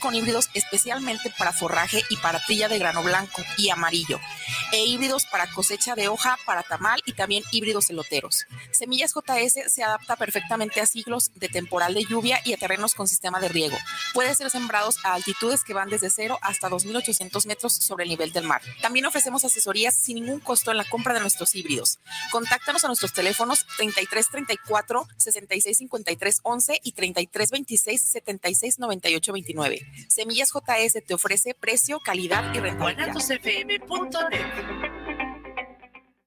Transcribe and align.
con 0.00 0.14
híbridos 0.14 0.48
especialmente 0.54 1.32
para 1.36 1.52
forraje 1.52 2.02
y 2.08 2.16
para 2.18 2.38
trilla 2.44 2.68
de 2.68 2.78
grano 2.78 3.02
blanco 3.02 3.42
y 3.56 3.70
amarillo, 3.70 4.20
e 4.72 4.84
híbridos 4.84 5.26
para 5.26 5.50
cosecha 5.50 5.96
de 5.96 6.06
hoja, 6.06 6.38
para 6.46 6.62
tamal 6.62 7.02
y 7.04 7.14
también 7.14 7.42
híbridos 7.50 7.90
eloteros. 7.90 8.46
Semillas 8.70 9.12
JS 9.12 9.72
se 9.72 9.82
adapta 9.82 10.14
perfectamente 10.14 10.80
a 10.80 10.86
ciclos 10.86 11.32
de 11.34 11.48
temporal 11.48 11.94
de 11.94 12.04
lluvia 12.04 12.40
y 12.44 12.52
a 12.52 12.56
terrenos 12.56 12.94
con 12.94 13.08
sistema 13.08 13.40
de 13.40 13.48
riego. 13.48 13.76
Puede 14.14 14.34
ser 14.36 14.50
sembrados 14.50 15.04
a 15.04 15.14
altitudes 15.14 15.64
que 15.64 15.74
van 15.74 15.88
desde 15.88 16.10
0 16.10 16.38
hasta 16.42 16.68
2.800 16.70 17.46
metros 17.46 17.72
sobre 17.72 18.04
el 18.04 18.10
nivel 18.10 18.32
del 18.32 18.44
mar. 18.44 18.62
También 18.80 19.06
ofrecemos 19.06 19.44
asesorías 19.44 19.96
sin 19.96 20.16
ningún 20.16 20.38
costo 20.38 20.70
en 20.70 20.76
la 20.76 20.88
compra 20.88 21.14
de 21.14 21.20
nuestros 21.20 21.56
híbridos. 21.56 21.98
Contáctanos 22.30 22.84
a 22.84 22.86
nuestros 22.86 23.12
teléfonos 23.12 23.66
3334 23.76 25.08
6653 25.16 26.40
11 26.44 26.80
y 26.84 26.92
3326 26.92 28.00
76 28.00 28.78
98 28.78 29.32
29. 29.32 29.87
Semillas 30.08 30.50
JS 30.52 31.04
te 31.06 31.14
ofrece 31.14 31.54
precio, 31.54 32.00
calidad 32.00 32.52
y 32.54 32.60
rentabilidad. 32.60 33.14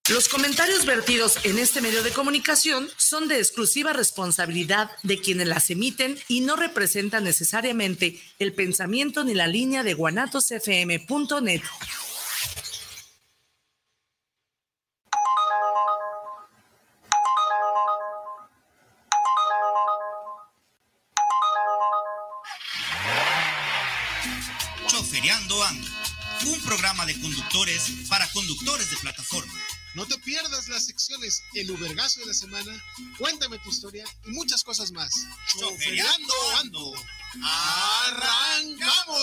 Los 0.09 0.27
comentarios 0.27 0.85
vertidos 0.85 1.45
en 1.45 1.57
este 1.57 1.79
medio 1.79 2.03
de 2.03 2.11
comunicación 2.11 2.89
son 2.97 3.27
de 3.27 3.38
exclusiva 3.38 3.93
responsabilidad 3.93 4.91
de 5.03 5.19
quienes 5.19 5.47
las 5.47 5.69
emiten 5.69 6.17
y 6.27 6.41
no 6.41 6.57
representan 6.57 7.23
necesariamente 7.23 8.19
el 8.38 8.53
pensamiento 8.53 9.23
ni 9.23 9.33
la 9.33 9.47
línea 9.47 9.83
de 9.83 9.93
guanatosfm.net. 9.93 11.61
Choferiando 25.21 25.63
Ando, 25.63 25.88
un 26.48 26.59
programa 26.66 27.05
de 27.05 27.13
conductores 27.21 28.08
para 28.09 28.27
conductores 28.31 28.89
de 28.89 28.97
plataforma. 28.97 29.53
No 29.94 30.08
te 30.08 30.17
pierdas 30.17 30.67
las 30.67 30.88
secciones 30.88 31.44
El 31.53 31.69
Ubergazo 31.69 32.22
de 32.22 32.25
la 32.25 32.33
Semana, 32.33 32.72
Cuéntame 33.19 33.59
tu 33.59 33.69
historia 33.69 34.03
y 34.25 34.31
muchas 34.31 34.64
cosas 34.64 34.92
más. 34.92 35.11
Choferiando 35.59 36.33
Ando. 36.59 36.94
¡Arrancamos! 38.08 39.19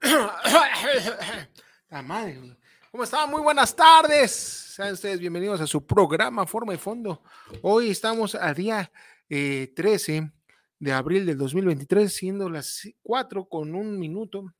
La 1.90 2.02
madre. 2.02 2.58
¿Cómo 2.90 3.04
están? 3.04 3.30
Muy 3.30 3.40
buenas 3.40 3.76
tardes. 3.76 4.32
Sean 4.32 4.94
ustedes 4.94 5.20
bienvenidos 5.20 5.60
a 5.60 5.66
su 5.66 5.86
programa 5.86 6.46
Forma 6.46 6.74
y 6.74 6.78
Fondo. 6.78 7.22
Hoy 7.60 7.90
estamos 7.90 8.34
a 8.34 8.52
día 8.54 8.90
eh, 9.34 9.72
13 9.74 10.30
de 10.78 10.92
abril 10.92 11.24
del 11.24 11.38
2023, 11.38 12.12
siendo 12.12 12.50
las 12.50 12.86
4 13.02 13.46
con 13.48 13.74
un 13.74 13.98
minuto. 13.98 14.52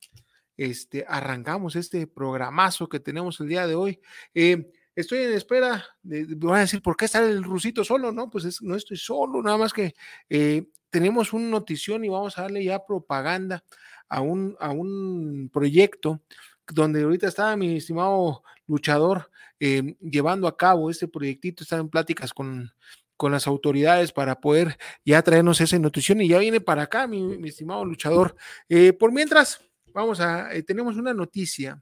Este, 0.57 1.05
arrancamos 1.07 1.75
este 1.75 2.07
programazo 2.07 2.89
que 2.89 2.99
tenemos 2.99 3.39
el 3.39 3.49
día 3.49 3.67
de 3.67 3.75
hoy. 3.75 3.99
Eh, 4.33 4.71
estoy 4.95 5.19
en 5.19 5.33
espera, 5.33 5.85
de, 6.01 6.25
voy 6.35 6.57
a 6.57 6.61
decir, 6.61 6.81
¿por 6.81 6.97
qué 6.97 7.05
está 7.05 7.19
el 7.19 7.43
rusito 7.43 7.83
solo? 7.83 8.11
No, 8.11 8.31
pues 8.31 8.45
es- 8.45 8.61
no 8.63 8.75
estoy 8.75 8.97
solo, 8.97 9.43
nada 9.43 9.57
más 9.57 9.73
que 9.73 9.93
eh, 10.29 10.67
tenemos 10.89 11.33
una 11.33 11.49
notición 11.49 12.03
y 12.03 12.09
vamos 12.09 12.37
a 12.37 12.43
darle 12.43 12.63
ya 12.63 12.83
propaganda 12.83 13.63
a 14.09 14.21
un, 14.21 14.55
a 14.59 14.71
un 14.71 15.49
proyecto 15.53 16.21
donde 16.67 17.03
ahorita 17.03 17.27
está 17.27 17.55
mi 17.57 17.77
estimado 17.77 18.43
luchador 18.67 19.29
eh, 19.59 19.95
llevando 20.01 20.47
a 20.47 20.57
cabo 20.57 20.89
este 20.89 21.07
proyectito, 21.07 21.63
está 21.63 21.77
en 21.77 21.89
pláticas 21.89 22.33
con, 22.33 22.71
con 23.17 23.31
las 23.31 23.47
autoridades 23.47 24.11
para 24.11 24.39
poder 24.39 24.77
ya 25.05 25.21
traernos 25.21 25.61
esa 25.61 25.77
nutrición 25.79 26.21
y 26.21 26.27
ya 26.27 26.39
viene 26.39 26.61
para 26.61 26.83
acá, 26.83 27.07
mi, 27.07 27.21
mi 27.37 27.49
estimado 27.49 27.85
luchador. 27.85 28.35
Eh, 28.69 28.93
por 28.93 29.11
mientras, 29.11 29.61
vamos 29.93 30.19
a, 30.19 30.53
eh, 30.53 30.63
tenemos 30.63 30.97
una 30.97 31.13
noticia 31.13 31.81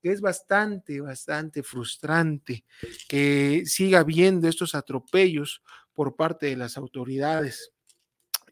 que 0.00 0.12
es 0.12 0.20
bastante, 0.20 1.00
bastante 1.00 1.62
frustrante 1.62 2.64
que 3.08 3.64
siga 3.66 4.00
habiendo 4.00 4.48
estos 4.48 4.74
atropellos 4.74 5.62
por 5.92 6.14
parte 6.14 6.46
de 6.46 6.56
las 6.56 6.76
autoridades. 6.76 7.72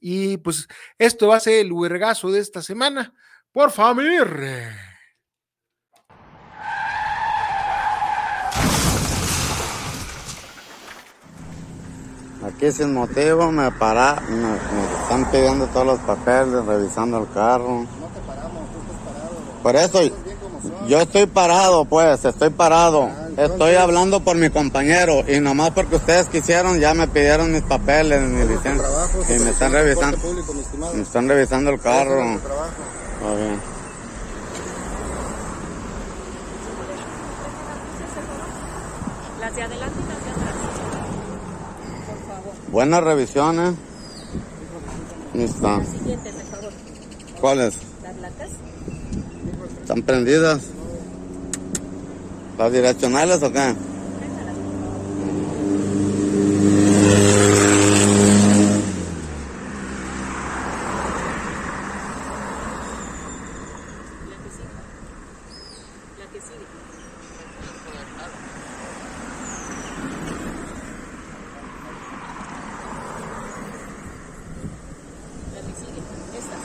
Y 0.00 0.36
pues 0.38 0.66
esto 0.98 1.28
va 1.28 1.36
a 1.36 1.40
ser 1.40 1.64
el 1.64 1.72
huergazo 1.72 2.30
de 2.30 2.40
esta 2.40 2.62
semana. 2.62 3.14
Por 3.52 3.70
favor. 3.70 4.40
Aquí 12.46 12.70
sin 12.70 12.94
motivo 12.94 13.50
me 13.50 13.70
para, 13.72 14.20
me, 14.28 14.36
me 14.36 15.02
están 15.02 15.30
pidiendo 15.30 15.66
todos 15.66 15.86
los 15.86 15.98
papeles, 16.00 16.64
revisando 16.64 17.18
el 17.18 17.28
carro. 17.30 17.80
No 17.80 17.86
te 17.86 18.20
paramos, 18.26 18.62
tú 18.72 18.78
estás 18.80 18.98
parado. 19.04 19.30
Por 19.62 19.76
eso, 19.76 20.00
yo 20.86 21.00
estoy 21.00 21.26
parado, 21.26 21.84
pues, 21.84 22.24
estoy 22.24 22.50
parado. 22.50 23.10
Estoy 23.36 23.74
hablando 23.74 24.20
por 24.20 24.36
mi 24.36 24.48
compañero 24.48 25.22
y 25.28 25.40
nomás 25.40 25.70
porque 25.72 25.96
ustedes 25.96 26.28
quisieron 26.28 26.78
ya 26.80 26.94
me 26.94 27.06
pidieron 27.06 27.52
mis 27.52 27.62
papeles, 27.62 28.22
mi 28.22 28.46
licencia 28.46 28.88
y 29.28 29.38
me 29.40 29.50
están 29.50 29.72
revisando, 29.72 30.16
me 30.94 31.02
están 31.02 31.28
revisando 31.28 31.70
el 31.70 31.80
carro. 31.80 32.22
Bien. 32.22 32.40
Las 39.40 39.54
de 39.54 39.62
adelante 39.62 39.98
y 39.98 40.08
las 40.08 40.24
de 40.24 40.30
atrás. 40.30 40.54
Por 42.06 42.18
favor. 42.34 42.55
Buenas 42.70 43.02
revisiones. 43.04 43.74
Ahí 45.34 45.42
está. 45.44 45.80
¿Cuáles? 47.40 47.78
Las 48.02 48.16
latas. 48.16 48.50
¿Están 49.82 50.02
prendidas? 50.02 50.62
¿Las 52.58 52.72
direccionales 52.72 53.42
o 53.42 53.52
qué? 53.52 53.58
La 66.18 66.26
que 66.32 66.40
sigue. 66.40 66.66
La 67.62 67.76
que 67.76 67.90
sigue. 67.90 68.06
La 75.54 75.60
que 75.60 75.72
sigue. 75.76 76.00
Estas. 76.38 76.62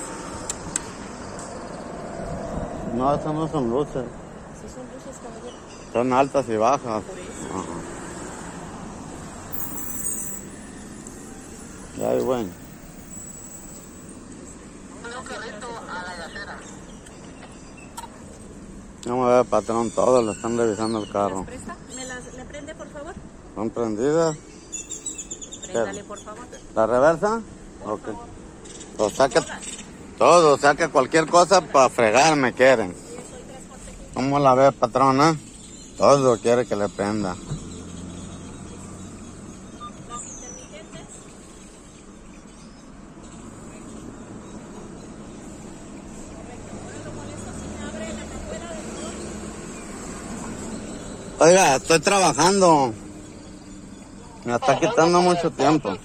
No, 2.96 3.16
esas 3.32 3.34
no 3.34 3.48
son 3.48 3.70
luces. 3.70 4.06
Si 4.62 4.70
son 4.74 4.86
luces, 4.94 5.22
caballero. 5.22 5.58
Son 5.94 6.14
altas 6.14 6.50
y 6.50 6.58
bajas. 6.58 7.04
Por 7.04 7.20
eso. 7.20 7.30
Ajá. 7.54 7.78
Ya, 11.98 12.24
bueno. 12.24 12.50
Vamos 19.06 19.32
a 19.32 19.38
ver, 19.38 19.46
patrón, 19.46 19.92
todos 19.92 20.24
le 20.24 20.32
están 20.32 20.58
revisando 20.58 21.04
el 21.04 21.12
carro. 21.12 21.38
¿Las 21.38 21.46
presta? 21.48 21.76
¿Me 21.96 22.06
las 22.06 22.34
le 22.34 22.46
prende, 22.46 22.76
por 22.76 22.88
favor? 22.90 23.14
¿Son 23.56 23.70
prendidas? 23.72 24.38
Préndale, 25.64 26.04
por 26.04 26.20
favor. 26.20 26.46
¿La 26.76 26.86
reversa? 26.86 27.42
Ok. 27.84 28.02
O 29.00 29.10
sea 29.10 29.28
que 29.28 29.42
todo, 30.18 30.54
o 30.54 30.58
sea 30.58 30.76
que 30.76 30.88
cualquier 30.88 31.28
cosa 31.28 31.62
para 31.62 31.90
fregar 31.90 32.36
me 32.36 32.54
quieren. 32.54 32.96
¿Cómo 34.14 34.40
la 34.40 34.54
ve, 34.56 34.72
patrona? 34.72 35.38
Todo 35.98 36.38
quiere 36.38 36.66
que 36.66 36.76
le 36.76 36.90
prenda. 36.90 37.36
Oiga, 51.40 51.78
estoy 51.78 52.00
trabajando. 52.00 52.94
Me 54.46 54.56
está 54.56 54.80
quitando 54.80 55.22
mucho 55.22 55.50
tiempo. 55.52 55.98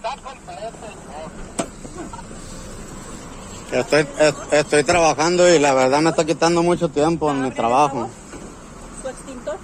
Estoy, 3.73 4.07
es- 4.21 4.35
estoy 4.53 4.85
trabajando 4.85 5.49
y 5.53 5.59
la 5.59 5.75
verdad 5.75 6.01
me 6.01 6.11
está 6.11 6.25
quitando 6.25 6.63
mucho 6.63 6.89
tiempo 6.89 7.31
en 7.31 7.43
mi 7.43 7.51
trabajo. 7.51 8.09
Su 9.03 9.09
extintor. 9.09 9.57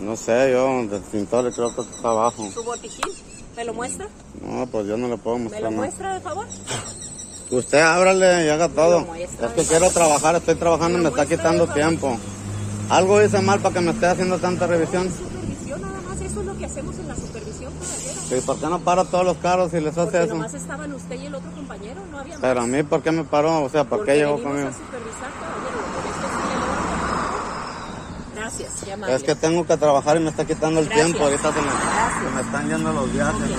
No 0.00 0.16
sé, 0.16 0.50
yo 0.52 0.86
de 0.88 0.96
extintor 0.96 1.52
creo 1.52 1.74
que 1.74 1.80
está 1.82 2.08
abajo. 2.08 2.48
Su 2.52 2.62
botiquín. 2.62 3.12
¿Me 3.56 3.64
lo 3.64 3.74
muestra? 3.74 4.06
No, 4.40 4.66
pues 4.66 4.86
yo 4.86 4.96
no 4.96 5.08
le 5.08 5.16
puedo 5.18 5.36
¿Me 5.38 5.44
mostrar 5.44 5.62
lo 5.64 5.70
nada. 5.70 5.82
muestra, 5.82 6.14
de 6.14 6.20
favor? 6.20 6.46
Usted 7.50 7.80
ábrale 7.80 8.46
y 8.46 8.48
haga 8.48 8.68
todo. 8.68 9.00
muestra. 9.00 9.48
Es 9.48 9.52
que 9.52 9.62
quiero 9.64 9.90
trabajar, 9.90 10.36
estoy 10.36 10.54
trabajando 10.54 10.98
y 10.98 11.02
me 11.02 11.08
está 11.10 11.26
quitando 11.26 11.66
tiempo. 11.66 12.16
Algo 12.88 13.22
hice 13.22 13.40
mal 13.40 13.60
para 13.60 13.74
que 13.74 13.80
me 13.80 13.90
esté 13.90 14.06
haciendo 14.06 14.38
tanta 14.38 14.66
revisión. 14.66 15.10
Supervisión, 15.10 15.82
nada 15.82 16.00
más. 16.08 16.20
Eso 16.20 16.40
es 16.40 16.46
lo 16.46 16.56
que 16.58 16.64
hacemos 16.64 16.94
en 16.96 17.08
la. 17.08 17.14
¿Y 18.36 18.40
por 18.40 18.58
qué 18.58 18.66
no 18.66 18.78
para 18.80 19.04
todos 19.04 19.24
los 19.24 19.36
carros 19.38 19.72
y 19.74 19.80
les 19.80 19.88
hace 19.96 20.02
Porque 20.04 20.22
eso? 20.24 20.34
nomás 20.34 20.54
estaban 20.54 20.92
usted 20.94 21.20
y 21.20 21.26
el 21.26 21.34
otro 21.34 21.50
compañero, 21.52 22.02
no 22.10 22.18
había 22.18 22.32
más. 22.34 22.40
Pero 22.40 22.60
a 22.62 22.66
mí, 22.66 22.82
¿por 22.82 23.02
qué 23.02 23.10
me 23.12 23.24
paró? 23.24 23.62
O 23.62 23.68
sea, 23.68 23.84
¿por 23.84 23.98
Porque 23.98 24.12
qué 24.12 24.18
llegó 24.18 24.42
conmigo? 24.42 24.68
a 24.68 24.72
supervisar, 24.72 25.30
caballero, 25.40 25.76
levanto. 25.76 26.12
Gracias, 28.34 28.72
qué 28.84 28.92
amable. 28.92 29.14
Es 29.16 29.22
que 29.22 29.34
tengo 29.34 29.66
que 29.66 29.76
trabajar 29.76 30.16
y 30.16 30.20
me 30.20 30.30
está 30.30 30.44
quitando 30.46 30.80
el 30.80 30.86
Gracias. 30.86 31.06
tiempo. 31.06 31.24
Ahorita 31.24 31.52
se 31.52 31.60
me, 31.60 31.66
Gracias. 31.66 32.22
se 32.24 32.30
me 32.34 32.40
están 32.40 32.68
yendo 32.68 32.92
los 32.92 33.12
viajes. 33.12 33.50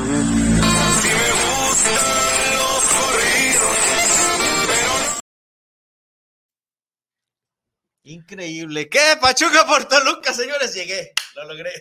Increíble. 8.03 8.89
¿Qué? 8.89 8.99
Pachuca 9.21 9.65
por 9.65 9.85
Toluca, 9.85 10.33
señores, 10.33 10.73
llegué. 10.73 11.13
Lo 11.35 11.45
logré. 11.45 11.71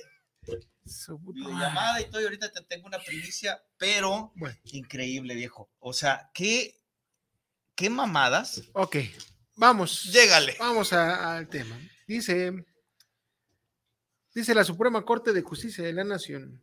Videollamada 1.20 2.00
y 2.00 2.04
todo, 2.10 2.20
y 2.20 2.24
ahorita 2.24 2.50
te 2.50 2.62
tengo 2.62 2.86
una 2.86 2.98
primicia, 2.98 3.62
pero 3.78 4.32
Bueno. 4.36 4.56
increíble, 4.64 5.34
viejo. 5.34 5.70
O 5.78 5.92
sea, 5.92 6.30
qué, 6.34 6.80
qué 7.74 7.90
mamadas. 7.90 8.62
Ok, 8.72 8.96
vamos. 9.56 10.04
Llégale. 10.12 10.56
Vamos 10.58 10.92
al 10.92 11.48
tema. 11.48 11.78
Dice, 12.06 12.64
dice 14.34 14.54
la 14.54 14.64
Suprema 14.64 15.04
Corte 15.04 15.32
de 15.32 15.42
Justicia 15.42 15.84
de 15.84 15.92
la 15.92 16.04
Nación. 16.04 16.62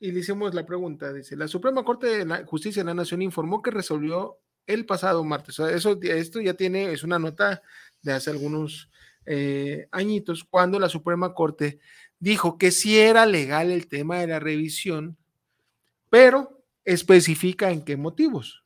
Y 0.00 0.12
le 0.12 0.20
hicimos 0.20 0.52
la 0.54 0.66
pregunta, 0.66 1.12
dice, 1.12 1.36
la 1.36 1.48
Suprema 1.48 1.82
Corte 1.84 2.06
de 2.08 2.24
la 2.26 2.44
Justicia 2.44 2.82
de 2.82 2.88
la 2.88 2.94
Nación 2.94 3.22
informó 3.22 3.62
que 3.62 3.70
resolvió 3.70 4.38
el 4.66 4.84
pasado 4.86 5.24
martes. 5.24 5.58
O 5.58 5.66
sea, 5.66 5.74
eso, 5.74 5.98
esto 6.02 6.40
ya 6.40 6.54
tiene, 6.54 6.92
es 6.92 7.04
una 7.04 7.18
nota 7.18 7.62
de 8.02 8.12
hace 8.12 8.30
algunos 8.30 8.90
eh, 9.24 9.88
añitos, 9.92 10.44
cuando 10.44 10.78
la 10.78 10.90
Suprema 10.90 11.32
Corte 11.32 11.78
dijo 12.24 12.56
que 12.58 12.70
sí 12.70 12.98
era 12.98 13.26
legal 13.26 13.70
el 13.70 13.86
tema 13.86 14.18
de 14.18 14.26
la 14.26 14.40
revisión, 14.40 15.16
pero 16.10 16.64
especifica 16.84 17.70
en 17.70 17.84
qué 17.84 17.96
motivos. 17.96 18.62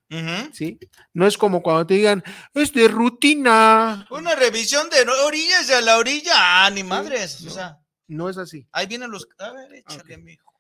¿sí? 0.53 0.79
No 1.13 1.27
es 1.27 1.37
como 1.37 1.63
cuando 1.63 1.87
te 1.87 1.95
digan, 1.95 2.23
es 2.55 2.73
de 2.73 2.89
rutina. 2.89 4.07
Una 4.11 4.35
revisión 4.35 4.89
de 4.89 5.03
orillas 5.25 5.71
a 5.71 5.81
la 5.83 5.99
orilla. 5.99 6.33
Ah, 6.67 6.71
ni 6.71 6.83
madres. 6.83 7.43
no. 7.43 7.51
O 7.51 7.55
sea, 7.55 7.79
No 8.07 8.29
es 8.31 8.39
así. 8.39 8.67
ahí 8.73 8.87
vienen 8.87 9.11
los. 9.11 9.29
A 9.39 9.53
ver, 9.53 9.75
échale, 9.75 10.15
Ok. 10.15 10.23
mijo. 10.23 10.53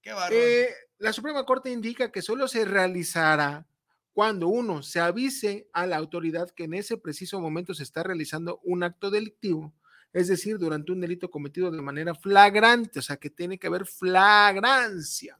Qué. 0.00 0.12
Eh, 0.30 0.68
la 0.98 1.12
Suprema 1.12 1.44
Corte 1.44 1.70
indica 1.70 2.10
que 2.10 2.22
solo 2.22 2.48
se 2.48 2.64
realizará 2.64 3.66
cuando 4.14 4.48
uno 4.48 4.82
se 4.82 5.00
avise 5.00 5.68
a 5.74 5.84
la 5.86 5.96
autoridad 5.98 6.48
que 6.50 6.64
en 6.64 6.72
ese 6.74 6.96
preciso 6.96 7.38
momento 7.38 7.74
se 7.74 7.82
está 7.82 8.02
realizando 8.02 8.60
un 8.64 8.82
acto 8.82 9.10
delictivo, 9.10 9.74
es 10.16 10.28
decir, 10.28 10.58
durante 10.58 10.92
un 10.92 11.00
delito 11.00 11.30
cometido 11.30 11.70
de 11.70 11.82
manera 11.82 12.14
flagrante, 12.14 12.98
o 12.98 13.02
sea, 13.02 13.16
que 13.16 13.30
tiene 13.30 13.58
que 13.58 13.66
haber 13.66 13.84
flagrancia. 13.86 15.38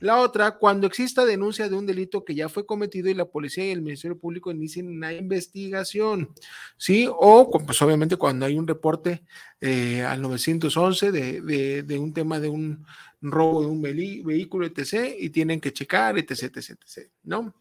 La 0.00 0.18
otra, 0.20 0.58
cuando 0.58 0.86
exista 0.86 1.24
denuncia 1.24 1.68
de 1.68 1.74
un 1.76 1.86
delito 1.86 2.24
que 2.24 2.34
ya 2.34 2.48
fue 2.48 2.66
cometido 2.66 3.08
y 3.08 3.14
la 3.14 3.24
policía 3.26 3.66
y 3.66 3.70
el 3.70 3.82
Ministerio 3.82 4.18
Público 4.18 4.50
inicien 4.50 4.88
una 4.88 5.12
investigación, 5.12 6.30
¿sí? 6.76 7.06
O, 7.10 7.50
pues 7.50 7.80
obviamente, 7.82 8.16
cuando 8.16 8.46
hay 8.46 8.58
un 8.58 8.66
reporte 8.66 9.22
eh, 9.60 10.02
al 10.02 10.20
911 10.22 11.12
de, 11.12 11.40
de- 11.42 11.82
de 11.82 11.98
un 11.98 12.12
tema 12.12 12.40
de 12.40 12.48
un 12.48 12.84
robo 13.22 13.60
de 13.62 13.66
un 13.68 13.80
vehículo, 13.82 14.66
etc., 14.66 15.14
y 15.18 15.30
tienen 15.30 15.60
que 15.60 15.72
checar, 15.72 16.18
etc., 16.18 16.56
etc., 16.56 16.70
etc., 16.82 17.10
¿no? 17.24 17.54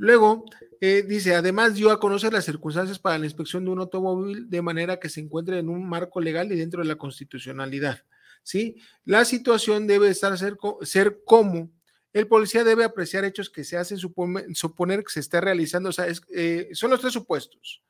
Luego, 0.00 0.46
eh, 0.80 1.04
dice, 1.06 1.34
además 1.34 1.74
dio 1.74 1.90
a 1.90 2.00
conocer 2.00 2.32
las 2.32 2.46
circunstancias 2.46 2.98
para 2.98 3.18
la 3.18 3.26
inspección 3.26 3.66
de 3.66 3.70
un 3.70 3.80
automóvil 3.80 4.48
de 4.48 4.62
manera 4.62 4.98
que 4.98 5.10
se 5.10 5.20
encuentre 5.20 5.58
en 5.58 5.68
un 5.68 5.86
marco 5.86 6.22
legal 6.22 6.50
y 6.50 6.56
dentro 6.56 6.80
de 6.80 6.88
la 6.88 6.96
constitucionalidad. 6.96 8.02
¿sí? 8.42 8.76
La 9.04 9.26
situación 9.26 9.86
debe 9.86 10.08
estar 10.08 10.36
ser, 10.38 10.56
ser 10.82 11.20
como 11.26 11.70
el 12.14 12.26
policía 12.26 12.64
debe 12.64 12.84
apreciar 12.84 13.26
hechos 13.26 13.50
que 13.50 13.62
se 13.62 13.76
hacen 13.76 13.98
supone- 13.98 14.46
suponer 14.54 15.04
que 15.04 15.12
se 15.12 15.20
está 15.20 15.38
realizando, 15.42 15.90
o 15.90 15.92
sea, 15.92 16.06
es- 16.06 16.22
eh, 16.34 16.70
son 16.72 16.90
los 16.90 17.00
tres 17.02 17.12
supuestos, 17.12 17.82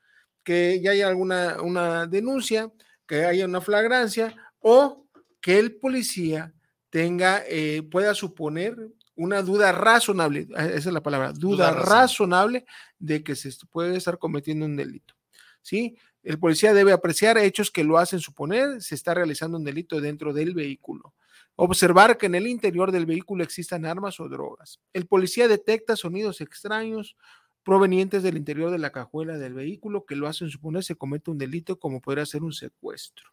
que 0.43 0.81
ya 0.83 0.91
haya 0.91 1.07
alguna 1.07 1.63
una 1.63 2.09
denuncia, 2.09 2.73
que 3.07 3.25
haya 3.25 3.45
una 3.45 3.61
flagrancia 3.61 4.35
o 4.59 5.07
que 5.41 5.61
el 5.61 5.77
policía 5.77 6.53
tenga, 6.91 7.45
eh, 7.49 7.83
pueda 7.89 8.15
suponer 8.15 8.77
una 9.23 9.43
duda 9.43 9.71
razonable, 9.73 10.41
eh, 10.57 10.73
esa 10.75 10.89
es 10.89 10.93
la 10.93 11.03
palabra, 11.03 11.33
duda, 11.33 11.71
Duda 11.73 11.83
razonable. 11.83 12.65
de 12.99 13.23
que 13.23 13.37
se 13.37 13.51
puede 13.71 13.97
estar 13.97 14.19
cometiendo 14.19 14.65
un 14.67 14.77
delito. 14.77 15.15
¿Sí? 15.63 15.97
El 16.23 16.39
policía 16.39 16.73
debe 16.75 16.93
apreciar 16.93 17.37
hechos 17.39 17.71
que 17.71 17.85
lo 17.85 17.99
hacen 17.99 18.21
suponer 18.21 18.81
se 18.83 18.95
está 18.95 19.15
realizando 19.15 19.59
un 19.59 19.65
delito 19.65 20.01
dentro 20.01 20.33
del 20.33 20.55
vehículo. 20.55 21.15
Observar 21.57 22.17
que 22.17 22.27
en 22.27 22.35
el 22.35 22.47
interior 22.47 22.93
del 22.93 23.05
vehículo 23.05 23.45
existan 23.45 23.85
armas 23.85 24.21
o 24.21 24.29
drogas. 24.29 24.81
El 24.95 25.07
policía 25.07 25.49
detecta 25.49 25.97
sonidos 25.97 26.41
extraños 26.41 27.17
provenientes 27.63 28.23
del 28.23 28.39
interior 28.39 28.71
de 28.71 28.79
la 28.79 28.91
cajuela 28.91 29.37
del 29.37 29.53
vehículo 29.53 30.07
que 30.07 30.17
lo 30.17 30.27
hacen 30.29 30.49
suponer 30.49 30.83
se 30.83 30.95
comete 30.97 31.31
un 31.31 31.37
delito 31.37 31.79
como 31.79 32.01
podría 32.01 32.25
ser 32.25 32.43
un 32.43 32.55
secuestro. 32.55 33.29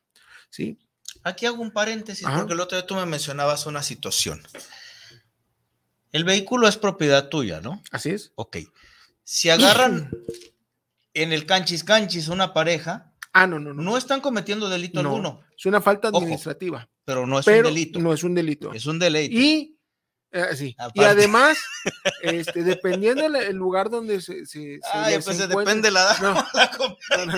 ¿Sí? 0.50 0.78
Aquí 1.24 1.45
hago 1.45 1.62
un 1.62 1.72
paréntesis 1.72 2.25
Ajá. 2.25 2.40
porque 2.40 2.54
el 2.54 2.60
otro 2.60 2.78
día 2.78 2.86
tú 2.86 2.95
me 2.95 3.06
mencionabas 3.06 3.66
una 3.66 3.81
situación. 3.81 4.42
El 6.18 6.24
vehículo 6.24 6.68
es 6.68 6.78
propiedad 6.78 7.30
tuya, 7.30 7.62
¿no? 7.62 7.80
Así 7.92 8.10
es. 8.10 8.31
Ok. 8.34 8.58
Si 9.24 9.52
agarran 9.52 10.10
en 11.14 11.31
el 11.31 11.46
canchis 11.46 11.84
canchis 11.84 12.28
una 12.28 12.54
pareja, 12.56 13.14
Ah, 13.34 13.46
no, 13.46 13.60
no, 13.60 13.72
no. 13.72 13.84
no 13.84 13.98
están 14.00 14.19
cometiendo 14.19 14.68
delito 14.68 15.04
No, 15.04 15.10
alguno, 15.10 15.42
Es 15.56 15.64
una 15.68 15.80
falta 15.80 16.10
Ojo, 16.10 16.18
administrativa, 16.18 16.90
pero 17.06 17.28
no 17.28 17.38
es 17.38 17.46
pero 17.46 17.68
un 17.68 17.75
delito. 17.75 18.00
no 18.00 18.12
es 18.14 18.24
un 18.24 18.34
delito. 18.34 18.74
Es 18.74 18.88
un 18.88 18.98
deleite. 18.98 19.36
Y, 19.36 19.78
eh, 20.31 20.56
sí, 20.56 20.75
y 20.96 21.04
además, 21.04 21.60
este, 22.24 22.64
dependiendo 22.64 23.28
el, 23.28 23.56
lugar 23.56 23.92
donde 23.92 24.22
se, 24.22 24.48
se, 24.48 24.80
se 24.80 24.81
Ay, 24.92 25.19
pues 25.24 25.40
encuentre- 25.40 25.56
depende 25.60 25.92
la, 25.92 26.18
No. 26.19 26.34
la 26.56 26.72
com- 26.72 26.96
No. 27.28 27.38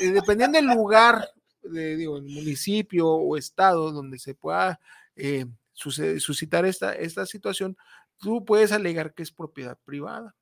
Eh, 0.00 0.08
dependiendo 0.10 0.58
del 0.58 0.66
lugar, 0.66 1.28
de, 1.62 1.94
digo, 1.96 2.16
el 2.16 2.24
municipio 2.24 3.06
o 3.08 3.36
estado 3.36 3.92
donde 3.92 4.18
se 4.18 4.34
pueda 4.34 4.80
eh, 5.14 5.46
suce- 5.82 6.20
suscitar 6.20 6.64
esta, 6.64 6.94
esta 6.94 7.26
situación, 7.26 7.76
tú 8.18 8.44
puedes 8.44 8.72
alegar 8.72 9.14
que 9.14 9.22
es 9.22 9.32
propiedad 9.32 9.78
privada. 9.84 10.34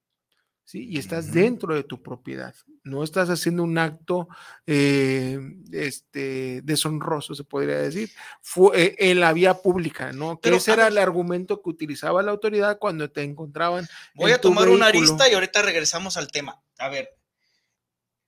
¿sí? 0.65 0.87
Y 0.89 0.99
estás 0.99 1.33
dentro 1.33 1.75
de 1.75 1.83
tu 1.83 2.01
propiedad. 2.01 2.55
No 2.85 3.03
estás 3.03 3.29
haciendo 3.29 3.65
un 3.65 3.77
acto 3.77 4.29
eh, 4.67 5.39
este, 5.73 6.61
deshonroso, 6.63 7.35
se 7.35 7.43
podría 7.43 7.79
decir, 7.79 8.09
fue, 8.41 8.81
eh, 8.81 8.95
en 9.11 9.19
la 9.19 9.33
vía 9.33 9.55
pública, 9.55 10.13
¿no? 10.13 10.37
Que 10.37 10.43
Pero, 10.45 10.57
ese 10.57 10.73
era 10.73 10.85
ver. 10.85 10.93
el 10.93 10.99
argumento 10.99 11.61
que 11.61 11.71
utilizaba 11.71 12.23
la 12.23 12.31
autoridad 12.31 12.79
cuando 12.79 13.11
te 13.11 13.23
encontraban. 13.23 13.89
Voy 14.15 14.31
en 14.31 14.37
a 14.37 14.41
tomar 14.41 14.69
una 14.69 14.87
vehículo. 14.93 15.11
arista 15.15 15.29
y 15.29 15.35
ahorita 15.35 15.63
regresamos 15.63 16.17
al 16.17 16.31
tema. 16.31 16.63
A 16.79 16.89
ver, 16.89 17.17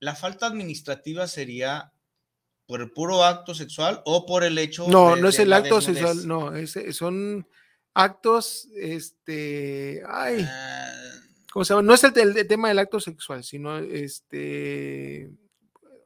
la 0.01 0.17
falta 0.17 0.47
administrativa 0.47 1.29
sería 1.29 1.93
por 2.73 2.81
el 2.81 2.91
puro 2.91 3.23
acto 3.23 3.55
sexual 3.55 4.01
o 4.07 4.25
por 4.25 4.45
el 4.45 4.57
hecho. 4.57 4.89
No, 4.89 5.15
de- 5.15 5.21
no 5.21 5.29
es 5.29 5.39
el 5.39 5.53
acto 5.53 5.83
sexual, 5.83 6.27
no, 6.27 6.57
es- 6.57 6.79
son 6.97 7.47
actos, 7.93 8.67
este, 8.75 10.03
ay, 10.09 10.39
Ah, 10.49 10.91
¿cómo 11.53 11.67
se 11.67 11.75
llama? 11.75 11.83
No 11.83 11.93
es 11.93 12.03
el, 12.05 12.17
el 12.17 12.47
tema 12.49 12.69
del 12.69 12.79
acto 12.79 12.99
sexual, 12.99 13.45
sino 13.45 13.77
este, 13.77 15.31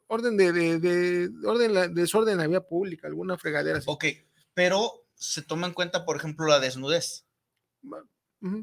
orden 0.08 0.36
de, 0.36 0.52
de, 0.52 0.80
de- 0.80 1.30
orden, 1.46 1.72
la- 1.72 1.86
desorden 1.86 2.32
en 2.32 2.38
la 2.38 2.46
vía 2.48 2.60
pública, 2.62 3.06
alguna 3.06 3.38
fregadera 3.38 3.78
así. 3.78 3.86
ok, 3.88 4.04
pero 4.52 5.04
se 5.14 5.42
toma 5.42 5.68
en 5.68 5.72
cuenta, 5.72 6.04
por 6.04 6.16
ejemplo, 6.16 6.48
la 6.48 6.58
desnudez 6.58 7.26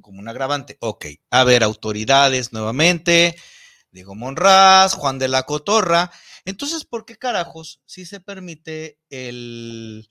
como 0.01 0.19
un 0.19 0.27
agravante. 0.27 0.75
Ok, 0.81 1.05
a 1.29 1.45
ver, 1.45 1.63
autoridades 1.63 2.51
nuevamente, 2.51 3.37
Diego 3.91 4.13
Monraz, 4.13 4.93
Juan 4.93 5.19
de 5.19 5.29
la 5.29 5.43
Cotorra. 5.43 6.11
Entonces, 6.45 6.85
¿por 6.85 7.05
qué 7.05 7.15
carajos 7.15 7.81
si 7.85 8.05
se 8.05 8.19
permite 8.19 8.99
el, 9.09 10.07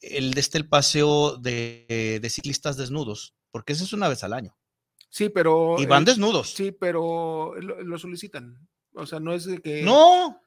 este, 0.00 0.58
el 0.58 0.68
paseo 0.68 1.36
de, 1.36 2.18
de 2.22 2.30
ciclistas 2.30 2.76
desnudos? 2.76 3.34
Porque 3.50 3.72
eso 3.72 3.84
es 3.84 3.92
una 3.92 4.08
vez 4.08 4.22
al 4.22 4.32
año. 4.32 4.56
Sí, 5.08 5.28
pero... 5.28 5.76
Y 5.78 5.86
van 5.86 6.02
eh, 6.02 6.06
desnudos. 6.06 6.52
Sí, 6.52 6.72
pero 6.72 7.54
lo, 7.60 7.82
lo 7.82 7.98
solicitan. 7.98 8.68
O 8.94 9.06
sea, 9.06 9.18
no 9.20 9.32
es 9.32 9.44
de 9.44 9.60
que... 9.60 9.82
No, 9.82 10.40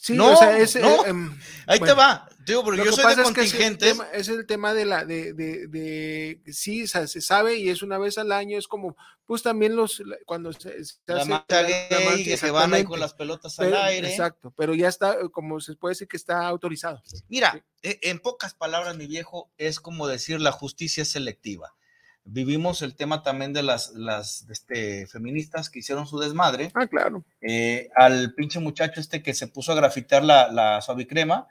sí, 0.00 0.14
no, 0.14 0.32
o 0.32 0.36
sea, 0.36 0.58
es... 0.58 0.76
eh, 0.76 0.80
no. 0.80 1.04
em, 1.06 1.38
ahí 1.66 1.78
bueno. 1.78 1.94
te 1.94 1.98
va. 1.98 2.28
Digo, 2.46 2.64
porque 2.64 2.78
Lo 2.78 2.84
yo 2.86 2.92
soy 2.92 3.04
de 3.04 3.10
es 3.10 3.16
que 3.16 3.22
es 3.22 3.28
el 3.28 3.34
contingentes. 3.60 3.88
tema- 3.92 4.08
es 4.12 4.28
el 4.28 4.46
tema 4.46 4.74
de 4.74 4.84
la 4.86 5.04
de, 5.04 5.34
de, 5.34 5.66
de- 5.68 6.40
sí 6.52 6.82
o 6.84 6.88
sea, 6.88 7.06
se 7.06 7.20
sabe 7.20 7.56
y 7.58 7.68
es 7.68 7.82
una 7.82 7.98
vez 7.98 8.16
al 8.18 8.32
año 8.32 8.58
es 8.58 8.66
como 8.66 8.96
pues 9.26 9.42
también 9.42 9.76
los 9.76 10.02
cuando 10.26 10.52
se, 10.52 10.84
se 10.84 10.94
la 11.06 11.20
hace 11.20 11.30
marcha 11.30 11.62
la- 11.62 11.68
la 11.68 11.68
gay, 11.90 12.04
marcha, 12.06 12.24
que 12.24 12.36
se 12.38 12.50
van 12.50 12.74
ahí 12.74 12.82
con 12.84 12.98
las 12.98 13.14
pelotas 13.14 13.54
Pero- 13.56 13.76
al 13.76 13.84
aire. 13.84 14.08
exacto 14.10 14.52
pero 14.56 14.74
ya 14.74 14.88
está 14.88 15.12
eh, 15.20 15.28
como 15.30 15.60
se 15.60 15.76
puede 15.76 15.92
decir 15.92 16.08
que 16.08 16.16
está 16.16 16.46
autorizado 16.48 17.00
Mira, 17.28 17.52
Sí. 17.52 17.60
e- 17.82 17.98
en 18.10 18.18
pocas 18.18 18.54
palabras, 18.54 18.96
mi 18.96 19.06
viejo, 19.06 19.52
es 19.58 19.78
como 19.78 20.08
decir 20.08 20.40
la 20.40 20.50
justicia 20.50 21.04
selectiva. 21.04 21.74
Vivimos 22.24 22.82
el 22.82 22.94
tema 22.94 23.22
también 23.22 23.52
de 23.52 23.62
las, 23.62 23.92
las 23.94 24.46
este, 24.50 25.06
feministas 25.06 25.70
que 25.70 25.78
hicieron 25.80 26.06
su 26.06 26.18
desmadre. 26.18 26.70
ah 26.74 26.86
claro 26.86 27.24
eh, 27.40 27.88
al 27.96 28.34
pinche 28.34 28.60
muchacho 28.60 29.00
este 29.00 29.22
que 29.22 29.34
se 29.34 29.48
puso 29.48 29.72
a 29.72 29.74
grafitear 29.74 30.22
la, 30.22 30.52
la 30.52 30.80
suavicrema, 30.82 31.48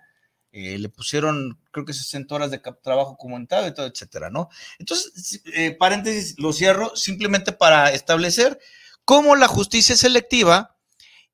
eh, 0.52 0.78
le 0.78 0.90
pusieron, 0.90 1.60
creo 1.72 1.86
que 1.86 1.94
60 1.94 2.34
horas 2.34 2.52
de 2.52 2.60
trabajo 2.60 3.18
comentado 3.18 3.68
y 3.68 3.74
todo, 3.74 3.88
etcétera, 3.88 4.30
¿no? 4.30 4.50
Entonces, 4.80 5.42
eh, 5.54 5.76
paréntesis, 5.78 6.40
lo 6.40 6.54
cierro 6.54 6.96
simplemente 6.96 7.52
para 7.52 7.92
establecer 7.92 8.60
cómo 9.06 9.36
la 9.36 9.48
justicia 9.48 9.94
es 9.94 10.00
selectiva 10.00 10.76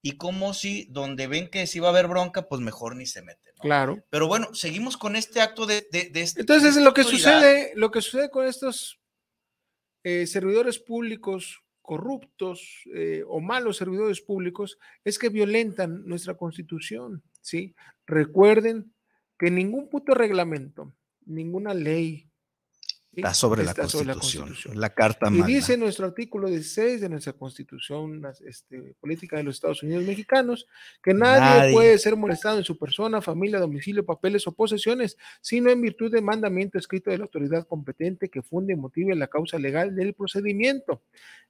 y 0.01 0.13
cómo 0.17 0.53
si 0.53 0.85
donde 0.89 1.27
ven 1.27 1.49
que 1.49 1.65
si 1.67 1.79
va 1.79 1.87
a 1.87 1.91
haber 1.91 2.07
bronca, 2.07 2.47
pues 2.47 2.61
mejor 2.61 2.95
ni 2.95 3.05
se 3.05 3.21
mete, 3.21 3.51
¿no? 3.55 3.61
Claro. 3.61 4.03
Pero 4.09 4.27
bueno, 4.27 4.53
seguimos 4.53 4.97
con 4.97 5.15
este 5.15 5.41
acto 5.41 5.65
de, 5.65 5.87
de, 5.91 6.09
de 6.09 6.21
este- 6.21 6.41
Entonces, 6.41 6.75
de 6.75 6.81
lo 6.81 6.93
que 6.93 7.03
sucede, 7.03 7.71
lo 7.75 7.91
que 7.91 8.01
sucede 8.01 8.29
con 8.29 8.45
estos 8.45 8.99
eh, 10.05 10.27
servidores 10.27 10.77
públicos 10.77 11.63
corruptos 11.81 12.83
eh, 12.93 13.23
o 13.27 13.41
malos 13.41 13.77
servidores 13.77 14.21
públicos 14.21 14.77
es 15.03 15.17
que 15.17 15.29
violentan 15.29 16.05
nuestra 16.05 16.35
constitución, 16.35 17.23
¿sí? 17.41 17.75
Recuerden 18.05 18.93
que 19.39 19.49
ningún 19.49 19.89
puto 19.89 20.13
reglamento, 20.13 20.93
ninguna 21.25 21.73
ley. 21.73 22.29
Está 23.15 23.33
sobre, 23.33 23.63
la, 23.63 23.73
constitución, 23.73 24.53
la 24.79 24.89
carta 24.93 25.27
Y 25.27 25.31
magna. 25.31 25.45
dice 25.47 25.77
nuestro 25.77 26.05
artículo 26.05 26.49
16 26.49 27.01
de 27.01 27.09
nuestra 27.09 27.33
constitución 27.33 28.21
este, 28.45 28.95
política 28.99 29.37
de 29.37 29.43
los 29.43 29.55
Estados 29.55 29.83
Unidos 29.83 30.03
mexicanos 30.03 30.67
que 31.01 31.13
nadie, 31.13 31.39
Nadie. 31.59 31.73
puede 31.73 31.97
ser 31.97 32.15
molestado 32.15 32.57
en 32.57 32.63
su 32.63 32.77
persona, 32.77 33.21
familia, 33.21 33.59
domicilio, 33.59 34.05
papeles 34.05 34.45
o 34.47 34.51
posesiones, 34.53 35.17
sino 35.41 35.69
en 35.69 35.81
virtud 35.81 36.11
de 36.11 36.21
mandamiento 36.21 36.77
escrito 36.77 37.09
de 37.11 37.17
la 37.17 37.23
autoridad 37.25 37.67
competente 37.67 38.29
que 38.29 38.41
funde 38.41 38.73
y 38.73 38.75
motive 38.75 39.15
la 39.15 39.27
causa 39.27 39.57
legal 39.59 39.95
del 39.95 40.13
procedimiento. 40.13 41.01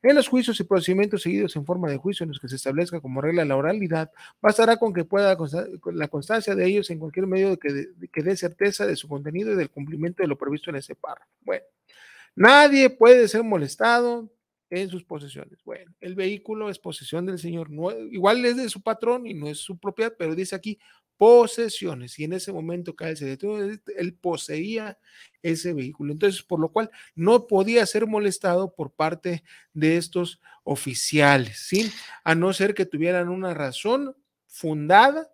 En 0.03 0.13
los 0.15 0.27
juicios 0.27 0.59
y 0.59 0.63
procedimientos 0.65 1.23
seguidos 1.23 1.55
en 1.55 1.65
forma 1.65 1.89
de 1.89 1.97
juicio 1.97 2.23
en 2.25 2.29
los 2.29 2.39
que 2.39 2.47
se 2.47 2.57
establezca 2.57 2.99
como 2.99 3.21
regla 3.21 3.43
la 3.43 3.55
oralidad, 3.55 4.11
bastará 4.39 4.77
con 4.77 4.93
que 4.93 5.03
pueda 5.03 5.35
consta- 5.35 5.67
la 5.93 6.07
constancia 6.09 6.53
de 6.53 6.65
ellos 6.65 6.89
en 6.91 6.99
cualquier 6.99 7.25
medio 7.25 7.57
que, 7.57 7.73
de- 7.73 8.07
que 8.11 8.21
dé 8.21 8.35
certeza 8.37 8.85
de 8.85 8.95
su 8.95 9.07
contenido 9.07 9.53
y 9.53 9.55
del 9.55 9.71
cumplimiento 9.71 10.21
de 10.21 10.27
lo 10.27 10.37
previsto 10.37 10.69
en 10.69 10.75
ese 10.75 10.93
párrafo. 10.93 11.31
Bueno, 11.41 11.54
nadie 12.35 12.89
puede 12.89 13.27
ser 13.27 13.43
molestado 13.43 14.31
en 14.69 14.89
sus 14.89 15.03
posesiones. 15.03 15.59
Bueno, 15.63 15.93
el 16.01 16.15
vehículo 16.15 16.69
es 16.69 16.79
posesión 16.79 17.25
del 17.25 17.39
señor, 17.39 17.69
no- 17.69 17.91
igual 17.91 18.43
es 18.45 18.57
de 18.57 18.69
su 18.69 18.81
patrón 18.81 19.27
y 19.27 19.33
no 19.33 19.47
es 19.47 19.59
su 19.59 19.77
propiedad, 19.77 20.15
pero 20.17 20.35
dice 20.35 20.55
aquí 20.55 20.79
posesiones 21.17 22.19
y 22.19 22.25
en 22.25 22.33
ese 22.33 22.51
momento 22.51 22.93
cae 22.95 23.13
el 23.13 23.81
él 23.97 24.13
poseía 24.15 24.97
ese 25.41 25.73
vehículo. 25.73 26.11
Entonces, 26.11 26.43
por 26.43 26.59
lo 26.59 26.71
cual 26.71 26.89
no 27.15 27.47
podía 27.47 27.85
ser 27.85 28.05
molestado 28.07 28.73
por 28.75 28.91
parte 28.93 29.43
de 29.73 29.95
estos 29.97 30.41
oficiales, 30.63 31.59
¿sí? 31.67 31.89
A 32.25 32.35
no 32.35 32.51
ser 32.53 32.73
que 32.73 32.85
tuvieran 32.85 33.29
una 33.29 33.53
razón 33.53 34.15
fundada 34.47 35.31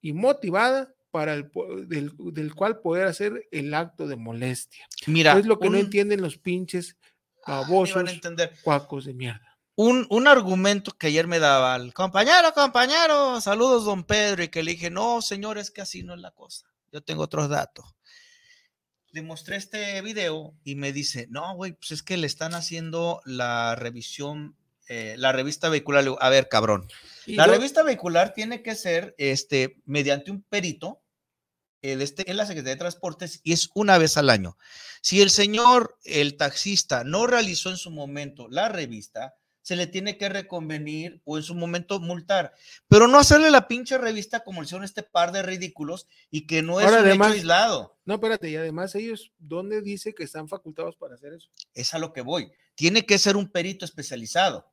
y 0.00 0.12
motivada 0.12 0.94
para 1.10 1.34
el, 1.34 1.50
del, 1.86 2.12
del 2.18 2.54
cual 2.54 2.80
poder 2.80 3.06
hacer 3.06 3.48
el 3.50 3.74
acto 3.74 4.06
de 4.06 4.16
molestia. 4.16 4.86
Mira, 5.06 5.38
es 5.38 5.46
lo 5.46 5.58
que 5.58 5.68
no 5.70 5.78
un- 5.78 5.84
entienden 5.84 6.20
los 6.22 6.38
pinches 6.38 6.96
Ah, 7.44 7.60
babosos, 7.62 7.96
iban 7.96 8.08
a 8.08 8.12
entender. 8.12 8.52
cuacos 8.62 9.06
de 9.06 9.14
mierda. 9.14 9.58
un, 9.76 10.06
un 10.10 10.28
argumento 10.28 10.92
que 10.92 11.06
ayer 11.06 11.26
me 11.26 11.38
daba 11.38 11.74
el 11.76 11.94
compañero, 11.94 12.52
compañero, 12.52 13.40
saludos, 13.40 13.86
don 13.86 14.04
Pedro, 14.04 14.42
y 14.42 14.48
que 14.48 14.62
le 14.62 14.72
dije, 14.72 14.90
no, 14.90 15.22
señor, 15.22 15.56
es 15.56 15.70
que 15.70 15.80
así 15.80 16.02
no 16.02 16.14
es 16.14 16.20
la 16.20 16.32
cosa. 16.32 16.66
Yo 16.92 17.00
tengo 17.02 17.22
otros 17.22 17.48
datos. 17.48 17.86
Le 19.12 19.22
mostré 19.22 19.56
este 19.56 20.00
video 20.02 20.54
y 20.64 20.74
me 20.76 20.92
dice, 20.92 21.26
no, 21.30 21.54
güey, 21.56 21.72
pues 21.72 21.90
es 21.92 22.02
que 22.02 22.16
le 22.16 22.26
están 22.26 22.54
haciendo 22.54 23.20
la 23.24 23.74
revisión, 23.74 24.54
eh, 24.88 25.14
la 25.18 25.32
revista 25.32 25.68
vehicular. 25.68 26.04
A 26.20 26.28
ver, 26.28 26.48
cabrón, 26.48 26.86
la 27.26 27.46
yo- 27.46 27.52
revista 27.52 27.82
vehicular 27.82 28.34
tiene 28.34 28.62
que 28.62 28.74
ser 28.76 29.14
este, 29.18 29.80
mediante 29.86 30.30
un 30.30 30.42
perito 30.42 30.99
este, 31.82 32.30
en 32.30 32.36
la 32.36 32.46
Secretaría 32.46 32.74
de 32.74 32.78
Transportes 32.80 33.40
y 33.42 33.52
es 33.52 33.70
una 33.74 33.98
vez 33.98 34.16
al 34.16 34.30
año. 34.30 34.56
Si 35.02 35.20
el 35.20 35.30
señor, 35.30 35.98
el 36.04 36.36
taxista, 36.36 37.04
no 37.04 37.26
realizó 37.26 37.70
en 37.70 37.76
su 37.76 37.90
momento 37.90 38.48
la 38.48 38.68
revista, 38.68 39.34
se 39.62 39.76
le 39.76 39.86
tiene 39.86 40.16
que 40.16 40.28
reconvenir 40.28 41.20
o 41.24 41.36
en 41.36 41.42
su 41.44 41.54
momento 41.54 42.00
multar, 42.00 42.54
pero 42.88 43.06
no 43.06 43.18
hacerle 43.18 43.50
la 43.50 43.68
pinche 43.68 43.98
revista 43.98 44.40
como 44.40 44.60
le 44.60 44.64
hicieron 44.66 44.84
este 44.84 45.02
par 45.02 45.32
de 45.32 45.42
ridículos 45.42 46.06
y 46.30 46.46
que 46.46 46.62
no 46.62 46.80
es 46.80 46.86
Ahora, 46.86 47.00
un 47.02 47.06
además- 47.06 47.28
hecho 47.28 47.34
aislado. 47.36 47.98
No, 48.04 48.14
espérate, 48.14 48.50
y 48.50 48.56
además 48.56 48.94
ellos, 48.94 49.32
¿dónde 49.38 49.80
dice 49.82 50.14
que 50.14 50.24
están 50.24 50.48
facultados 50.48 50.96
para 50.96 51.14
hacer 51.14 51.34
eso? 51.34 51.48
Es 51.74 51.94
a 51.94 51.98
lo 51.98 52.12
que 52.12 52.22
voy. 52.22 52.50
Tiene 52.74 53.04
que 53.06 53.18
ser 53.18 53.36
un 53.36 53.48
perito 53.48 53.84
especializado. 53.84 54.66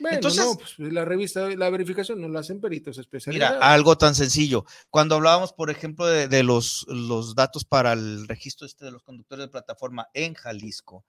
Bueno, 0.00 0.16
Entonces- 0.16 0.44
no, 0.44 0.56
pues 0.56 0.74
la 0.78 1.04
revista, 1.04 1.48
la 1.50 1.70
verificación 1.70 2.20
no 2.20 2.28
la 2.28 2.40
hacen 2.40 2.60
peritos 2.60 2.98
especializados. 2.98 3.56
Mira, 3.58 3.72
algo 3.72 3.96
tan 3.96 4.14
sencillo. 4.14 4.64
Cuando 4.90 5.14
hablábamos, 5.14 5.52
por 5.52 5.70
ejemplo, 5.70 6.06
de, 6.06 6.26
de 6.28 6.42
los, 6.42 6.84
los 6.88 7.34
datos 7.34 7.64
para 7.64 7.92
el 7.92 8.26
registro 8.26 8.66
este 8.66 8.84
de 8.84 8.90
los 8.90 9.02
conductores 9.02 9.44
de 9.46 9.50
plataforma 9.52 10.08
en 10.12 10.34
Jalisco, 10.34 11.04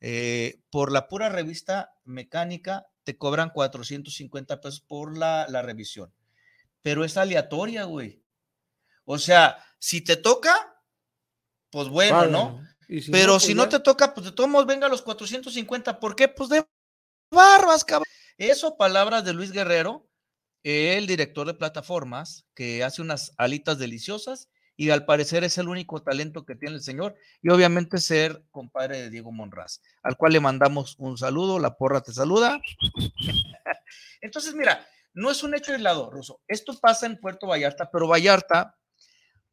eh, 0.00 0.60
por 0.70 0.90
la 0.92 1.06
pura 1.08 1.28
revista 1.28 1.92
mecánica 2.04 2.86
te 3.04 3.16
cobran 3.16 3.50
450 3.50 4.60
pesos 4.60 4.80
por 4.80 5.16
la, 5.16 5.46
la 5.48 5.62
revisión, 5.62 6.12
pero 6.82 7.04
es 7.04 7.16
aleatoria, 7.16 7.84
güey. 7.84 8.20
O 9.04 9.18
sea, 9.18 9.56
si 9.78 10.00
te 10.00 10.16
toca, 10.16 10.54
pues 11.70 11.88
bueno. 11.88 12.26
¿no? 12.26 12.60
Si 12.88 13.10
Pero 13.10 13.34
pues 13.34 13.44
si 13.44 13.54
no 13.54 13.64
ya- 13.64 13.68
te 13.70 13.80
toca, 13.80 14.12
pues 14.14 14.26
de 14.26 14.32
todos 14.32 14.50
modos 14.50 14.66
venga 14.66 14.86
a 14.86 14.90
los 14.90 15.02
450. 15.02 15.98
¿Por 16.00 16.14
qué? 16.16 16.28
Pues 16.28 16.48
de 16.50 16.64
barbas, 17.30 17.84
cabrón. 17.84 18.06
Eso, 18.38 18.76
palabras 18.76 19.24
de 19.24 19.32
Luis 19.32 19.52
Guerrero, 19.52 20.08
el 20.62 21.06
director 21.06 21.46
de 21.46 21.54
plataformas, 21.54 22.44
que 22.54 22.84
hace 22.84 23.02
unas 23.02 23.32
alitas 23.38 23.78
deliciosas 23.78 24.48
y 24.76 24.90
al 24.90 25.06
parecer 25.06 25.42
es 25.44 25.56
el 25.58 25.68
único 25.68 26.02
talento 26.02 26.44
que 26.44 26.54
tiene 26.54 26.74
el 26.76 26.82
señor 26.82 27.14
y 27.40 27.48
obviamente 27.50 27.98
ser 27.98 28.44
compadre 28.50 29.00
de 29.00 29.10
Diego 29.10 29.32
Monraz, 29.32 29.80
al 30.02 30.16
cual 30.16 30.32
le 30.32 30.40
mandamos 30.40 30.96
un 30.98 31.16
saludo, 31.16 31.58
la 31.58 31.76
porra 31.76 32.02
te 32.02 32.12
saluda. 32.12 32.60
Entonces, 34.20 34.54
mira, 34.54 34.86
no 35.14 35.30
es 35.30 35.42
un 35.42 35.54
hecho 35.54 35.72
aislado, 35.72 36.10
Ruso. 36.10 36.40
Esto 36.46 36.78
pasa 36.78 37.06
en 37.06 37.18
Puerto 37.18 37.46
Vallarta, 37.46 37.90
pero 37.90 38.08
Vallarta 38.08 38.76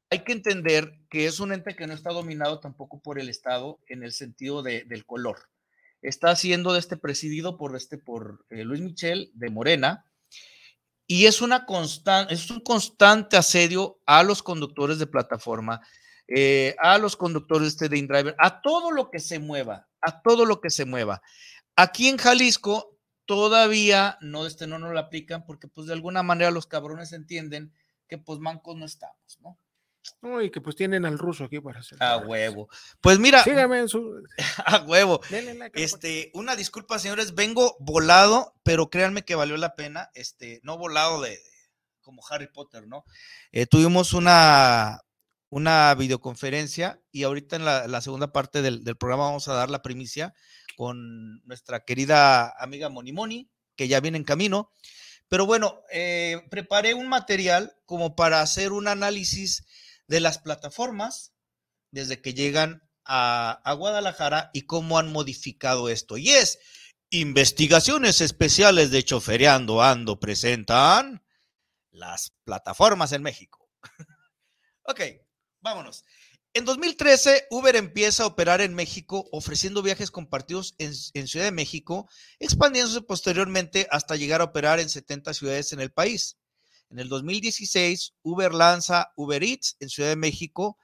hay 0.09 0.19
que 0.23 0.33
entender 0.33 0.99
que 1.09 1.25
es 1.25 1.39
un 1.39 1.53
ente 1.53 1.75
que 1.75 1.87
no 1.87 1.93
está 1.93 2.11
dominado 2.11 2.59
tampoco 2.59 2.99
por 3.01 3.19
el 3.19 3.29
Estado 3.29 3.79
en 3.87 4.03
el 4.03 4.11
sentido 4.11 4.61
de- 4.61 4.83
del 4.83 5.05
color. 5.05 5.39
Está 6.03 6.35
siendo 6.35 6.75
este 6.75 6.97
presidido 6.97 7.57
por, 7.57 7.75
este, 7.75 7.97
por 7.97 8.45
eh, 8.49 8.63
Luis 8.63 8.81
Michel 8.81 9.31
de 9.33 9.49
Morena 9.49 10.05
y 11.07 11.25
es, 11.25 11.41
una 11.41 11.65
constante, 11.65 12.33
es 12.33 12.49
un 12.49 12.61
constante 12.61 13.37
asedio 13.37 13.99
a 14.05 14.23
los 14.23 14.43
conductores 14.43 14.99
de 14.99 15.07
plataforma, 15.07 15.81
eh, 16.27 16.75
a 16.79 16.97
los 16.97 17.15
conductores 17.15 17.69
este 17.69 17.89
de 17.89 17.97
InDriver, 17.97 18.35
a 18.39 18.61
todo 18.61 18.91
lo 18.91 19.09
que 19.09 19.19
se 19.19 19.39
mueva, 19.39 19.87
a 20.01 20.21
todo 20.21 20.45
lo 20.45 20.61
que 20.61 20.69
se 20.69 20.85
mueva. 20.85 21.21
Aquí 21.75 22.07
en 22.07 22.17
Jalisco 22.17 22.97
todavía 23.25 24.17
no, 24.21 24.45
este, 24.45 24.67
no 24.67 24.79
nos 24.79 24.91
lo 24.91 24.99
aplican 24.99 25.45
porque 25.45 25.67
pues 25.67 25.87
de 25.87 25.93
alguna 25.93 26.23
manera 26.23 26.51
los 26.51 26.67
cabrones 26.67 27.13
entienden 27.13 27.73
que 28.07 28.17
pues 28.17 28.39
mancos 28.39 28.75
no 28.75 28.85
estamos, 28.85 29.39
¿no? 29.39 29.57
No, 30.21 30.41
y 30.41 30.51
que 30.51 30.61
pues 30.61 30.75
tienen 30.75 31.05
al 31.05 31.17
ruso 31.17 31.45
aquí 31.45 31.59
para 31.59 31.79
hacer. 31.79 32.01
A 32.01 32.17
huevo. 32.17 32.69
Pues 33.01 33.19
mira, 33.19 33.43
Sígame 33.43 33.79
en 33.79 33.89
su. 33.89 34.23
a 34.65 34.81
huevo. 34.83 35.21
like, 35.29 35.81
Este, 35.81 36.31
una 36.33 36.55
disculpa, 36.55 36.99
señores, 36.99 37.35
vengo 37.35 37.75
volado, 37.79 38.53
pero 38.63 38.89
créanme 38.89 39.23
que 39.23 39.35
valió 39.35 39.57
la 39.57 39.75
pena. 39.75 40.09
Este, 40.13 40.59
no 40.63 40.77
volado 40.77 41.21
de 41.21 41.39
como 42.01 42.21
Harry 42.29 42.47
Potter, 42.47 42.87
¿no? 42.87 43.05
Eh, 43.51 43.65
tuvimos 43.65 44.13
una, 44.13 45.01
una 45.49 45.95
videoconferencia 45.95 47.01
y 47.11 47.23
ahorita 47.23 47.55
en 47.55 47.65
la, 47.65 47.87
la 47.87 48.01
segunda 48.01 48.33
parte 48.33 48.61
del, 48.61 48.83
del 48.83 48.97
programa 48.97 49.25
vamos 49.25 49.47
a 49.47 49.53
dar 49.53 49.69
la 49.69 49.81
primicia 49.81 50.33
con 50.75 51.41
nuestra 51.45 51.85
querida 51.85 52.53
amiga 52.61 52.89
Moni 52.89 53.13
Moni, 53.13 53.49
que 53.75 53.87
ya 53.87 53.99
viene 53.99 54.17
en 54.17 54.23
camino. 54.23 54.71
Pero 55.29 55.45
bueno, 55.45 55.81
eh, 55.91 56.41
preparé 56.49 56.93
un 56.93 57.07
material 57.07 57.75
como 57.85 58.15
para 58.15 58.41
hacer 58.41 58.71
un 58.71 58.87
análisis 58.87 59.65
de 60.07 60.19
las 60.19 60.39
plataformas 60.39 61.33
desde 61.91 62.21
que 62.21 62.33
llegan 62.33 62.89
a, 63.05 63.61
a 63.63 63.73
Guadalajara 63.73 64.49
y 64.53 64.63
cómo 64.63 64.97
han 64.97 65.11
modificado 65.11 65.89
esto. 65.89 66.17
Y 66.17 66.29
es 66.29 66.59
investigaciones 67.09 68.21
especiales 68.21 68.89
de 68.89 69.03
Chofereando 69.03 69.83
Ando 69.83 70.19
presentan 70.19 71.23
las 71.91 72.33
plataformas 72.43 73.11
en 73.11 73.21
México. 73.21 73.69
ok, 74.83 75.01
vámonos. 75.61 76.03
En 76.55 76.65
2013, 76.65 77.47
Uber 77.49 77.75
empieza 77.75 78.23
a 78.23 78.27
operar 78.27 78.61
en 78.61 78.75
México 78.75 79.27
ofreciendo 79.31 79.81
viajes 79.81 80.11
compartidos 80.11 80.75
en, 80.77 80.91
en, 81.13 81.27
Ciudad 81.27 81.45
de 81.45 81.51
México, 81.51 82.07
expandiéndose 82.37 83.01
posteriormente 83.01 83.87
hasta 83.89 84.15
llegar 84.15 84.41
a 84.41 84.45
operar 84.45 84.79
en 84.79 84.89
70 84.89 85.33
ciudades 85.33 85.73
en 85.73 85.81
el 85.81 85.91
país. 85.91 86.37
En 86.93 86.99
el 86.99 87.09
2016, 87.09 88.13
Uber 88.21 88.53
lanza 88.53 89.13
Uber 89.15 89.43
Eats 89.43 89.77
en 89.79 89.89
Ciudad 89.89 90.09
de 90.09 90.15
México. 90.15 90.77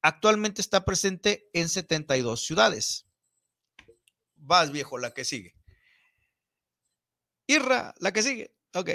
Actualmente 0.00 0.60
está 0.60 0.84
presente 0.84 1.50
en 1.54 1.68
72 1.68 2.40
ciudades. 2.40 3.04
Vas, 4.36 4.70
viejo, 4.70 4.96
la 4.96 5.10
que 5.10 5.24
sigue. 5.24 5.56
Irra, 7.48 7.96
la 7.98 8.12
que 8.12 8.22
sigue. 8.22 8.54
Ok. 8.74 8.90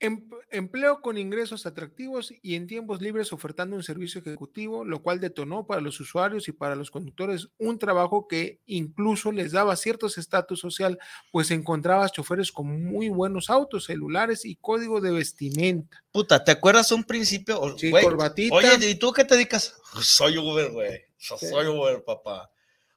Em- 0.00 0.28
empleo 0.50 1.00
con 1.00 1.18
ingresos 1.18 1.66
atractivos 1.66 2.32
y 2.40 2.54
en 2.54 2.68
tiempos 2.68 3.02
libres 3.02 3.32
ofertando 3.32 3.74
un 3.74 3.82
servicio 3.82 4.20
ejecutivo, 4.20 4.84
lo 4.84 5.02
cual 5.02 5.18
detonó 5.18 5.66
para 5.66 5.80
los 5.80 5.98
usuarios 5.98 6.46
y 6.46 6.52
para 6.52 6.76
los 6.76 6.92
conductores 6.92 7.48
un 7.58 7.80
trabajo 7.80 8.28
que 8.28 8.60
incluso 8.66 9.32
les 9.32 9.50
daba 9.50 9.74
ciertos 9.74 10.16
estatus 10.16 10.60
social, 10.60 10.98
pues 11.32 11.50
encontrabas 11.50 12.12
choferes 12.12 12.52
con 12.52 12.84
muy 12.84 13.08
buenos 13.08 13.50
autos, 13.50 13.86
celulares 13.86 14.44
y 14.44 14.54
código 14.56 15.00
de 15.00 15.10
vestimenta. 15.10 16.04
Puta, 16.12 16.44
¿te 16.44 16.52
acuerdas 16.52 16.92
un 16.92 17.02
principio? 17.02 17.76
Sí, 17.76 17.90
corbatita. 17.90 18.54
Oye, 18.54 18.90
¿y 18.90 18.94
tú 18.94 19.12
qué 19.12 19.24
te 19.24 19.34
dedicas? 19.34 19.74
Soy 20.00 20.38
Uber, 20.38 20.70
güey. 20.70 21.06
Yo. 21.18 21.36
Soy 21.38 21.66
Uber, 21.66 22.04
papá. 22.04 22.50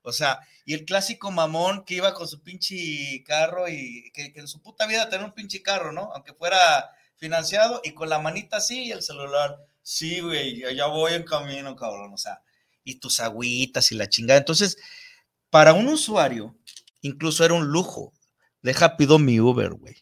O 0.04 0.12
sea, 0.12 0.40
y 0.66 0.74
el 0.74 0.86
clásico 0.86 1.30
mamón 1.32 1.84
que 1.86 1.96
iba 1.96 2.14
con 2.14 2.28
su 2.28 2.42
pinche 2.42 3.24
carro 3.26 3.68
y 3.70 4.12
que, 4.14 4.34
que 4.34 4.40
en 4.40 4.48
su 4.48 4.62
puta 4.62 4.88
vida 4.88 5.10
tenía 5.10 5.26
un 5.26 5.34
pinche 5.34 5.62
carro, 5.62 5.92
¿no? 5.92 6.12
Aunque 6.14 6.34
fuera 6.34 6.90
financiado 7.18 7.82
y 7.84 7.92
con 7.94 8.10
la 8.10 8.20
manita 8.20 8.58
así 8.58 8.86
y 8.86 8.92
el 8.92 9.04
celular. 9.04 9.58
Sí, 9.84 10.20
güey, 10.22 10.64
ya- 10.76 10.88
voy 10.88 11.14
en 11.14 11.24
camino, 11.24 11.76
cabrón. 11.76 12.14
O 12.14 12.18
sea, 12.18 12.42
y 12.84 12.96
tus 12.96 13.20
agüitas 13.20 13.92
y 13.92 13.96
la 13.96 14.10
chingada. 14.10 14.40
Entonces, 14.40 14.78
para 15.52 15.74
un 15.74 15.88
usuario, 15.88 16.56
incluso 17.02 17.46
era 17.46 17.54
un 17.54 17.68
lujo. 17.68 18.12
Deja, 18.64 18.98
pido 18.98 19.20
mi 19.20 19.40
Uber, 19.40 19.72
güey. 19.74 19.96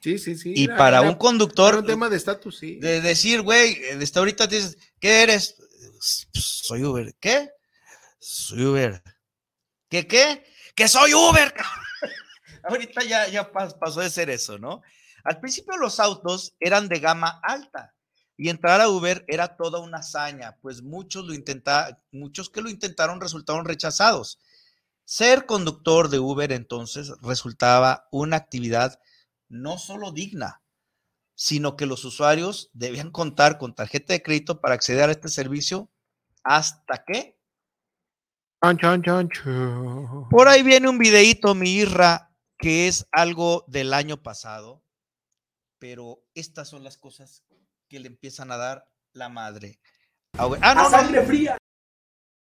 Sí, 0.00 0.18
sí, 0.18 0.36
sí. 0.36 0.52
Y 0.56 0.64
era- 0.64 0.76
para 0.76 0.98
era- 0.98 1.08
un 1.10 1.16
conductor, 1.16 1.74
era 1.74 1.80
un 1.80 1.86
tema 1.86 2.08
de 2.08 2.16
estatus, 2.16 2.58
sí. 2.58 2.76
de 2.76 3.00
decir, 3.00 3.42
güey, 3.42 3.74
desde 3.98 4.18
ahorita 4.18 4.46
dices, 4.48 4.78
¿qué 5.00 5.22
eres? 5.22 5.56
Pues, 5.92 6.28
Soy 6.34 6.82
Uber. 6.84 7.14
¿Qué? 7.20 7.50
Soy 8.20 8.64
Uber. 8.64 9.02
¿Qué 9.88 10.06
qué? 10.06 10.44
Que 10.74 10.88
soy 10.88 11.14
Uber. 11.14 11.54
ahorita 12.64 13.02
ya, 13.04 13.28
ya 13.28 13.50
pas- 13.52 13.78
pasó 13.78 14.00
de 14.00 14.10
ser 14.10 14.30
eso, 14.30 14.58
¿no? 14.58 14.82
Al 15.24 15.40
principio 15.40 15.76
los 15.76 16.00
autos 16.00 16.54
eran 16.60 16.88
de 16.88 17.00
gama 17.00 17.40
alta 17.42 17.94
y 18.36 18.48
entrar 18.50 18.80
a 18.80 18.88
Uber 18.88 19.24
era 19.28 19.56
toda 19.56 19.80
una 19.80 19.98
hazaña, 19.98 20.56
pues 20.62 20.82
muchos 20.82 21.26
lo 21.26 21.34
intenta, 21.34 22.00
muchos 22.12 22.50
que 22.50 22.60
lo 22.60 22.70
intentaron 22.70 23.20
resultaron 23.20 23.64
rechazados. 23.64 24.38
Ser 25.04 25.46
conductor 25.46 26.08
de 26.08 26.18
Uber 26.18 26.52
entonces 26.52 27.12
resultaba 27.22 28.06
una 28.12 28.36
actividad 28.36 29.00
no 29.48 29.78
solo 29.78 30.12
digna, 30.12 30.62
sino 31.34 31.76
que 31.76 31.86
los 31.86 32.04
usuarios 32.04 32.70
debían 32.74 33.10
contar 33.10 33.58
con 33.58 33.74
tarjeta 33.74 34.12
de 34.12 34.22
crédito 34.22 34.60
para 34.60 34.74
acceder 34.74 35.08
a 35.08 35.12
este 35.12 35.28
servicio 35.28 35.90
hasta 36.44 37.04
que 37.04 37.37
por 40.30 40.48
ahí 40.48 40.62
viene 40.62 40.88
un 40.88 40.98
videíto, 40.98 41.54
mi 41.54 41.70
Irra, 41.70 42.30
que 42.58 42.88
es 42.88 43.06
algo 43.12 43.64
del 43.68 43.94
año 43.94 44.22
pasado, 44.22 44.82
pero 45.78 46.24
estas 46.34 46.68
son 46.68 46.82
las 46.82 46.98
cosas 46.98 47.44
que 47.88 48.00
le 48.00 48.08
empiezan 48.08 48.50
a 48.50 48.56
dar 48.56 48.90
la 49.12 49.28
madre. 49.28 49.80
Ah, 50.36 50.48
A 50.60 50.74
no, 50.74 50.82
no, 50.82 50.90
sangre 50.90 51.22
fría, 51.22 51.56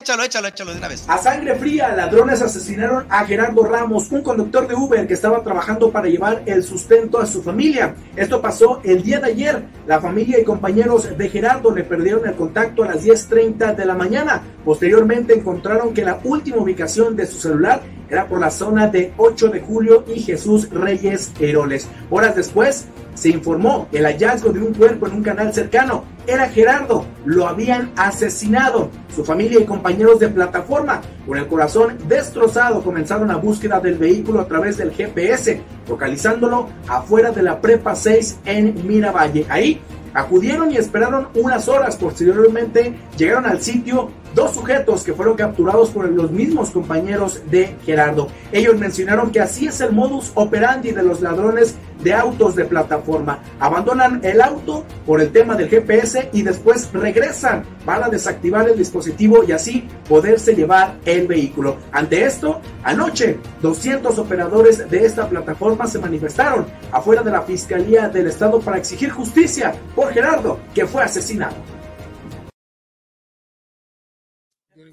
échalo, 0.04 0.72
de 0.72 0.78
una 0.78 0.88
vez. 0.88 1.04
a 1.08 1.18
sangre 1.18 1.54
fría, 1.54 1.94
ladrones 1.94 2.42
asesinaron 2.42 3.06
a 3.08 3.24
Gerardo 3.24 3.64
Ramos, 3.64 4.10
un 4.10 4.22
conductor 4.22 4.68
de 4.68 4.74
Uber 4.74 5.06
que 5.06 5.14
estaba 5.14 5.42
trabajando 5.42 5.90
para 5.90 6.08
llevar 6.08 6.42
el 6.46 6.62
sustento 6.62 7.18
a 7.18 7.26
su 7.26 7.42
familia. 7.42 7.94
Esto 8.14 8.40
pasó 8.40 8.80
el 8.84 9.02
día 9.02 9.20
de 9.20 9.28
ayer. 9.28 9.64
La 9.86 10.00
familia 10.00 10.38
y 10.38 10.44
compañeros 10.44 11.16
de 11.16 11.28
Gerardo 11.28 11.74
le 11.74 11.84
perdieron 11.84 12.26
el 12.26 12.34
contacto 12.34 12.84
a 12.84 12.88
las 12.88 13.04
10.30 13.04 13.74
de 13.74 13.84
la 13.84 13.94
mañana. 13.94 14.42
Posteriormente 14.64 15.34
encontraron 15.34 15.94
que 15.94 16.04
la 16.04 16.20
última 16.22 16.58
ubicación 16.58 17.16
de 17.16 17.26
su 17.26 17.40
celular 17.40 17.82
era 18.08 18.26
por 18.26 18.40
la 18.40 18.50
zona 18.50 18.88
de 18.88 19.12
8 19.16 19.48
de 19.48 19.60
julio 19.60 20.04
y 20.06 20.20
Jesús 20.20 20.68
Reyes 20.70 21.32
Heroles. 21.38 21.88
Horas 22.10 22.36
después 22.36 22.86
se 23.14 23.28
informó 23.30 23.88
el 23.92 24.04
hallazgo 24.04 24.52
de 24.52 24.60
un 24.60 24.74
cuerpo 24.74 25.06
en 25.06 25.14
un 25.14 25.22
canal 25.22 25.52
cercano. 25.54 26.04
Era 26.26 26.48
Gerardo, 26.48 27.04
lo 27.24 27.46
habían 27.46 27.92
asesinado. 27.96 28.90
Su 29.14 29.24
familia 29.24 29.60
y 29.60 29.64
compañeros 29.64 30.18
de 30.18 30.28
plataforma, 30.28 31.00
con 31.26 31.38
el 31.38 31.46
corazón 31.46 31.96
destrozado, 32.08 32.82
comenzaron 32.82 33.28
la 33.28 33.36
búsqueda 33.36 33.80
del 33.80 33.96
vehículo 33.96 34.40
a 34.40 34.48
través 34.48 34.76
del 34.76 34.92
GPS, 34.92 35.60
localizándolo 35.88 36.68
afuera 36.88 37.30
de 37.30 37.42
la 37.42 37.60
Prepa 37.60 37.94
6 37.94 38.40
en 38.44 38.86
Miravalle. 38.86 39.46
Ahí 39.48 39.80
acudieron 40.14 40.72
y 40.72 40.76
esperaron 40.76 41.28
unas 41.34 41.68
horas. 41.68 41.96
Posteriormente 41.96 42.94
llegaron 43.18 43.46
al 43.46 43.60
sitio 43.60 44.10
dos 44.34 44.54
sujetos 44.54 45.04
que 45.04 45.12
fueron 45.12 45.36
capturados 45.36 45.90
por 45.90 46.08
los 46.08 46.30
mismos 46.30 46.70
compañeros 46.70 47.42
de 47.50 47.76
Gerardo. 47.84 48.28
Ellos 48.52 48.78
mencionaron 48.78 49.30
que 49.30 49.40
así 49.40 49.66
es 49.66 49.80
el 49.80 49.92
modus 49.92 50.32
operandi 50.34 50.92
de 50.92 51.02
los 51.02 51.20
ladrones 51.20 51.76
de 52.04 52.14
autos 52.14 52.54
de 52.54 52.66
plataforma. 52.66 53.42
Abandonan 53.58 54.20
el 54.22 54.40
auto 54.40 54.84
por 55.04 55.20
el 55.20 55.32
tema 55.32 55.56
del 55.56 55.68
GPS 55.68 56.30
y 56.32 56.42
después 56.42 56.90
regresan. 56.92 57.64
Van 57.84 58.04
a 58.04 58.08
desactivar 58.08 58.68
el 58.68 58.78
dispositivo 58.78 59.42
y 59.42 59.52
así 59.52 59.88
poderse 60.08 60.54
llevar 60.54 60.94
el 61.04 61.26
vehículo. 61.26 61.78
Ante 61.90 62.24
esto, 62.24 62.60
anoche 62.84 63.38
200 63.62 64.18
operadores 64.18 64.88
de 64.88 65.04
esta 65.04 65.28
plataforma 65.28 65.86
se 65.86 65.98
manifestaron 65.98 66.66
afuera 66.92 67.22
de 67.22 67.30
la 67.30 67.42
Fiscalía 67.42 68.08
del 68.08 68.28
Estado 68.28 68.60
para 68.60 68.78
exigir 68.78 69.10
justicia 69.10 69.74
por 69.94 70.12
Gerardo, 70.12 70.60
que 70.74 70.86
fue 70.86 71.02
asesinado. 71.02 71.56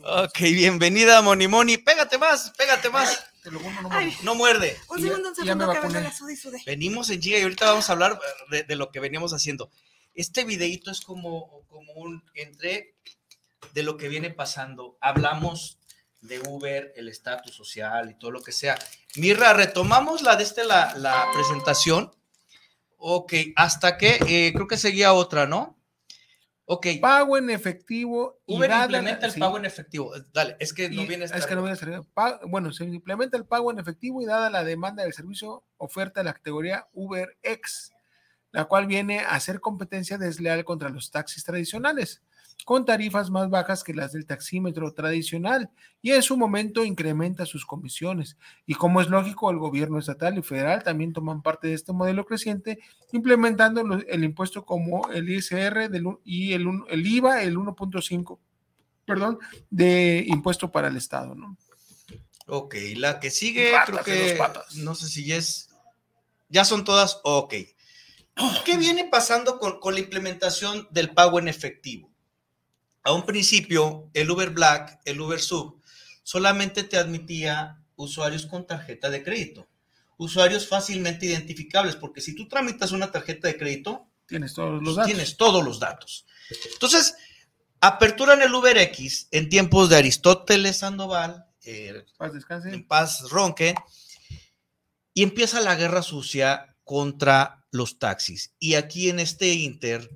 Ok, 0.04 0.39
bienvenida, 0.39 1.21
Moni 1.21 1.47
Moni. 1.47 1.78
Pégate 1.78 2.17
más, 2.17 2.52
pégate 2.58 2.89
más. 2.89 3.31
Te 3.43 3.49
lo 3.51 3.60
juro, 3.60 3.73
no 4.23 4.36
muerde. 4.36 4.77
Un 4.89 4.97
Ya- 4.99 5.08
segundo, 5.08 5.30
un 5.30 5.36
ya 5.36 5.41
me 5.41 5.47
segundo, 5.47 5.65
que 5.73 5.80
vacuné. 5.80 5.93
vengo 5.95 6.10
la 6.10 6.15
sude 6.15 6.34
y 6.34 6.36
sude. 6.38 6.62
Venimos 6.65 7.10
en 7.10 7.21
giga 7.21 7.39
y 7.39 7.41
ahorita 7.43 7.65
vamos 7.65 7.89
a 7.89 7.93
hablar 7.93 8.19
de, 8.51 8.63
de 8.63 8.75
lo 8.75 8.91
que 8.91 8.99
veníamos 8.99 9.34
haciendo. 9.34 9.71
Este 10.13 10.43
videito 10.43 10.91
es 10.91 11.01
como, 11.01 11.63
como 11.67 11.93
un 11.93 12.23
entre 12.36 12.95
de 13.73 13.84
lo 13.84 13.97
que 13.97 14.10
viene 14.10 14.30
pasando. 14.30 14.97
Hablamos 15.01 15.80
de 16.21 16.39
Uber, 16.39 16.93
el 16.95 17.08
estatus 17.10 17.56
social 17.56 18.12
y 18.12 18.19
todo 18.19 18.30
lo 18.30 18.43
que 18.43 18.51
sea. 18.51 18.77
Mirra, 19.15 19.54
retomamos 19.54 20.21
la 20.21 20.36
de 20.36 20.43
este, 20.43 20.63
la, 20.63 20.93
la 20.97 21.25
presentación. 21.34 22.12
Ok, 22.97 23.34
hasta 23.56 23.97
que 23.97 24.19
eh, 24.27 24.51
creo 24.54 24.67
que 24.67 24.77
seguía 24.77 25.13
otra, 25.13 25.47
¿no? 25.47 25.75
Ok, 26.74 26.88
Pago 27.02 27.38
en 27.38 27.50
efectivo. 27.50 28.40
y 28.46 28.56
Uber 28.56 28.70
dada- 28.70 28.86
implementa 28.86 29.26
el 29.26 29.34
sí. 29.34 29.40
pago 29.42 29.58
en 29.58 29.66
efectivo. 29.66 30.14
Dale, 30.32 30.56
es 30.58 30.74
que 30.74 30.90
no 30.90 31.02
Y- 31.02 31.06
viene 31.06 31.26
es 31.26 31.46
que 31.46 31.54
no 31.56 31.64
viene 31.64 31.78
a 32.16 32.40
bueno, 32.48 32.72
se 32.72 32.86
implementa 32.86 33.36
el 33.36 33.46
pago 33.46 33.72
en 33.72 33.80
efectivo 33.80 34.22
y 34.22 34.26
dada 34.26 34.50
la 34.50 34.64
demanda 34.64 35.04
del 35.04 35.12
servicio, 35.12 35.66
oferta 35.76 36.24
la 36.24 36.32
categoría 36.34 36.88
UberX, 36.94 37.92
la 38.52 38.66
cual 38.66 38.88
viene 38.88 39.20
a 39.20 39.38
ser 39.42 39.60
competencia 39.60 40.18
desleal 40.18 40.64
contra 40.64 40.88
los 40.88 41.12
taxis 41.12 41.44
tradicionales, 41.44 42.22
con 42.65 42.86
tarifas 42.86 43.30
más 43.30 43.50
bajas 43.50 43.84
que 43.84 43.93
las 43.93 44.13
del 44.13 44.26
taxímetro 44.26 44.93
tradicional 44.93 45.69
y 46.02 46.12
en 46.12 46.21
su 46.21 46.38
momento 46.38 46.84
incrementa 46.84 47.45
sus 47.45 47.65
comisiones. 47.65 48.38
Y 48.65 48.76
como 48.76 49.02
es 49.02 49.10
lógico, 49.10 49.50
el 49.52 49.58
gobierno 49.58 50.00
estatal 50.00 50.38
y 50.38 50.41
federal 50.41 50.84
también 50.84 51.13
toman 51.13 51.41
parte 51.41 51.67
de 51.67 51.74
este 51.74 51.93
modelo 51.93 52.26
creciente, 52.26 52.80
implementando 53.12 53.82
el 53.82 54.24
impuesto 54.24 54.65
como 54.65 55.10
el 55.12 55.30
ISR 55.30 55.89
del 55.89 56.06
y 56.24 56.54
el, 56.54 56.67
el 56.89 57.08
IVA, 57.08 57.43
el 57.43 57.58
1.5 57.58 58.39
perdón, 59.06 59.39
de 59.69 60.24
impuesto 60.28 60.71
para 60.71 60.88
el 60.88 60.97
Estado, 60.97 61.36
¿no? 61.36 61.58
Ok, 62.47 62.76
la 62.95 63.19
que 63.19 63.30
sigue, 63.30 63.71
Ratas 63.71 64.04
creo 64.04 64.38
que 64.38 64.39
no 64.76 64.95
sé 64.95 65.08
si 65.08 65.26
ya 65.26 65.38
es. 65.38 65.69
Ya 66.50 66.65
son 66.65 66.84
todas, 66.84 67.19
ok. 67.24 67.54
¿Qué 68.65 68.78
viene 68.78 69.06
pasando 69.06 69.60
con, 69.60 69.80
con 69.80 69.93
la 69.93 70.02
implementación 70.02 70.88
del 70.91 71.12
pago 71.12 71.39
en 71.39 71.47
efectivo? 71.47 72.11
A 73.04 73.14
un 73.14 73.26
principio, 73.26 74.10
el 74.14 74.30
Uber 74.30 74.52
Black, 74.52 75.00
el 75.06 75.20
Uber 75.20 75.40
Sub, 75.40 75.82
solamente 76.24 76.84
te 76.84 76.98
admitía 76.98 77.82
usuarios 77.96 78.46
con 78.46 78.66
tarjeta 78.68 79.10
de 79.10 79.24
crédito. 79.24 79.68
Usuarios 80.18 80.68
fácilmente 80.68 81.26
identificables, 81.26 81.96
porque 81.96 82.22
si 82.22 82.36
tú 82.36 82.48
tramitas 82.48 82.92
una 82.92 83.12
tarjeta 83.12 83.48
de 83.48 83.58
crédito, 83.58 84.08
Tienes 84.28 84.54
todos 84.54 84.82
los 84.82 84.96
datos. 84.96 85.12
tienes 85.12 85.38
todos 85.38 85.64
los 85.64 85.80
datos. 85.80 86.26
Entonces, 86.74 87.16
aperturan 87.82 88.42
el 88.42 88.54
Uber 88.54 88.78
X 88.78 89.28
en 89.32 89.50
tiempos 89.50 89.90
de 89.90 89.98
Aristóteles 89.98 90.78
Sandoval, 90.78 91.46
eh, 91.66 92.06
Paz, 92.18 92.34
descanse. 92.34 92.70
en 92.74 92.88
paz 92.88 93.30
Ronque, 93.30 93.76
y 95.14 95.24
empieza 95.24 95.60
la 95.60 95.76
guerra 95.76 96.02
sucia 96.04 96.76
contra 96.84 97.66
los 97.72 98.00
taxis. 98.00 98.54
Y 98.60 98.76
aquí 98.76 99.10
en 99.10 99.20
este 99.20 99.48
Inter, 99.54 100.10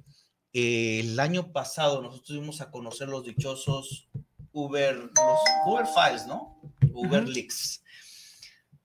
eh, 0.55 1.01
el 1.01 1.19
año 1.19 1.51
pasado 1.51 2.01
nosotros 2.01 2.39
dimos 2.39 2.61
a 2.61 2.71
conocer 2.71 3.09
los 3.09 3.23
dichosos 3.25 4.07
Uber, 4.53 4.95
los 4.95 5.39
Uber 5.65 5.85
Files, 5.85 6.25
¿no? 6.27 6.59
Uber. 6.93 7.27
Leaks, 7.27 7.83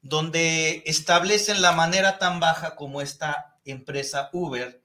donde 0.02 0.82
establecen 0.84 1.62
la 1.62 1.72
manera 1.72 2.18
tan 2.18 2.40
baja 2.40 2.74
como 2.74 3.00
esta 3.00 3.58
empresa 3.64 4.30
Uber 4.32 4.82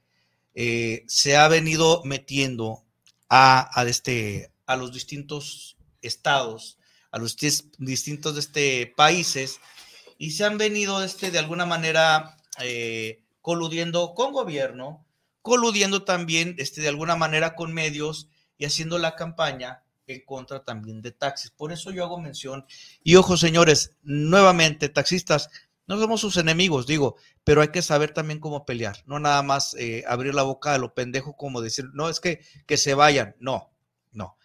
eh, 0.54 1.04
se 1.08 1.36
ha 1.38 1.48
venido 1.48 2.02
metiendo 2.04 2.84
a, 3.30 3.70
a 3.74 3.84
este, 3.86 4.52
a 4.68 4.76
los 4.76 4.94
distintos 4.94 5.78
estados, 6.02 6.78
a 7.12 7.18
los 7.18 7.36
dis- 7.38 7.72
distintos 7.80 8.38
este, 8.38 8.94
países, 8.96 9.60
y 10.18 10.32
se 10.32 10.46
han 10.46 10.58
venido 10.58 11.04
este, 11.04 11.32
de 11.32 11.40
alguna 11.40 11.66
manera 11.66 12.38
eh, 12.62 13.24
coludiendo 13.42 14.14
con 14.14 14.32
gobierno 14.32 15.05
coludiendo 15.46 16.04
también 16.04 16.56
este, 16.58 16.82
de 16.82 16.88
alguna 16.88 17.16
manera 17.16 17.54
con 17.54 17.72
medios 17.72 18.30
y 18.58 18.66
haciendo 18.66 18.98
la 18.98 19.16
campaña 19.16 19.84
en 20.08 20.26
contra 20.26 20.64
también 20.64 21.04
de 21.04 21.12
taxis. 21.12 21.52
Por 21.52 21.72
eso 21.72 21.92
yo 21.92 22.04
hago 22.04 22.20
mención. 22.20 22.66
Y 23.04 23.16
ojo, 23.16 23.38
señores, 23.38 23.96
nuevamente, 24.02 24.90
taxistas, 24.90 25.52
no 25.86 26.00
somos 26.00 26.20
sus 26.20 26.38
enemigos, 26.38 26.88
digo, 26.88 27.18
pero 27.44 27.62
hay 27.62 27.68
que 27.68 27.84
saber 27.84 28.12
también 28.12 28.40
cómo 28.40 28.66
pelear, 28.66 29.04
no 29.06 29.20
nada 29.20 29.44
más 29.44 29.76
eh, 29.76 30.04
abrir 30.08 30.34
la 30.34 30.42
boca 30.42 30.74
a 30.74 30.80
lo 30.80 30.96
pendejo 30.96 31.38
como 31.38 31.62
decir, 31.62 31.86
no, 31.94 32.10
es 32.10 32.20
que, 32.20 32.44
que 32.66 32.78
se 32.78 32.96
vayan, 32.96 33.36
no, 33.40 33.72
no. 34.14 34.38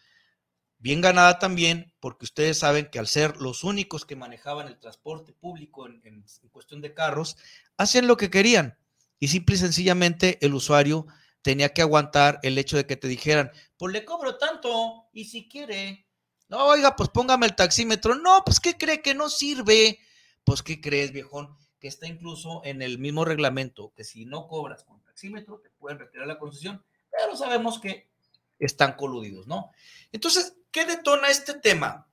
Bien 0.80 1.00
ganada 1.00 1.38
también, 1.38 1.94
porque 1.98 2.26
ustedes 2.26 2.58
saben 2.58 2.90
que 2.90 2.98
al 2.98 3.06
ser 3.06 3.38
los 3.38 3.64
únicos 3.64 4.04
que 4.04 4.16
manejaban 4.16 4.66
el 4.66 4.78
transporte 4.78 5.32
público 5.32 5.86
en, 5.86 6.02
en 6.04 6.48
cuestión 6.50 6.82
de 6.82 6.92
carros, 6.92 7.38
hacían 7.78 8.06
lo 8.06 8.18
que 8.18 8.28
querían 8.28 8.76
y 9.20 9.28
simple 9.28 9.54
y 9.54 9.58
sencillamente 9.58 10.38
el 10.44 10.54
usuario 10.54 11.06
tenía 11.42 11.68
que 11.68 11.82
aguantar 11.82 12.40
el 12.42 12.58
hecho 12.58 12.76
de 12.76 12.86
que 12.86 12.96
te 12.96 13.06
dijeran, 13.06 13.52
pues 13.76 13.92
le 13.92 14.04
cobro 14.04 14.36
tanto 14.38 15.08
y 15.12 15.26
si 15.26 15.48
quiere, 15.48 16.06
no, 16.48 16.66
oiga, 16.66 16.96
pues 16.96 17.10
póngame 17.10 17.46
el 17.46 17.54
taxímetro, 17.54 18.14
no, 18.16 18.42
pues 18.44 18.58
¿qué 18.58 18.76
cree 18.76 19.02
que 19.02 19.14
no 19.14 19.28
sirve? 19.28 20.00
Pues 20.42 20.62
¿qué 20.62 20.80
crees, 20.80 21.12
viejón? 21.12 21.56
Que 21.78 21.88
está 21.88 22.06
incluso 22.06 22.62
en 22.64 22.82
el 22.82 22.98
mismo 22.98 23.24
reglamento, 23.24 23.92
que 23.94 24.04
si 24.04 24.24
no 24.24 24.48
cobras 24.48 24.84
con 24.84 25.02
taxímetro, 25.02 25.60
te 25.60 25.70
pueden 25.70 25.98
retirar 25.98 26.26
la 26.26 26.38
concesión, 26.38 26.84
pero 27.10 27.36
sabemos 27.36 27.78
que 27.78 28.10
están 28.58 28.94
coludidos, 28.94 29.46
¿no? 29.46 29.70
Entonces, 30.12 30.56
¿qué 30.70 30.84
detona 30.84 31.28
este 31.28 31.54
tema? 31.54 32.09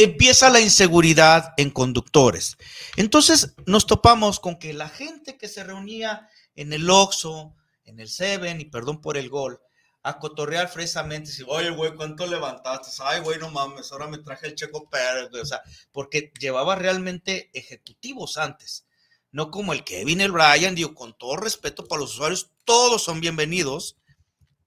Empieza 0.00 0.48
la 0.48 0.60
inseguridad 0.60 1.54
en 1.56 1.70
conductores. 1.70 2.56
Entonces 2.94 3.56
nos 3.66 3.84
topamos 3.84 4.38
con 4.38 4.56
que 4.56 4.72
la 4.72 4.88
gente 4.88 5.36
que 5.36 5.48
se 5.48 5.64
reunía 5.64 6.28
en 6.54 6.72
el 6.72 6.88
Oxxo, 6.88 7.56
en 7.84 7.98
el 7.98 8.08
Seven, 8.08 8.60
y 8.60 8.66
perdón 8.66 9.00
por 9.00 9.16
el 9.16 9.28
gol, 9.28 9.60
a 10.04 10.20
cotorrear 10.20 10.68
fresamente, 10.68 11.32
si, 11.32 11.42
oye, 11.48 11.70
güey, 11.70 11.96
¿cuánto 11.96 12.28
levantaste? 12.28 12.90
Ay, 13.02 13.22
güey, 13.22 13.40
no 13.40 13.50
mames, 13.50 13.90
ahora 13.90 14.06
me 14.06 14.18
traje 14.18 14.46
el 14.46 14.54
Checo 14.54 14.88
Pérez, 14.88 15.30
o 15.34 15.44
sea, 15.44 15.62
porque 15.90 16.32
llevaba 16.38 16.76
realmente 16.76 17.50
ejecutivos 17.52 18.38
antes, 18.38 18.86
no 19.32 19.50
como 19.50 19.72
el 19.72 19.82
Kevin, 19.82 20.20
el 20.20 20.30
Brian, 20.30 20.76
digo, 20.76 20.94
con 20.94 21.18
todo 21.18 21.38
respeto 21.38 21.88
para 21.88 22.02
los 22.02 22.14
usuarios, 22.14 22.52
todos 22.64 23.02
son 23.02 23.20
bienvenidos, 23.20 23.96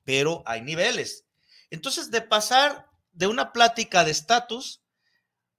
pero 0.04 0.44
hay 0.46 0.62
niveles. 0.62 1.24
Entonces, 1.70 2.12
de 2.12 2.22
pasar 2.22 2.90
de 3.14 3.28
una 3.28 3.54
plática 3.54 4.04
de 4.04 4.12
estatus, 4.12 4.81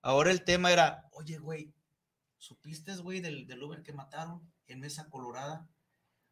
ahora 0.02 0.30
el 0.30 0.44
tema 0.44 0.70
era, 0.72 1.08
oye, 1.12 1.38
güey, 1.38 1.72
¿supiste, 2.38 2.94
güey, 2.96 3.20
del, 3.20 3.46
del 3.46 3.62
Uber 3.62 3.82
que 3.82 3.92
mataron 3.92 4.52
en 4.66 4.80
Mesa 4.80 5.08
Colorada? 5.08 5.68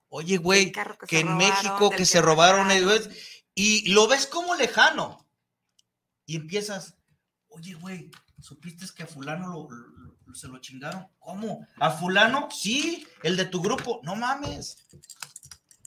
Oye, 0.09 0.39
güey, 0.39 0.73
que, 0.73 0.83
que 1.07 1.21
en 1.21 1.37
México 1.37 1.89
que 1.91 2.05
se 2.05 2.21
robaron, 2.21 2.69
y 3.55 3.89
lo 3.93 4.09
ves 4.09 4.27
como 4.27 4.55
lejano. 4.57 5.27
Y 6.27 6.37
empiezas, 6.37 6.97
oye, 7.49 7.75
güey, 7.75 8.11
¿supiste 8.41 8.87
que 8.95 9.05
a 9.05 9.07
fulano 9.07 9.49
lo, 9.49 10.35
se 10.35 10.49
lo 10.49 10.59
chingaron? 10.59 11.07
¿Cómo? 11.19 11.67
¿A 11.79 11.91
fulano? 11.91 12.49
Sí, 12.51 13.07
el 13.23 13.37
de 13.37 13.45
tu 13.47 13.61
grupo. 13.61 14.01
No 14.03 14.17
mames. 14.17 14.87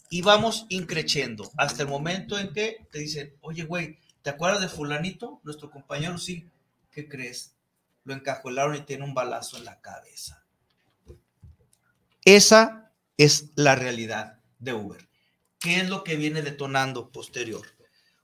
Y 0.10 0.22
vamos 0.22 0.65
increciendo 0.69 1.52
hasta 1.58 1.84
el 1.84 1.89
momento 1.89 2.38
en 2.38 2.54
que 2.54 2.88
te 2.91 3.00
dicen, 3.00 3.36
oye, 3.41 3.63
güey, 3.63 4.00
¿te 4.22 4.30
acuerdas 4.30 4.62
de 4.62 4.69
fulanito? 4.69 5.41
Nuestro 5.43 5.72
compañero, 5.72 6.17
sí. 6.17 6.50
¿Qué 6.91 7.08
crees? 7.08 7.56
Lo 8.04 8.13
encajolaron 8.13 8.76
y 8.76 8.82
tiene 8.82 9.04
un 9.04 9.13
balazo 9.13 9.58
en 9.58 9.66
la 9.66 9.80
cabeza. 9.82 10.44
Esa 12.26 12.92
es 13.18 13.52
la 13.56 13.76
realidad 13.76 14.39
de 14.60 14.74
Uber. 14.74 15.08
¿Qué 15.60 15.80
es 15.82 15.89
lo 15.89 16.04
que 16.04 16.16
viene 16.16 16.42
detonando 16.42 17.12
posterior? 17.12 17.66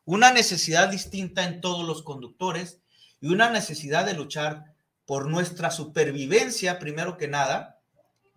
Una 0.06 0.32
necesidad 0.32 0.90
distinta 0.90 1.46
en 1.46 1.62
todos 1.62 1.86
los 1.86 2.04
conductores 2.04 2.80
y 3.22 3.28
una 3.28 3.50
necesidad 3.50 4.06
de 4.06 4.14
luchar 4.14 4.74
por 5.06 5.28
nuestra 5.28 5.72
supervivencia, 5.72 6.80
primero 6.80 7.18
que 7.18 7.28
nada, 7.28 7.80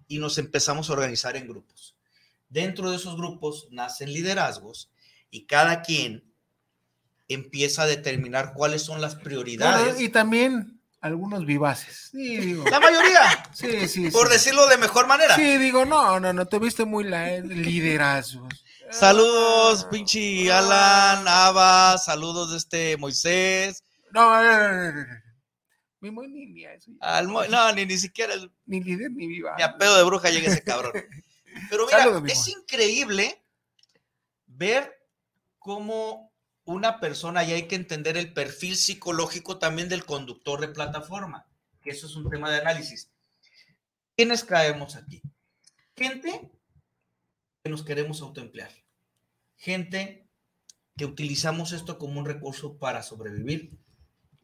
y 0.09 0.19
nos 0.19 0.39
empezamos 0.39 0.89
a 0.89 0.95
organizar 0.95 1.37
en 1.37 1.49
grupos. 1.49 1.97
Dentro 2.49 2.91
de 2.91 2.97
esos 2.97 3.17
grupos 3.17 3.69
nacen 3.71 4.13
liderazgos 4.13 4.91
y 5.31 5.47
cada 5.47 5.83
quien 5.83 6.25
empieza 7.29 7.83
a 7.83 7.87
determinar 7.87 8.53
cuáles 8.55 8.83
son 8.83 9.01
las 9.01 9.17
prioridades. 9.17 10.01
y 10.01 10.09
también 10.09 10.72
algunos 11.03 11.45
vivaces. 11.45 12.11
Sí, 12.13 12.37
digo. 12.39 12.65
La 12.71 12.81
mayoría. 12.81 13.45
Sí, 13.53 13.89
sí. 13.89 14.11
Por 14.11 14.29
decirlo 14.29 14.67
de 14.69 14.79
mejor 14.79 15.07
manera. 15.07 15.35
Sí, 15.35 15.59
digo, 15.59 15.85
no, 15.85 16.19
no, 16.21 16.33
no, 16.33 16.47
te 16.47 16.59
viste 16.59 16.85
muy 16.85 17.05
la, 17.05 17.39
liderazgo. 17.41 18.49
Saludos, 18.91 19.87
pinche 19.87 20.53
Alan, 20.53 21.27
Ava, 21.27 21.99
saludos 21.99 22.53
de 22.53 22.59
este 22.59 22.97
Moisés. 22.99 23.83
No, 24.13 24.43
no, 24.43 24.59
no, 24.59 24.93
no, 24.93 25.07
Mi 26.01 26.11
muy 26.11 26.29
ni, 26.29 26.47
ni 26.47 26.65
eso. 26.65 26.93
no, 27.51 27.73
ni, 27.73 27.85
ni 27.85 27.99
siquiera. 27.99 28.35
Ni 28.67 28.81
líder 28.81 29.11
ni 29.11 29.27
viva. 29.27 29.55
Ni 29.57 29.65
a 29.65 29.77
pedo 29.77 29.97
de 29.97 30.05
bruja 30.05 30.31
llega 30.31 30.53
ese 30.53 30.63
cabrón. 30.63 30.93
Pero 31.69 31.87
mira, 31.87 32.33
es 32.33 32.49
increíble 32.49 33.43
ver 34.47 34.95
cómo 35.59 36.32
una 36.65 37.01
persona 37.01 37.45
y 37.45 37.53
hay 37.53 37.67
que 37.67 37.75
entender 37.75 38.17
el 38.17 38.33
perfil 38.33 38.77
psicológico 38.77 39.59
también 39.59 39.89
del 39.89 40.05
conductor 40.05 40.61
de 40.61 40.69
plataforma, 40.69 41.47
que 41.83 41.91
eso 41.91 42.07
es 42.07 42.15
un 42.17 42.31
tema 42.31 42.51
de 42.51 42.61
análisis. 42.61 43.11
¿Quiénes 44.17 44.45
caemos 44.45 44.97
aquí? 44.97 45.23
Gente 45.97 46.51
que 47.63 47.71
nos 47.71 47.83
queremos 47.85 48.21
autoemplear. 48.21 48.71
Gente 49.57 50.27
que 50.97 51.05
utilizamos 51.05 51.73
esto 51.73 51.99
como 51.99 52.21
un 52.21 52.27
recurso 52.27 52.77
para 52.77 53.03
sobrevivir. 53.03 53.79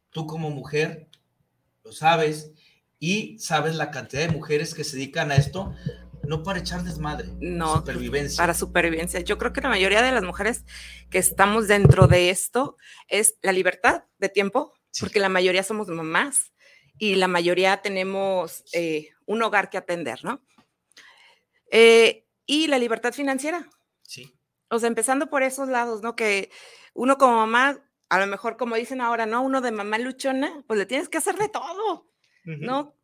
Tú 0.09 0.25
como 0.25 0.49
mujer 0.49 1.09
lo 1.83 1.91
sabes 1.91 2.51
y 2.99 3.37
sabes 3.39 3.75
la 3.75 3.91
cantidad 3.91 4.23
de 4.23 4.33
mujeres 4.33 4.73
que 4.73 4.83
se 4.83 4.97
dedican 4.97 5.31
a 5.31 5.35
esto 5.35 5.73
no 6.29 6.43
para 6.43 6.59
echar 6.59 6.83
desmadre, 6.83 7.27
no, 7.39 7.77
supervivencia. 7.77 8.37
Para 8.37 8.53
supervivencia. 8.53 9.19
Yo 9.21 9.39
creo 9.39 9.51
que 9.51 9.61
la 9.61 9.69
mayoría 9.69 10.03
de 10.03 10.11
las 10.11 10.23
mujeres 10.23 10.63
que 11.09 11.17
estamos 11.17 11.67
dentro 11.67 12.07
de 12.07 12.29
esto 12.29 12.77
es 13.07 13.39
la 13.41 13.51
libertad 13.51 14.03
de 14.19 14.29
tiempo, 14.29 14.71
porque 14.99 15.19
la 15.19 15.27
mayoría 15.27 15.63
somos 15.63 15.87
mamás 15.87 16.53
y 16.99 17.15
la 17.15 17.27
mayoría 17.27 17.81
tenemos 17.81 18.63
eh, 18.73 19.09
un 19.25 19.41
hogar 19.41 19.71
que 19.71 19.79
atender, 19.79 20.23
¿no? 20.23 20.45
Eh, 21.71 22.27
y 22.45 22.67
la 22.67 22.77
libertad 22.77 23.11
financiera. 23.11 23.67
Sí. 24.03 24.31
O 24.69 24.77
sea, 24.77 24.87
empezando 24.87 25.31
por 25.31 25.41
esos 25.41 25.67
lados, 25.67 26.03
¿no? 26.03 26.15
Que 26.15 26.51
uno 26.93 27.17
como 27.17 27.37
mamá, 27.37 27.83
a 28.07 28.19
lo 28.19 28.27
mejor 28.27 28.55
como 28.55 28.75
dicen 28.75 29.01
ahora, 29.01 29.25
¿no? 29.25 29.41
Uno 29.41 29.61
de 29.61 29.71
mamá 29.71 29.97
luchona, 29.97 30.63
pues 30.67 30.77
le 30.77 30.85
tienes 30.85 31.09
que 31.09 31.17
hacer 31.17 31.37
de 31.37 31.49
todo, 31.49 32.07
¿no? 32.43 32.98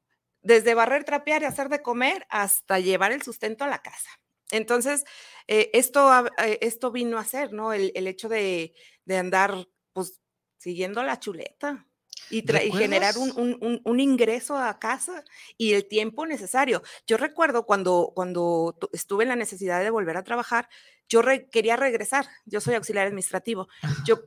Desde 0.45 0.75
barrer, 0.75 1.03
trapear 1.03 1.41
y 1.41 1.45
hacer 1.45 1.69
de 1.69 1.81
comer 1.81 2.25
hasta 2.29 2.79
llevar 2.79 3.11
el 3.11 3.23
sustento 3.23 3.63
a 3.63 3.67
la 3.67 3.81
casa. 3.81 4.09
Entonces, 4.51 5.03
eh, 5.47 5.71
esto, 5.73 6.07
eh, 6.37 6.59
esto 6.61 6.91
vino 6.91 7.17
a 7.17 7.25
ser, 7.25 7.51
¿no? 7.51 7.73
El, 7.73 7.91
hecho 8.07 8.29
de, 8.29 8.75
andar, 9.09 9.67
pues, 9.91 10.21
siguiendo 10.57 11.01
la 11.01 11.19
chuleta 11.19 11.87
y, 12.29 12.43
generar 12.71 13.15
un, 13.17 13.99
ingreso 13.99 14.55
a 14.55 14.77
casa 14.77 15.23
y 15.57 15.73
el 15.73 15.87
tiempo 15.87 16.27
necesario. 16.27 16.83
Yo 17.07 17.17
recuerdo 17.17 17.65
cuando, 17.65 18.11
cuando 18.13 18.77
estuve 18.93 19.23
en 19.23 19.29
la 19.29 19.35
necesidad 19.35 19.81
de 19.81 19.89
volver 19.89 20.15
a 20.15 20.23
trabajar, 20.23 20.69
yo 21.09 21.23
quería 21.51 21.75
regresar, 21.75 22.27
yo 22.45 22.61
soy 22.61 22.75
auxiliar 22.75 23.07
administrativo, 23.07 23.67
yo 24.05 24.21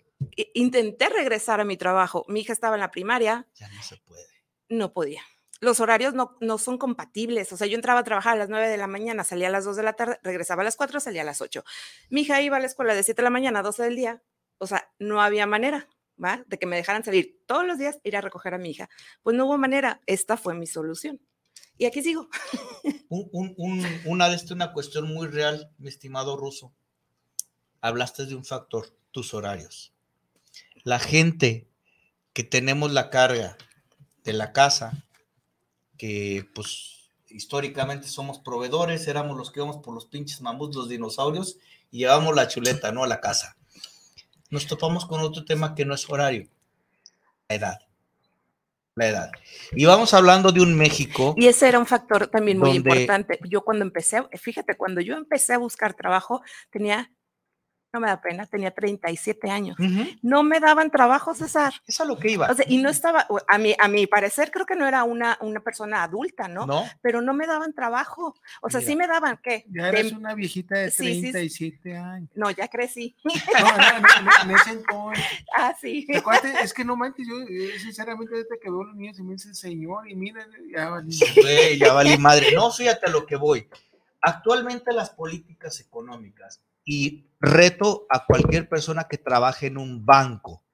intenté 0.55 1.09
regresar 1.11 1.61
a 1.61 1.65
mi 1.65 1.77
trabajo, 1.77 2.25
mi 2.27 2.41
hija 2.41 2.53
estaba 2.53 2.75
en 2.75 2.81
la 2.81 2.91
primaria. 2.91 3.47
Ya 3.55 3.69
no 3.69 3.83
se 3.85 3.99
puede. 3.99 4.27
No 4.69 4.93
podía 4.93 5.23
los 5.61 5.81
horarios 5.81 6.15
no, 6.15 6.59
son 6.59 6.79
compatibles. 6.79 7.53
O 7.53 7.57
sea, 7.57 7.67
yo 7.67 7.75
entraba 7.75 8.01
a 8.01 8.05
trabajar 8.05 8.35
a 8.35 8.39
las 8.39 8.49
9 8.49 8.69
de 8.69 8.77
la 8.77 8.87
mañana, 8.87 9.25
salía 9.25 9.49
a 9.49 9.51
las 9.51 9.65
2 9.65 9.77
de 9.77 9.83
la 9.83 9.95
tarde, 9.95 10.19
regresaba 10.23 10.63
a 10.63 10.65
las 10.65 10.77
4, 10.77 11.01
salía 11.01 11.23
a 11.23 11.25
las 11.25 11.41
8. 11.41 11.65
Mi 12.11 12.23
hija 12.23 12.41
iba 12.43 12.57
a 12.57 12.61
la 12.61 12.67
escuela 12.67 12.95
de 12.95 13.03
7 13.03 13.21
de 13.21 13.25
la 13.25 13.31
mañana 13.31 13.61
a 13.61 13.63
12 13.63 13.83
del 13.83 13.97
día. 13.97 14.23
O 14.59 14.67
sea, 14.67 14.91
no 14.99 15.21
había 15.21 15.47
manera, 15.47 15.89
¿va? 16.23 16.45
De 16.47 16.59
que 16.59 16.67
me 16.67 16.77
dejaran 16.77 17.05
salir 17.05 17.41
todos 17.47 17.67
los 17.67 17.79
días, 17.79 17.99
ir 18.05 18.17
a 18.17 18.21
recoger 18.21 18.55
a 18.55 18.59
mi 18.59 18.71
hija. 18.71 18.89
Pues 19.23 19.37
no 19.37 19.47
hubo 19.47 19.59
manera. 19.59 20.01
Esta 20.07 20.37
fue 20.37 20.55
mi 20.55 20.67
solución. 20.67 21.21
Y 21.77 21.87
aquí 21.87 22.03
sigo. 22.03 22.29
una 23.09 24.29
de 24.29 24.37
estas, 24.37 24.51
una 24.53 24.73
cuestión 24.73 25.13
muy 25.13 25.29
real, 25.29 25.73
mi 25.79 25.89
estimado 25.89 26.37
ruso. 26.37 26.73
Hablaste 27.81 28.27
de 28.27 28.35
un 28.35 28.45
factor, 28.45 28.93
tus 29.13 29.33
horarios. 29.35 29.93
La 30.83 30.99
gente 30.99 31.69
que 32.33 32.43
tenemos 32.45 32.93
la 32.93 33.11
carga 33.11 33.57
de 34.25 34.33
la 34.33 34.53
casa, 34.53 35.08
que 35.99 36.47
pues 36.55 37.11
históricamente 37.29 38.09
somos 38.09 38.39
proveedores, 38.39 39.07
éramos 39.07 39.37
los 39.37 39.51
que 39.51 39.61
íbamos 39.61 39.79
por 39.79 39.93
los 39.95 40.07
pinches 40.07 40.41
mamuts, 40.41 40.77
los 40.77 40.89
dinosaurios, 40.89 41.59
y 41.91 41.99
llevamos 41.99 42.35
la 42.35 42.49
chuleta, 42.49 42.91
¿no? 42.93 43.05
A 43.05 43.09
la 43.09 43.21
casa. 43.21 43.57
Nos 44.51 44.67
topamos 44.67 45.05
con 45.05 45.21
otro 45.21 45.45
tema 45.45 45.75
que 45.75 45.85
no 45.85 45.95
es 45.95 46.09
horario, 46.09 46.49
la 47.49 47.57
edad. 47.57 47.79
la 48.95 49.07
edad. 49.07 49.31
Y 49.73 49.85
vamos 49.85 50.13
hablando 50.13 50.51
de 50.51 50.61
un 50.61 50.75
México. 50.75 51.33
Y 51.37 51.47
ese 51.47 51.69
era 51.69 51.79
un 51.79 51.87
factor 51.87 52.27
también 52.27 52.59
muy 52.59 52.73
Donde- 52.75 52.91
importante. 52.91 53.39
Yo 53.49 53.61
cuando 53.63 53.85
empecé, 53.85 54.25
fíjate, 54.37 54.77
cuando 54.77 55.01
yo 55.01 55.15
empecé 55.15 55.53
a 55.53 55.59
buscar 55.59 55.95
trabajo, 55.95 56.43
tenía, 56.71 57.13
no 57.93 58.01
me 58.01 58.09
da 58.09 58.21
pena, 58.21 58.45
tenía 58.47 58.71
37 58.71 59.51
años. 59.51 59.77
No 60.21 60.43
me 60.43 60.61
daban 60.61 60.91
trabajo, 60.91 61.35
César. 61.35 61.73
Es 61.87 62.01
a 62.01 62.05
lo 62.05 62.19
que 62.19 62.31
iba. 62.33 62.51
O 62.51 62.55
sea, 62.55 62.67
y 62.69 62.79
no 62.79 62.91
estaba, 62.91 63.27
a 63.49 63.59
mi, 63.59 63.75
a 63.79 63.89
mi 63.89 64.07
parecer, 64.07 64.51
creo 64.51 64.67
que 64.67 64.77
no 64.77 64.87
era 64.87 65.05
una, 65.05 65.39
una 65.41 65.61
persona 65.61 66.03
adulta, 66.03 66.49
¿no? 66.49 66.67
¿No? 66.67 66.85
Pero 67.01 67.23
no 67.23 67.33
me 67.33 67.47
daban 67.47 67.73
trabajo. 67.73 68.35
O 68.61 68.69
sea, 68.69 68.81
Mira. 68.81 68.91
sí 68.91 68.97
me 68.97 69.07
daban, 69.07 69.39
¿qué? 69.43 69.65
Ya 69.71 69.85
De- 69.91 70.01
eres 70.01 70.13
una 70.13 70.35
viejita 70.35 70.77
de 70.77 70.91
Sí, 70.91 71.15
sí, 71.15 71.27
sí. 71.27 71.33
37 71.33 71.97
años. 71.97 72.31
No, 72.35 72.51
ya 72.51 72.69
crecí. 72.69 73.17
No, 73.25 73.77
no, 73.77 73.83
en, 73.89 74.05
en- 74.05 74.51
en 74.51 74.57
ese 74.57 74.71
entonces. 74.71 75.25
ah, 75.57 75.75
sí. 75.81 76.07
Acuérdate, 76.15 76.61
es 76.63 76.75
que 76.75 76.85
no 76.85 76.95
manches, 76.97 77.27
yo 77.27 77.41
eh, 77.49 77.79
sinceramente 77.79 78.35
ahorita 78.35 78.57
que 78.63 78.71
veo 78.71 78.83
a 78.83 78.87
los 78.87 78.97
niños 78.97 79.19
y 79.19 79.23
me 79.23 79.33
dicen 79.33 79.55
señor 79.55 80.09
y 80.09 80.15
miren, 80.15 80.47
ya 80.75 80.91
valí. 80.91 81.19
Güey, 81.41 81.79
ya 81.79 81.93
valí 81.95 82.19
madre. 82.19 82.53
No, 82.55 82.71
fíjate 82.71 83.07
a 83.07 83.11
lo 83.11 83.25
que 83.25 83.37
voy. 83.37 83.67
Actualmente 84.21 84.93
las 84.93 85.11
políticas 85.11 85.81
económicas 85.81 86.61
y 86.89 87.27
reto 87.41 88.07
a 88.09 88.25
cualquier 88.25 88.69
persona 88.69 89.05
que 89.09 89.19
trabaje 89.19 89.67
en 89.67 89.77
un 89.79 90.05
banco, 90.07 90.65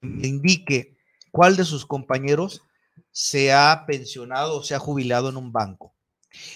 me 0.00 0.26
indique 0.26 0.96
cuál 1.30 1.56
de 1.56 1.64
sus 1.64 1.86
compañeros 1.86 2.62
se 3.10 3.52
ha 3.52 3.84
pensionado 3.86 4.58
o 4.58 4.62
se 4.62 4.74
ha 4.74 4.78
jubilado 4.78 5.28
en 5.28 5.36
un 5.36 5.52
banco. 5.52 5.94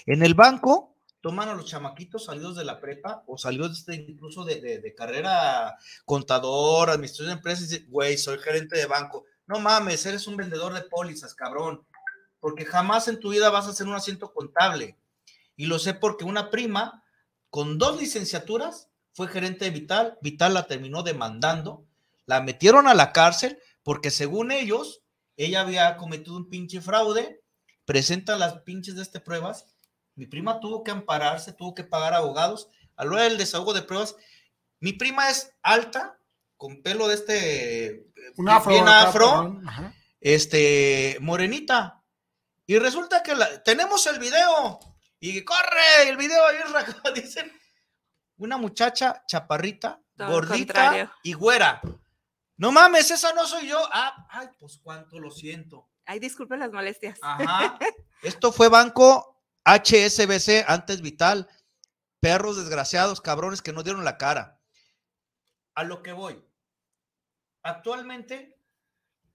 En 0.05 0.23
el 0.23 0.33
banco 0.33 0.95
toman 1.21 1.49
a 1.49 1.53
los 1.55 1.65
chamaquitos 1.65 2.25
salidos 2.25 2.55
de 2.55 2.65
la 2.65 2.79
prepa 2.81 3.23
o 3.27 3.37
salidos 3.37 3.85
de- 3.85 3.95
incluso 3.95 4.43
de, 4.43 4.59
de- 4.61 4.79
de 4.79 4.95
carrera 4.95 5.77
contador, 6.05 6.89
administración 6.89 7.27
de 7.27 7.33
empresas, 7.33 7.63
y 7.65 7.75
dicen, 7.75 7.91
güey, 7.91 8.17
soy 8.17 8.37
gerente 8.39 8.77
de 8.77 8.85
banco. 8.85 9.25
No 9.45 9.59
mames, 9.59 10.05
eres 10.05 10.27
un 10.27 10.35
vendedor 10.35 10.73
de 10.73 10.81
pólizas, 10.81 11.33
cabrón 11.33 11.85
porque 12.39 12.65
jamás 12.65 13.07
en 13.07 13.19
tu 13.19 13.29
vida 13.31 13.49
vas 13.49 13.65
a 13.65 13.71
hacer 13.71 13.87
un 13.87 13.95
asiento 13.95 14.31
contable. 14.31 14.95
Y 15.55 15.65
lo 15.65 15.79
sé 15.79 15.95
porque 15.95 16.23
una 16.23 16.51
prima 16.51 17.03
con 17.57 17.79
dos 17.79 17.99
licenciaturas 17.99 18.87
fue 19.13 19.27
gerente 19.29 19.65
de 19.65 19.71
Vital, 19.71 20.19
Vital 20.21 20.53
la 20.53 20.67
terminó 20.67 21.01
demandando, 21.01 21.87
la 22.27 22.39
metieron 22.39 22.87
a 22.87 22.93
la 22.93 23.11
cárcel 23.11 23.57
porque 23.81 24.11
según 24.11 24.51
ellos, 24.51 25.01
ella 25.37 25.61
había 25.61 25.97
cometido 25.97 26.37
un 26.37 26.49
pinche 26.49 26.81
fraude, 26.81 27.41
presentan 27.83 28.37
las 28.37 28.59
pinches 28.61 28.95
de 28.95 29.01
este 29.01 29.19
pruebas, 29.19 29.65
mi 30.13 30.27
prima 30.27 30.59
tuvo 30.59 30.83
que 30.83 30.91
ampararse, 30.91 31.51
tuvo 31.51 31.73
que 31.73 31.83
pagar 31.83 32.13
abogados, 32.13 32.69
a 32.95 33.05
lo 33.05 33.15
del 33.15 33.39
desahogo 33.39 33.73
de 33.73 33.81
pruebas, 33.81 34.15
mi 34.79 34.93
prima 34.93 35.31
es 35.31 35.51
alta, 35.63 36.19
con 36.57 36.83
pelo 36.83 37.07
de 37.07 37.15
este, 37.15 38.05
Un 38.37 38.49
afro. 38.49 38.71
bien 38.71 38.87
afro, 38.87 39.59
este, 40.21 41.17
morenita. 41.21 42.03
Y 42.67 42.77
resulta 42.77 43.23
que 43.23 43.33
la- 43.33 43.63
tenemos 43.63 44.05
el 44.05 44.19
video. 44.19 44.79
Y 45.19 45.43
corre 45.43 46.09
el 46.09 46.17
video 46.17 46.45
ahí, 46.45 46.57
dicen. 47.15 47.51
Una 48.37 48.57
muchacha 48.57 49.23
chaparrita, 49.27 49.99
Todo 50.15 50.29
gordita 50.31 50.73
contrario. 50.73 51.11
y 51.23 51.33
güera. 51.33 51.81
No 52.57 52.71
mames, 52.71 53.09
esa 53.11 53.33
no 53.33 53.45
soy 53.45 53.67
yo. 53.67 53.79
Ah, 53.91 54.27
ay, 54.29 54.49
pues 54.59 54.79
cuánto 54.81 55.19
lo 55.19 55.31
siento. 55.31 55.89
Ay, 56.05 56.19
disculpen 56.19 56.59
las 56.59 56.71
molestias. 56.71 57.19
Ajá. 57.21 57.77
Esto 58.21 58.51
fue 58.51 58.69
Banco 58.69 59.43
HSBC, 59.65 60.65
antes 60.67 61.01
Vital. 61.01 61.47
Perros 62.19 62.57
desgraciados, 62.57 63.21
cabrones 63.21 63.61
que 63.61 63.73
no 63.73 63.83
dieron 63.83 64.03
la 64.03 64.17
cara. 64.17 64.59
A 65.75 65.83
lo 65.83 66.01
que 66.01 66.13
voy. 66.13 66.43
Actualmente, 67.61 68.59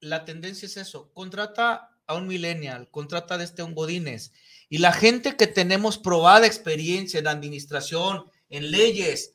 la 0.00 0.24
tendencia 0.24 0.66
es 0.66 0.76
eso. 0.76 1.12
Contrata 1.12 1.91
a 2.06 2.14
un 2.14 2.26
millennial, 2.26 2.88
contrata 2.90 3.38
de 3.38 3.44
este 3.44 3.62
a 3.62 3.64
un 3.64 3.74
Godínez. 3.74 4.32
Y 4.68 4.78
la 4.78 4.92
gente 4.92 5.36
que 5.36 5.46
tenemos 5.46 5.98
probada 5.98 6.46
experiencia 6.46 7.20
en 7.20 7.28
administración, 7.28 8.30
en 8.48 8.70
leyes. 8.70 9.34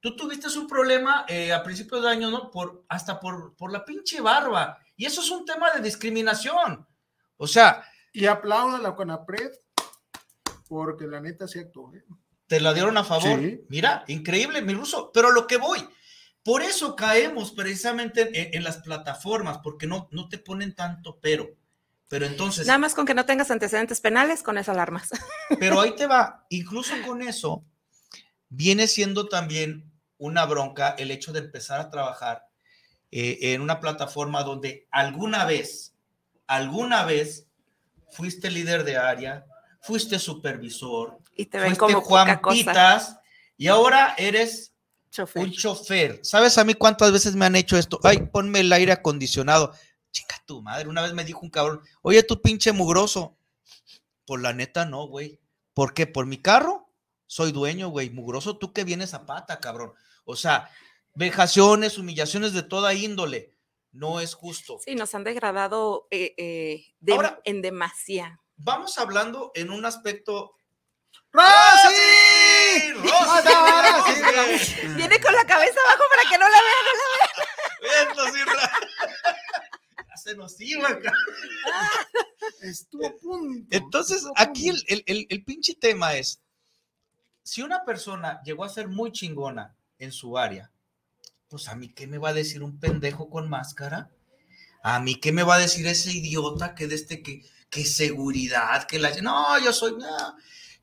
Tú 0.00 0.16
tuviste 0.16 0.46
un 0.58 0.66
problema 0.66 1.26
eh, 1.28 1.52
a 1.52 1.62
principios 1.62 2.02
de 2.02 2.08
año, 2.08 2.30
¿no? 2.30 2.50
Por, 2.50 2.84
hasta 2.88 3.20
por, 3.20 3.54
por 3.56 3.72
la 3.72 3.84
pinche 3.84 4.20
barba. 4.20 4.78
Y 4.96 5.04
eso 5.04 5.20
es 5.20 5.30
un 5.30 5.44
tema 5.44 5.70
de 5.72 5.82
discriminación. 5.82 6.86
O 7.36 7.46
sea, 7.46 7.84
Y 8.12 8.26
aplaudo 8.26 8.76
a 8.76 8.80
la 8.80 8.94
Conapred 8.94 9.50
porque 10.68 11.06
la 11.06 11.20
neta 11.20 11.48
se 11.48 11.60
actuó. 11.60 11.92
¿eh? 11.94 12.04
te 12.50 12.58
la 12.58 12.74
dieron 12.74 12.96
a 12.96 13.04
favor. 13.04 13.38
Sí. 13.38 13.64
Mira, 13.68 14.02
increíble, 14.08 14.60
mi 14.60 14.74
ruso. 14.74 15.12
Pero 15.14 15.30
lo 15.30 15.46
que 15.46 15.56
voy, 15.56 15.78
por 16.42 16.62
eso 16.62 16.96
caemos 16.96 17.52
precisamente 17.52 18.22
en, 18.40 18.54
en 18.54 18.64
las 18.64 18.78
plataformas, 18.78 19.58
porque 19.58 19.86
no, 19.86 20.08
no 20.10 20.28
te 20.28 20.38
ponen 20.38 20.74
tanto 20.74 21.18
pero. 21.20 21.50
Pero 22.08 22.26
entonces, 22.26 22.66
Nada 22.66 22.78
más 22.78 22.94
con 22.94 23.06
que 23.06 23.14
no 23.14 23.24
tengas 23.24 23.52
antecedentes 23.52 24.00
penales, 24.00 24.42
con 24.42 24.58
eso 24.58 24.72
alarmas. 24.72 25.10
pero 25.60 25.80
ahí 25.80 25.94
te 25.94 26.08
va, 26.08 26.44
incluso 26.50 26.92
con 27.06 27.22
eso, 27.22 27.64
viene 28.48 28.88
siendo 28.88 29.28
también 29.28 29.92
una 30.18 30.44
bronca 30.44 30.90
el 30.98 31.12
hecho 31.12 31.32
de 31.32 31.38
empezar 31.38 31.80
a 31.80 31.88
trabajar 31.88 32.48
eh, 33.12 33.38
en 33.54 33.60
una 33.60 33.78
plataforma 33.78 34.42
donde 34.42 34.88
alguna 34.90 35.44
vez, 35.44 35.94
alguna 36.48 37.04
vez 37.04 37.46
fuiste 38.10 38.50
líder 38.50 38.82
de 38.82 38.96
área, 38.96 39.46
fuiste 39.80 40.18
supervisor, 40.18 41.18
Y 41.36 41.46
te 41.46 41.58
ven 41.58 41.76
fuiste 41.76 41.94
como 41.94 42.00
Juan. 42.00 42.40
Pitas 42.50 43.18
y 43.56 43.68
ahora 43.68 44.14
eres 44.18 44.74
Chofer. 45.10 45.42
un 45.42 45.50
chofer. 45.52 46.20
¿Sabes 46.22 46.56
a 46.58 46.64
mí 46.64 46.74
cuántas 46.74 47.10
veces 47.12 47.34
me 47.34 47.44
han 47.46 47.56
hecho 47.56 47.76
esto? 47.76 47.98
Ay, 48.04 48.18
ponme 48.32 48.60
el 48.60 48.72
aire 48.72 48.92
acondicionado. 48.92 49.72
Chica 50.12 50.42
tu 50.46 50.62
madre, 50.62 50.88
una 50.88 51.02
vez 51.02 51.12
me 51.14 51.24
dijo 51.24 51.40
un 51.40 51.50
cabrón, 51.50 51.82
oye, 52.02 52.22
tú 52.22 52.40
pinche 52.40 52.72
mugroso. 52.72 53.36
Por 54.24 54.40
la 54.40 54.52
neta, 54.52 54.84
no, 54.84 55.06
güey. 55.08 55.40
¿Por 55.74 55.94
qué? 55.94 56.06
¿Por 56.06 56.26
mi 56.26 56.38
carro? 56.38 56.88
Soy 57.26 57.52
dueño, 57.52 57.88
güey. 57.88 58.10
Mugroso, 58.10 58.56
tú 58.58 58.72
que 58.72 58.84
vienes 58.84 59.14
a 59.14 59.26
pata, 59.26 59.58
cabrón. 59.60 59.92
O 60.24 60.36
sea, 60.36 60.70
vejaciones, 61.14 61.98
humillaciones 61.98 62.52
de 62.52 62.62
toda 62.62 62.94
índole. 62.94 63.54
No 63.92 64.20
es 64.20 64.34
justo. 64.34 64.78
Sí, 64.84 64.94
nos 64.94 65.14
han 65.16 65.24
degradado 65.24 66.06
eh, 66.12 66.34
eh, 66.36 66.84
de- 67.00 67.12
Ahora- 67.12 67.40
en 67.44 67.60
demasía. 67.62 68.40
Vamos 68.56 68.98
hablando 68.98 69.50
en 69.54 69.70
un 69.70 69.84
aspecto. 69.84 70.52
¡Rosy! 71.32 72.92
¡Rosy! 72.94 74.86
Viene 74.96 75.20
con 75.20 75.32
la 75.34 75.44
cabeza 75.46 75.78
abajo 75.86 76.02
para 76.10 76.28
que 76.30 76.38
no 76.38 76.48
la 76.48 76.58
vean. 76.60 76.86
Y 78.36 78.44
ra- 78.44 78.72
Ya 80.08 80.16
se 80.16 80.34
nos 80.34 80.60
iba, 80.60 80.88
cabrón. 80.88 81.12
Estuvo 82.62 83.06
a 83.06 83.12
punto. 83.16 83.66
Entonces, 83.70 84.16
estuvo 84.18 84.32
aquí 84.36 84.70
punto. 84.70 84.84
el- 84.88 85.02
el- 85.06 85.26
el 85.30 85.44
pinche 85.44 85.74
tema 85.74 86.14
es, 86.14 86.40
si 87.42 87.62
una 87.62 87.84
persona 87.84 88.40
llegó 88.44 88.64
a 88.64 88.68
ser 88.68 88.88
muy 88.88 89.12
chingona 89.12 89.74
en 89.98 90.12
su 90.12 90.36
área, 90.38 90.70
pues 91.48 91.68
a 91.68 91.74
mí 91.74 91.88
qué 91.92 92.06
me 92.06 92.18
va 92.18 92.28
a 92.30 92.34
decir 92.34 92.62
un 92.62 92.78
pendejo 92.78 93.28
con 93.30 93.48
máscara? 93.48 94.10
A 94.82 95.00
mí 95.00 95.16
qué 95.16 95.32
me 95.32 95.42
va 95.42 95.56
a 95.56 95.58
decir 95.58 95.86
ese 95.86 96.12
idiota 96.12 96.74
que 96.74 96.86
de 96.86 96.94
este 96.94 97.22
que, 97.22 97.42
que 97.68 97.84
seguridad, 97.84 98.84
que 98.86 98.98
la... 98.98 99.10
No, 99.20 99.58
yo 99.58 99.72
soy... 99.72 99.92
no, 99.92 100.36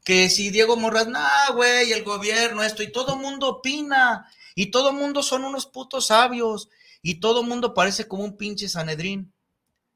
que 0.08 0.30
si 0.30 0.52
Diego 0.52 0.78
Morras, 0.78 1.10
no, 1.10 1.20
güey, 1.54 1.91
el 1.91 2.06
gobierno, 2.06 2.63
esto, 2.63 2.82
y 2.82 2.89
todo 2.89 3.17
mundo 3.17 3.50
opina, 3.50 4.26
y 4.56 4.67
todo 4.67 4.93
mundo 4.93 5.22
son 5.22 5.43
unos 5.43 5.65
putos 5.65 6.08
sabios, 6.08 6.70
y 7.02 7.15
todo 7.15 7.43
mundo 7.43 7.74
parece 7.74 8.08
como 8.08 8.24
un 8.24 8.38
pinche 8.38 8.70
Sanedrín. 8.70 9.34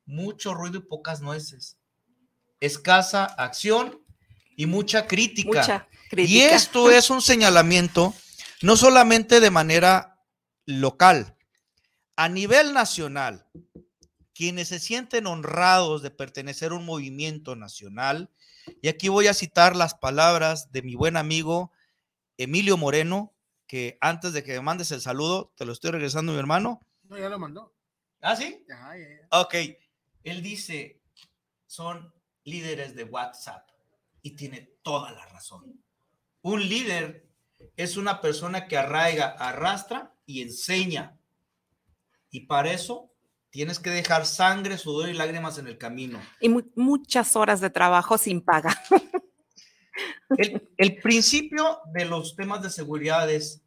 Mucho 0.06 0.54
ruido 0.54 0.80
y 0.80 0.82
pocas 0.82 1.22
nueces. 1.22 1.78
Escasa 2.60 3.24
acción 3.24 4.02
y 4.58 4.66
mucha 4.66 5.08
crítica. 5.08 5.48
Mucha 5.48 5.88
Y 6.18 6.42
esto 6.42 6.92
es 6.92 7.10
un 7.10 7.22
señalamiento 7.22 8.14
no 8.64 8.76
solamente 8.76 9.40
de 9.40 9.50
manera 9.50 10.20
local, 10.66 11.38
a 12.18 12.28
nivel 12.28 12.74
nacional. 12.74 13.48
Quienes 14.34 14.68
se 14.68 14.80
sienten 14.82 15.26
honrados 15.26 16.02
de 16.02 16.12
pertenecer 16.12 16.74
a 16.74 16.76
un 16.76 16.86
movimiento 16.86 17.56
nacional, 17.56 18.30
y 18.82 18.88
aquí 18.88 19.10
voy 19.10 19.28
a 19.28 19.34
citar 19.34 19.76
las 19.76 19.96
palabras 19.96 20.72
de 20.72 20.82
mi 20.82 20.96
buen 20.96 21.18
amigo 21.18 21.72
Emilio 22.38 22.78
Moreno, 22.78 23.34
que 23.68 23.98
antes 24.02 24.34
de 24.34 24.44
que 24.44 24.54
me 24.54 24.62
mandes 24.62 24.92
el 24.92 25.02
saludo, 25.02 25.54
te 25.56 25.66
lo 25.66 25.72
estoy 25.72 25.92
regresando, 25.92 26.34
mi 26.34 26.40
hermano. 26.40 26.82
No, 27.04 27.18
ya 27.18 27.30
lo 27.30 27.40
mandó. 27.40 27.74
¿Ah, 28.22 28.36
sí? 28.36 28.66
Ya, 28.68 28.98
ya, 28.98 29.08
ya. 29.10 29.40
Ok, 29.40 29.56
él 30.24 30.42
dice, 30.42 31.02
son 31.68 32.14
líderes 32.44 32.96
de 32.96 33.04
WhatsApp 33.04 33.70
y 34.22 34.32
tiene 34.32 34.74
toda 34.82 35.12
la 35.12 35.26
razón. 35.28 35.84
Un 36.42 36.68
líder 36.68 37.28
es 37.76 37.98
una 37.98 38.22
persona 38.22 38.68
que 38.68 38.78
arraiga, 38.78 39.30
arrastra 39.30 40.16
y 40.26 40.42
enseña. 40.42 41.18
Y 42.30 42.42
para 42.42 42.72
eso 42.72 43.11
tienes 43.52 43.80
que 43.80 43.90
dejar 43.92 44.26
sangre, 44.26 44.78
sudor 44.78 45.10
y 45.10 45.14
lágrimas 45.14 45.58
en 45.60 45.68
el 45.68 45.78
camino. 45.78 46.20
Y 46.40 46.50
mu- 46.50 46.64
muchas 46.76 47.36
horas 47.36 47.62
de 47.62 47.70
trabajo 47.70 48.18
sin 48.18 48.42
paga. 48.42 48.76
El, 50.38 50.70
el 50.78 50.96
principio 51.02 51.80
de 51.94 52.06
los 52.06 52.36
temas 52.38 52.62
de 52.62 52.70
seguridad 52.70 53.30
es, 53.30 53.62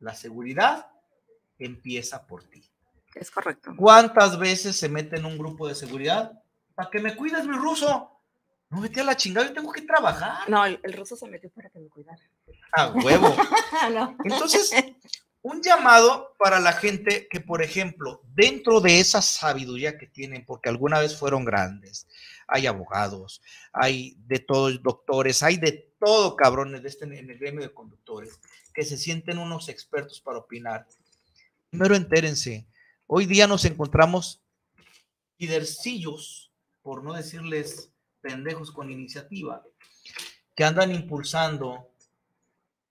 la 0.00 0.14
seguridad 0.14 0.86
empieza 1.58 2.26
por 2.26 2.42
ti. 2.44 2.64
Es 3.14 3.30
correcto. 3.30 3.72
¿Cuántas 3.76 4.38
veces 4.38 4.76
se 4.76 4.88
mete 4.88 5.16
en 5.18 5.26
un 5.26 5.36
grupo 5.36 5.68
de 5.68 5.74
seguridad? 5.74 6.32
Para 6.74 6.88
que 6.90 7.00
me 7.00 7.14
cuides, 7.14 7.46
mi 7.46 7.54
ruso. 7.56 8.10
No, 8.70 8.80
vete 8.80 9.02
a 9.02 9.04
la 9.04 9.16
chingada, 9.16 9.46
yo 9.48 9.52
tengo 9.52 9.70
que 9.72 9.82
trabajar. 9.82 10.48
No, 10.48 10.64
el, 10.64 10.80
el 10.82 10.92
ruso 10.94 11.14
se 11.16 11.28
metió 11.28 11.50
para 11.50 11.68
que 11.68 11.78
me 11.78 11.88
cuidara. 11.88 12.20
A 12.72 12.88
huevo. 12.88 13.36
No. 13.92 14.16
Entonces, 14.24 14.72
un 15.46 15.62
llamado 15.62 16.34
para 16.40 16.58
la 16.58 16.72
gente 16.72 17.28
que, 17.30 17.38
por 17.38 17.62
ejemplo, 17.62 18.20
dentro 18.34 18.80
de 18.80 18.98
esa 18.98 19.22
sabiduría 19.22 19.96
que 19.96 20.08
tienen, 20.08 20.44
porque 20.44 20.68
alguna 20.68 20.98
vez 20.98 21.16
fueron 21.16 21.44
grandes, 21.44 22.08
hay 22.48 22.66
abogados, 22.66 23.40
hay 23.72 24.16
de 24.26 24.40
todos 24.40 24.82
doctores, 24.82 25.44
hay 25.44 25.56
de 25.58 25.94
todo 26.00 26.34
cabrones 26.34 26.82
de 26.82 26.88
este, 26.88 27.04
en 27.04 27.30
el 27.30 27.38
gremio 27.38 27.62
de 27.62 27.72
conductores, 27.72 28.40
que 28.74 28.82
se 28.82 28.96
sienten 28.96 29.38
unos 29.38 29.68
expertos 29.68 30.20
para 30.20 30.38
opinar. 30.38 30.88
Primero 31.70 31.94
entérense, 31.94 32.66
hoy 33.06 33.26
día 33.26 33.46
nos 33.46 33.64
encontramos 33.66 34.42
lidercillos, 35.38 36.50
por 36.82 37.04
no 37.04 37.12
decirles 37.12 37.92
pendejos 38.20 38.72
con 38.72 38.90
iniciativa, 38.90 39.62
que 40.56 40.64
andan 40.64 40.92
impulsando 40.92 41.88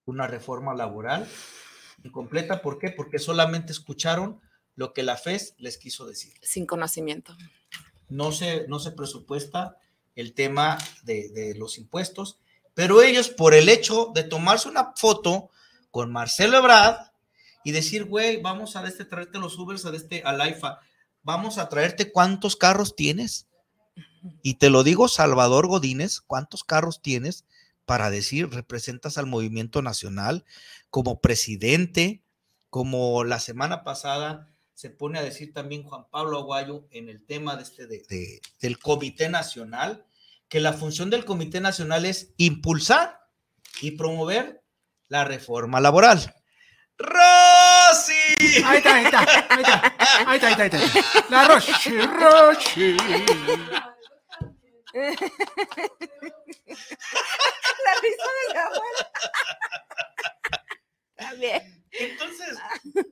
una 0.05 0.25
reforma 0.25 0.73
laboral 0.73 1.27
incompleta. 2.07 2.61
¿Por 2.61 2.79
qué? 2.79 2.89
Porque 2.89 3.19
solamente 3.19 3.71
escucharon 3.71 4.39
lo 4.75 4.93
que 4.93 5.03
la 5.03 5.17
FES 5.17 5.55
les 5.57 5.77
quiso 5.77 6.05
decir. 6.05 6.33
Sin 6.41 6.65
conocimiento. 6.65 7.35
No 8.09 8.31
se, 8.31 8.67
no 8.67 8.79
se 8.79 8.91
presupuesta 8.91 9.77
el 10.15 10.33
tema 10.33 10.77
de, 11.03 11.29
de 11.29 11.55
los 11.55 11.77
impuestos, 11.77 12.39
pero 12.73 13.01
ellos 13.01 13.29
por 13.29 13.53
el 13.53 13.69
hecho 13.69 14.11
de 14.13 14.23
tomarse 14.23 14.69
una 14.69 14.93
foto 14.95 15.49
con 15.91 16.11
Marcelo 16.11 16.57
Ebrard 16.57 17.11
y 17.63 17.71
decir, 17.71 18.05
güey, 18.05 18.41
vamos 18.41 18.75
a 18.75 18.87
este, 18.87 19.05
traerte 19.05 19.39
los 19.39 19.57
Ubers 19.57 19.85
a 19.85 19.95
este, 19.95 20.21
al 20.23 20.47
IFA, 20.47 20.79
vamos 21.23 21.57
a 21.57 21.67
traerte 21.67 22.11
cuántos 22.11 22.55
carros 22.55 22.95
tienes. 22.95 23.47
Y 24.43 24.55
te 24.55 24.69
lo 24.69 24.83
digo, 24.83 25.07
Salvador 25.07 25.67
Godínez, 25.67 26.21
¿cuántos 26.21 26.63
carros 26.63 27.01
tienes 27.01 27.45
para 27.85 28.09
decir 28.09 28.49
representas 28.49 29.17
al 29.17 29.25
movimiento 29.25 29.81
nacional 29.81 30.45
como 30.89 31.21
presidente, 31.21 32.23
como 32.69 33.23
la 33.23 33.39
semana 33.39 33.83
pasada 33.83 34.51
se 34.73 34.89
pone 34.89 35.19
a 35.19 35.23
decir 35.23 35.53
también 35.53 35.83
Juan 35.83 36.05
Pablo 36.11 36.37
Aguayo 36.37 36.87
en 36.91 37.07
el 37.09 37.25
tema 37.25 37.55
de 37.55 37.63
este 37.63 37.87
de, 37.87 38.03
de, 38.09 38.41
del 38.59 38.77
Comité 38.77 39.29
Nacional, 39.29 40.05
que 40.49 40.59
la 40.59 40.73
función 40.73 41.09
del 41.09 41.25
Comité 41.25 41.61
Nacional 41.61 42.05
es 42.05 42.33
impulsar 42.37 43.21
y 43.81 43.91
promover 43.91 44.63
la 45.07 45.23
reforma 45.23 45.79
laboral. 45.79 46.33
¡Rosy! 46.97 48.13
Ahí 48.65 48.77
está, 48.77 48.95
ahí 48.95 49.05
está, 49.05 49.19
ahí 49.19 49.25
está, 49.25 49.49
ahí 49.49 50.35
está, 50.35 50.47
ahí 50.47 50.51
está, 50.51 50.63
ahí 50.63 50.89
está. 50.89 51.29
La 51.29 51.47
Roche, 51.47 52.07
Roche. 52.07 52.97
La 54.95 55.09
risa 58.01 58.29
de 58.39 58.53
la 58.53 58.65
abuela. 58.65 59.11
Está 61.17 61.33
bien. 61.33 61.85
Entonces, 61.91 62.57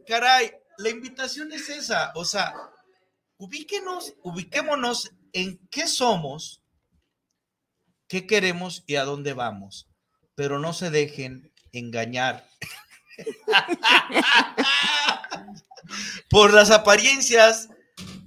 caray, 0.08 0.54
la 0.78 0.90
invitación 0.90 1.52
es 1.52 1.68
esa, 1.70 2.12
o 2.16 2.24
sea, 2.26 2.54
ubíquenos, 3.38 4.14
ubiquémonos 4.24 5.12
en 5.34 5.60
qué 5.70 5.88
somos, 5.88 6.64
qué 8.08 8.26
queremos 8.28 8.84
y 8.88 8.96
a 8.96 9.04
dónde 9.04 9.34
vamos, 9.34 9.90
pero 10.36 10.60
no 10.60 10.74
se 10.74 10.90
dejen 10.90 11.54
engañar 11.72 12.48
por 16.30 16.54
las 16.54 16.72
apariencias 16.72 17.70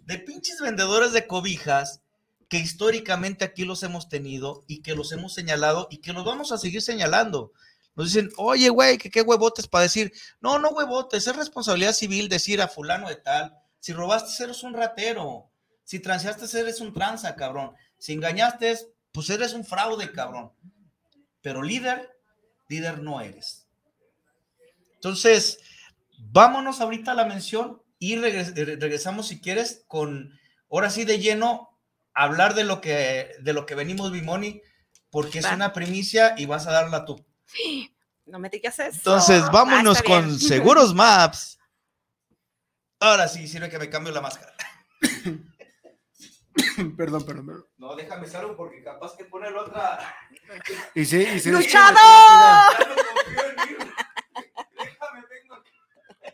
de 0.04 0.18
pinches 0.18 0.60
vendedores 0.60 1.12
de 1.12 1.26
cobijas 1.26 2.05
que 2.48 2.58
históricamente 2.58 3.44
aquí 3.44 3.64
los 3.64 3.82
hemos 3.82 4.08
tenido 4.08 4.64
y 4.66 4.82
que 4.82 4.94
los 4.94 5.12
hemos 5.12 5.34
señalado 5.34 5.88
y 5.90 5.98
que 5.98 6.12
los 6.12 6.24
vamos 6.24 6.52
a 6.52 6.58
seguir 6.58 6.82
señalando. 6.82 7.52
Nos 7.96 8.12
dicen, 8.12 8.30
oye, 8.36 8.68
güey, 8.68 8.98
que 8.98 9.10
qué 9.10 9.22
huevotes 9.22 9.66
para 9.66 9.82
decir, 9.82 10.12
no, 10.40 10.58
no 10.58 10.68
huevotes, 10.68 11.26
es 11.26 11.36
responsabilidad 11.36 11.92
civil 11.92 12.28
decir 12.28 12.60
a 12.60 12.68
fulano 12.68 13.08
de 13.08 13.16
tal, 13.16 13.56
si 13.80 13.92
robaste 13.92 14.44
eres 14.44 14.62
un 14.62 14.74
ratero, 14.74 15.50
si 15.82 16.00
transeaste 16.00 16.58
eres 16.58 16.80
un 16.80 16.92
tranza, 16.92 17.34
cabrón, 17.36 17.72
si 17.98 18.12
engañaste, 18.12 18.76
pues 19.12 19.30
eres 19.30 19.54
un 19.54 19.64
fraude, 19.64 20.12
cabrón. 20.12 20.52
Pero 21.40 21.62
líder, 21.62 22.18
líder 22.68 22.98
no 22.98 23.20
eres. 23.20 23.66
Entonces, 24.94 25.58
vámonos 26.18 26.80
ahorita 26.80 27.12
a 27.12 27.14
la 27.14 27.24
mención 27.24 27.80
y 27.98 28.16
regres 28.16 28.54
regresamos, 28.54 29.28
si 29.28 29.40
quieres, 29.40 29.84
con, 29.86 30.38
ahora 30.70 30.90
sí 30.90 31.04
de 31.04 31.18
lleno, 31.18 31.75
hablar 32.16 32.54
de 32.54 32.64
lo 32.64 32.80
que, 32.80 33.36
de 33.40 33.52
lo 33.52 33.66
que 33.66 33.74
venimos, 33.76 34.10
Bimoni, 34.10 34.62
porque 35.10 35.40
Va. 35.40 35.50
es 35.50 35.54
una 35.54 35.72
primicia 35.72 36.34
y 36.36 36.46
vas 36.46 36.66
a 36.66 36.72
darla 36.72 37.04
tú. 37.04 37.24
No 38.24 38.40
me 38.40 38.48
digas 38.48 38.78
eso. 38.80 38.96
Entonces, 38.96 39.48
vámonos 39.52 40.00
ah, 40.00 40.02
con 40.04 40.26
bien. 40.26 40.40
Seguros 40.40 40.92
Maps. 40.92 41.60
Ahora 42.98 43.28
sí, 43.28 43.46
sirve 43.46 43.68
que 43.68 43.78
me 43.78 43.88
cambio 43.90 44.12
la 44.12 44.22
máscara. 44.22 44.52
perdón, 46.96 47.24
perdón, 47.24 47.46
perdón. 47.46 47.66
No, 47.76 47.94
déjame 47.94 48.26
salgo 48.26 48.56
porque 48.56 48.82
capaz 48.82 49.14
que 49.16 49.26
pone 49.26 49.50
la 49.50 49.60
otra. 49.60 50.16
Y 50.94 51.04
sí, 51.04 51.18
y 51.22 51.38
sí, 51.38 51.50
¡Luchador! 51.50 51.98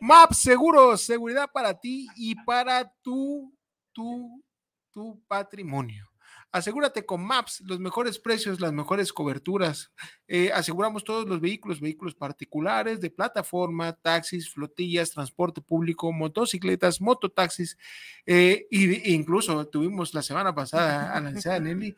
Maps 0.01 0.39
Seguros, 0.39 1.05
seguridad 1.05 1.51
para 1.53 1.79
ti 1.79 2.09
y 2.17 2.35
para 2.45 2.91
tu, 3.03 3.53
tu, 3.93 4.43
tu 4.93 5.21
patrimonio. 5.27 6.13
Asegúrate 6.51 7.07
con 7.07 7.25
Maps 7.25 7.63
los 7.63 7.81
mejores 7.81 8.19
precios, 8.19 8.61
las 8.61 8.75
mejores 8.75 9.11
coberturas. 9.11 9.91
Eh, 10.29 10.53
aseguramos 10.53 11.03
todos 11.03 11.27
los 11.27 11.41
vehículos, 11.41 11.81
vehículos 11.81 12.15
particulares, 12.15 13.01
de 13.01 13.11
plataforma, 13.11 13.95
taxis, 13.95 14.51
flotillas, 14.53 15.13
transporte 15.13 15.63
público, 15.63 16.13
motocicletas, 16.13 17.01
mototaxis. 17.01 17.79
Eh, 18.27 18.67
e 18.71 19.13
incluso 19.13 19.67
tuvimos 19.67 20.13
la 20.13 20.23
semana 20.23 20.55
pasada 20.55 21.13
a 21.15 21.21
la 21.21 21.29
licenciada 21.29 21.59
Nelly 21.59 21.97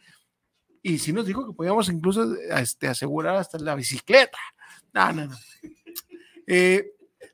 y 0.86 0.98
sí 0.98 1.12
nos 1.12 1.26
dijo 1.26 1.46
que 1.46 1.54
podíamos 1.54 1.88
incluso 1.88 2.36
este, 2.36 2.86
asegurar 2.86 3.36
hasta 3.36 3.58
la 3.58 3.74
bicicleta. 3.74 4.38
No, 4.92 5.12
no, 5.12 5.26
no. 5.26 5.36
Eh, 6.46 6.92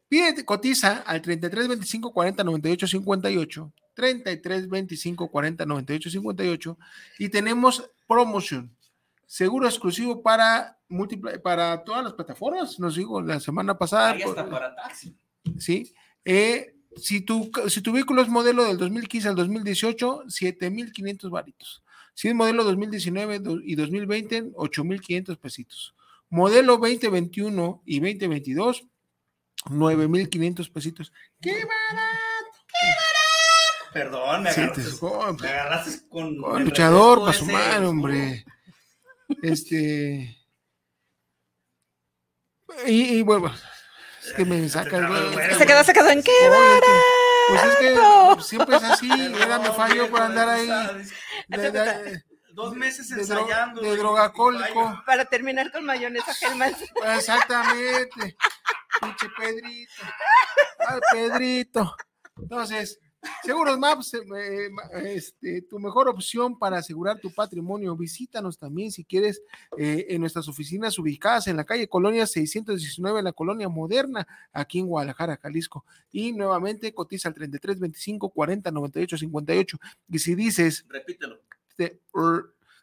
pide, 0.08 0.44
cotiza 0.44 0.98
al 0.98 1.20
33 1.20 1.68
25 1.68 2.12
40 2.12 2.44
98 2.44 2.86
58 2.86 3.72
33 3.94 4.68
25 4.68 5.28
40 5.28 5.66
98 5.66 6.10
58 6.10 6.78
y 7.18 7.28
tenemos 7.28 7.90
promoción. 8.06 8.74
Seguro 9.26 9.66
exclusivo 9.66 10.22
para 10.22 10.76
para 11.42 11.84
todas 11.84 12.02
las 12.02 12.14
plataformas, 12.14 12.78
nos 12.80 12.96
digo 12.96 13.20
la 13.22 13.38
semana 13.38 13.78
pasada. 13.78 14.10
Ahí 14.10 14.22
está 14.22 14.48
para 14.48 14.74
taxi. 14.74 15.14
Sí. 15.58 15.94
Eh, 16.24 16.74
si, 16.96 17.20
tu, 17.20 17.50
si 17.68 17.80
tu 17.80 17.92
vehículo 17.92 18.22
es 18.22 18.28
modelo 18.28 18.64
del 18.64 18.76
2015 18.76 19.28
al 19.28 19.36
2018, 19.36 20.24
7500 20.26 21.30
varitos. 21.30 21.82
Si 22.14 22.28
es 22.28 22.34
modelo 22.34 22.64
2019 22.64 23.40
y 23.64 23.74
2020, 23.76 24.50
8500 24.54 25.38
pesitos. 25.38 25.94
Modelo 26.28 26.76
2021 26.76 27.82
y 27.86 28.00
2022, 28.00 28.84
9500 29.70 30.70
pesitos. 30.70 31.12
¡Qué 31.40 31.52
barato! 31.52 32.58
¡Qué 32.66 32.88
barato! 32.88 33.19
Perdón, 33.92 34.42
me 34.44 34.52
Sí, 34.52 34.60
agarraste, 34.60 34.82
te- 34.90 34.96
oh, 35.06 35.32
me 35.34 35.48
agarraste 35.48 36.08
con, 36.08 36.36
con 36.40 36.58
el 36.58 36.64
luchador 36.64 37.20
para 37.20 37.32
su 37.32 37.44
ese, 37.44 37.52
madre, 37.52 37.80
¿no? 37.80 37.88
hombre. 37.90 38.44
Este. 39.42 40.36
Y, 42.86 43.18
y 43.18 43.22
bueno, 43.22 43.52
es 44.24 44.32
que 44.32 44.44
me 44.44 44.68
saca 44.68 44.96
el. 44.98 45.56
Se 45.58 45.66
quedó, 45.66 45.82
se 45.84 45.92
quedó 45.92 46.08
en 46.10 46.22
qué 46.22 46.32
barato. 46.48 46.86
Pues 47.48 47.64
es 47.64 47.76
que 47.76 48.42
siempre 48.44 48.76
es 48.76 48.82
así, 48.84 49.10
era 49.42 49.58
me 49.58 49.72
fallo 49.72 50.08
por 50.08 50.22
andar 50.22 50.48
ahí 50.48 50.68
de, 51.48 51.70
de- 51.72 52.22
Dos 52.52 52.74
meses 52.74 53.10
ensayando. 53.10 53.80
de 53.80 53.96
drogacólico. 53.96 55.02
Para 55.06 55.24
terminar 55.24 55.70
con 55.72 55.84
mayonesa 55.84 56.32
Hellman. 56.40 56.74
Exactamente. 57.16 58.36
Pinche 59.00 59.26
Pedrito. 59.36 59.92
Ay, 60.86 61.00
Pedrito. 61.12 61.96
Entonces, 62.36 62.98
Seguros 63.42 63.78
Maps, 63.78 64.14
eh, 64.14 64.20
eh, 64.34 64.70
este, 65.14 65.62
tu 65.62 65.78
mejor 65.78 66.08
opción 66.08 66.58
para 66.58 66.78
asegurar 66.78 67.18
tu 67.20 67.30
patrimonio. 67.30 67.94
Visítanos 67.96 68.58
también 68.58 68.90
si 68.90 69.04
quieres 69.04 69.42
eh, 69.76 70.06
en 70.08 70.20
nuestras 70.20 70.48
oficinas 70.48 70.98
ubicadas 70.98 71.46
en 71.46 71.56
la 71.56 71.64
calle 71.64 71.88
Colonia 71.88 72.26
619, 72.26 73.18
en 73.18 73.24
la 73.24 73.32
Colonia 73.32 73.68
Moderna, 73.68 74.26
aquí 74.52 74.78
en 74.78 74.86
Guadalajara, 74.86 75.36
Jalisco. 75.36 75.84
Y 76.10 76.32
nuevamente 76.32 76.94
cotiza 76.94 77.28
al 77.28 77.34
33 77.34 77.78
25 77.78 78.30
40 78.30 78.70
98 78.70 79.18
58. 79.18 79.78
Y 80.08 80.18
si 80.18 80.34
dices 80.34 80.86
Repítelo. 80.88 81.40
er, 81.76 82.00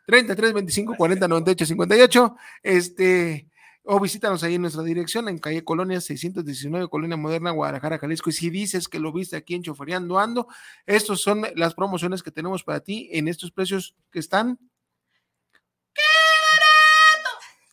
33 0.05 0.53
25 0.53 0.95
40 0.95 1.27
98 1.27 1.65
58 1.65 2.35
este 2.63 3.47
o 3.89 3.99
visítanos 4.01 4.43
ahí 4.43 4.55
en 4.55 4.61
nuestra 4.61 4.83
dirección, 4.83 5.29
en 5.29 5.39
calle 5.39 5.63
Colonia 5.63 6.01
619, 6.01 6.89
Colonia 6.89 7.15
Moderna, 7.15 7.51
Guadalajara, 7.51 7.97
Jalisco. 7.97 8.29
Y 8.29 8.33
si 8.33 8.49
dices 8.49 8.89
que 8.89 8.99
lo 8.99 9.13
viste 9.13 9.37
aquí 9.37 9.55
en 9.55 9.63
Choferiando 9.63 10.19
Ando, 10.19 10.47
estos 10.85 11.21
son 11.21 11.47
las 11.55 11.73
promociones 11.73 12.21
que 12.21 12.31
tenemos 12.31 12.65
para 12.65 12.81
ti 12.81 13.09
en 13.13 13.29
estos 13.29 13.51
precios 13.51 13.95
que 14.11 14.19
están. 14.19 14.59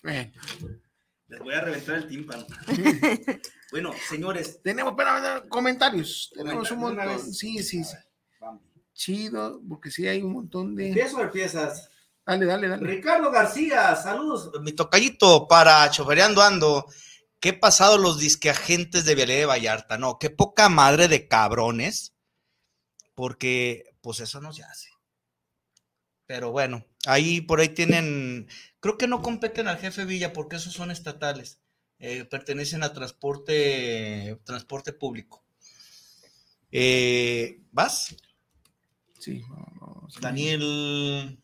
Bueno. 0.04 0.32
Les 1.26 1.40
voy 1.40 1.54
a 1.54 1.60
reventar 1.62 1.96
el 1.96 2.06
tímpano. 2.06 2.46
bueno, 3.72 3.92
señores. 4.08 4.60
Tenemos, 4.62 4.92
espera, 4.92 5.42
comentarios. 5.48 6.30
Tenemos 6.32 6.70
un 6.70 6.78
montón. 6.78 7.32
Sí, 7.32 7.60
sí, 7.64 7.82
sí. 7.82 7.96
Chido, 8.92 9.60
porque 9.68 9.90
sí 9.90 10.06
hay 10.06 10.22
un 10.22 10.32
montón 10.32 10.76
de. 10.76 10.88
¿Empiezo 10.88 11.16
o 11.16 11.22
empiezas? 11.22 11.90
Dale, 12.26 12.46
dale, 12.46 12.68
dale. 12.68 12.86
Ricardo 12.86 13.30
García, 13.30 13.94
saludos. 13.96 14.50
Mi 14.62 14.72
tocallito 14.72 15.46
para 15.46 15.90
Chofereando 15.90 16.42
Ando. 16.42 16.86
¿Qué 17.38 17.52
pasado 17.52 17.98
los 17.98 18.18
disqueagentes 18.18 19.04
de 19.04 19.14
Vialé 19.14 19.34
de 19.34 19.46
Vallarta? 19.46 19.98
No, 19.98 20.18
qué 20.18 20.30
poca 20.30 20.70
madre 20.70 21.08
de 21.08 21.28
cabrones. 21.28 22.14
Porque, 23.14 23.96
pues 24.00 24.20
eso 24.20 24.40
no 24.40 24.52
se 24.52 24.62
hace. 24.64 24.88
Pero 26.26 26.50
bueno, 26.50 26.86
ahí 27.04 27.42
por 27.42 27.60
ahí 27.60 27.68
tienen. 27.68 28.48
Creo 28.80 28.96
que 28.96 29.06
no 29.06 29.20
competen 29.20 29.68
al 29.68 29.78
jefe 29.78 30.06
Villa 30.06 30.32
porque 30.32 30.56
esos 30.56 30.72
son 30.72 30.90
estatales. 30.90 31.60
Eh, 31.98 32.24
pertenecen 32.24 32.82
a 32.82 32.92
transporte, 32.92 34.40
transporte 34.44 34.92
público. 34.94 35.44
Eh, 36.72 37.60
¿Vas? 37.70 38.16
Sí, 39.18 39.42
vamos. 39.48 40.18
Daniel. 40.20 41.43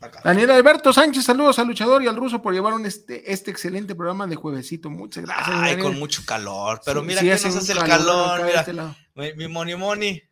Acá. 0.00 0.20
Daniel 0.24 0.50
Alberto 0.52 0.92
Sánchez, 0.92 1.24
saludos 1.24 1.58
al 1.58 1.66
luchador 1.66 2.02
y 2.02 2.06
al 2.06 2.16
ruso 2.16 2.40
por 2.40 2.54
llevar 2.54 2.72
un 2.72 2.86
este, 2.86 3.32
este 3.32 3.50
excelente 3.50 3.94
programa 3.94 4.26
de 4.26 4.36
juevesito. 4.36 4.90
Muchas 4.90 5.24
gracias. 5.24 5.48
Ay, 5.48 5.70
Daniel. 5.70 5.82
con 5.82 5.98
mucho 5.98 6.22
calor, 6.24 6.80
pero 6.84 7.00
Sí, 7.00 7.06
mira 7.06 7.20
sí 7.20 7.26
que 7.26 7.32
hace 7.32 7.48
nos 7.48 7.56
hace 7.56 7.72
el 7.72 7.78
calor 7.80 8.44
mira, 8.44 8.60
este 8.60 8.72
mi, 9.14 9.34
mi 9.34 9.48
moni 9.48 9.74
moni, 9.74 10.22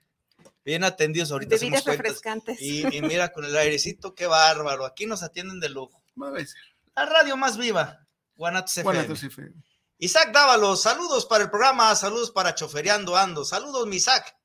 bien 0.65 0.85
atendidos 0.85 1.33
ahorita 1.33 1.57
Bebidas 1.57 1.85
refrescantes. 1.85 2.61
Y, 2.61 2.87
y 2.97 3.03
mira 3.03 3.33
con 3.33 3.45
el 3.45 3.57
airecito, 3.57 4.15
qué 4.15 4.27
bárbaro, 4.27 4.85
aquí 4.85 5.07
nos 5.07 5.23
atienden 5.23 5.61
de 5.61 5.69
lujo. 5.69 6.03
Va 6.21 6.29
a 6.29 6.33
ver. 6.33 6.47
La 6.95 7.07
radio 7.07 7.37
más 7.37 7.57
viva, 7.57 8.07
Guanatos 8.37 8.79
FM. 8.79 8.95
Guanatos 8.95 9.23
FM. 9.23 9.53
Isaac 9.99 10.31
Dávalos, 10.33 10.83
saludos 10.83 11.25
para 11.27 11.45
el 11.45 11.51
programa, 11.51 11.95
saludos 11.97 12.31
para 12.31 12.55
Chofereando 12.55 13.17
Ando, 13.17 13.45
saludos 13.45 13.87
mi 13.87 13.97
Isaac. 13.97 14.37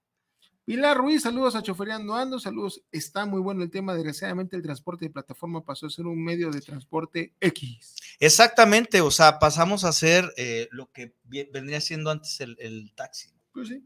Pilar 0.72 0.96
Ruiz, 0.96 1.24
saludos 1.24 1.54
a 1.58 1.62
Choferiando 1.62 2.16
Ando, 2.16 2.40
saludos. 2.40 2.82
Está 2.94 3.26
muy 3.26 3.42
bueno 3.42 3.62
el 3.62 3.70
tema. 3.70 3.94
Desgraciadamente, 3.94 4.56
el 4.56 4.62
transporte 4.62 5.04
de 5.04 5.12
plataforma 5.12 5.66
pasó 5.66 5.88
a 5.88 5.90
ser 5.90 6.06
un 6.06 6.24
medio 6.24 6.50
de 6.50 6.62
transporte 6.62 7.36
X. 7.42 7.98
Exactamente, 8.22 9.02
o 9.02 9.12
sea, 9.12 9.38
pasamos 9.38 9.84
a 9.84 9.90
hacer 9.90 10.34
eh, 10.38 10.70
lo 10.72 10.90
que 10.94 11.14
vendría 11.52 11.82
siendo 11.82 12.10
antes 12.10 12.40
el, 12.40 12.56
el 12.58 12.94
taxi, 12.96 13.34
Pues 13.52 13.68
sí, 13.68 13.86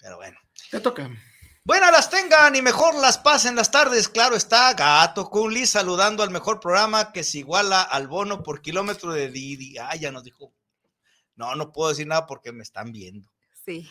pero 0.00 0.16
bueno. 0.16 0.36
te 0.72 0.80
toca. 0.80 1.08
Buenas 1.62 1.92
las 1.92 2.10
tengan 2.10 2.56
y 2.56 2.60
mejor 2.60 2.96
las 2.96 3.16
pasen 3.16 3.54
las 3.54 3.70
tardes. 3.70 4.08
Claro 4.08 4.34
está, 4.34 4.74
Gato 4.74 5.30
Kunli 5.30 5.64
saludando 5.64 6.24
al 6.24 6.30
mejor 6.30 6.58
programa 6.58 7.12
que 7.12 7.22
se 7.22 7.38
iguala 7.38 7.82
al 7.82 8.08
bono 8.08 8.42
por 8.42 8.62
kilómetro 8.62 9.12
de 9.12 9.30
Didi. 9.30 9.78
Ah, 9.78 9.94
ya 9.94 10.10
nos 10.10 10.24
dijo. 10.24 10.52
No, 11.36 11.54
no 11.54 11.70
puedo 11.70 11.90
decir 11.90 12.08
nada 12.08 12.26
porque 12.26 12.50
me 12.50 12.64
están 12.64 12.90
viendo. 12.90 13.30
Sí. 13.64 13.88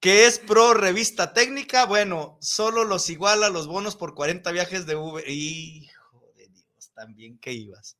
¿Qué 0.00 0.26
es 0.26 0.38
pro 0.38 0.72
revista 0.72 1.34
técnica? 1.34 1.84
Bueno, 1.84 2.38
solo 2.40 2.84
los 2.84 3.10
iguala 3.10 3.50
los 3.50 3.66
bonos 3.66 3.96
por 3.96 4.14
40 4.14 4.50
viajes 4.50 4.86
de 4.86 4.96
Uber. 4.96 5.28
Hijo 5.28 6.24
de 6.36 6.48
Dios, 6.48 6.90
también 6.94 7.38
que 7.38 7.52
ibas. 7.52 7.98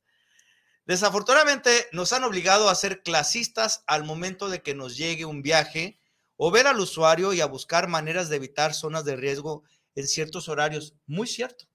Desafortunadamente 0.87 1.89
nos 1.93 2.15
han 2.15 2.25
obligado 2.25 2.71
a 2.71 2.75
ser 2.75 3.03
clasistas 3.03 3.85
al 3.87 4.05
momento 4.05 4.49
de 4.49 4.63
que 4.63 4.75
nos 4.75 4.97
llegue 4.97 5.27
un 5.27 5.43
viaje 5.43 6.01
o 6.37 6.51
ver 6.51 6.67
al 6.67 6.81
usuario 6.81 7.35
y 7.35 7.43
a 7.43 7.47
buscar 7.47 7.87
maneras 7.87 8.31
de 8.31 8.37
evitar 8.37 8.73
zonas 8.73 9.05
de 9.05 9.17
riesgo 9.17 9.63
en 9.95 10.09
ciertos 10.09 10.49
horarios. 10.49 10.95
Muy 11.07 11.27
cierto, 11.27 11.67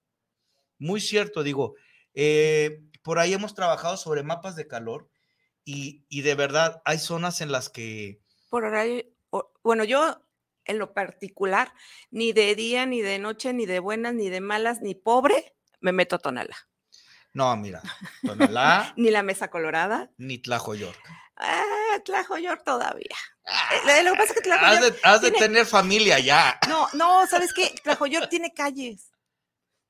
muy 0.80 1.02
cierto, 1.02 1.44
digo. 1.44 1.76
eh, 2.16 2.82
por 3.04 3.20
ahí 3.20 3.34
hemos 3.34 3.54
trabajado 3.54 3.96
sobre 3.98 4.24
mapas 4.24 4.56
de 4.56 4.68
calor 4.68 5.08
y, 5.64 6.04
y 6.10 6.24
de 6.24 6.34
verdad 6.34 6.82
hay 6.84 6.98
zonas 6.98 7.42
en 7.42 7.52
las 7.52 7.70
que 7.70 8.20
Por 8.50 8.64
horario, 8.64 9.04
o- 9.38 9.52
bueno, 9.64 9.84
yo 9.84 10.22
en 10.66 10.80
lo 10.80 10.94
particular, 10.94 11.74
ni 12.12 12.34
de 12.34 12.56
día, 12.56 12.86
ni 12.86 13.02
de 13.02 13.20
noche, 13.20 13.54
ni 13.54 13.66
de 13.66 13.80
buenas, 13.80 14.14
ni 14.14 14.30
de 14.30 14.42
malas, 14.42 14.82
ni 14.82 14.96
pobre, 14.96 15.56
me 15.80 15.92
meto 15.92 16.16
a 16.16 16.20
Tonala. 16.20 16.56
No, 17.34 17.56
mira, 17.58 17.82
Tonalá 18.26 18.94
Ni 18.98 19.12
la 19.12 19.22
mesa 19.24 19.50
colorada. 19.50 20.10
ni 20.18 20.38
Tlajoyork. 20.40 20.98
Ah, 21.38 22.00
Tlajoyor 22.06 22.62
todavía. 22.64 23.16
Eh, 23.90 24.04
lo 24.04 24.14
que 24.14 24.18
pasa 24.18 24.30
es 24.34 24.36
que 24.36 24.42
Tlajoyor 24.42 24.74
Has 24.74 24.82
de, 24.82 25.00
has 25.04 25.22
de 25.22 25.32
tiene- 25.32 25.46
tener 25.48 25.66
familia 25.66 26.18
ya. 26.20 26.58
No, 26.70 26.88
no, 26.94 27.28
¿sabes 27.28 27.54
qué? 27.54 27.76
Tlajoyor 27.84 28.28
tiene 28.28 28.54
calles. 28.54 29.12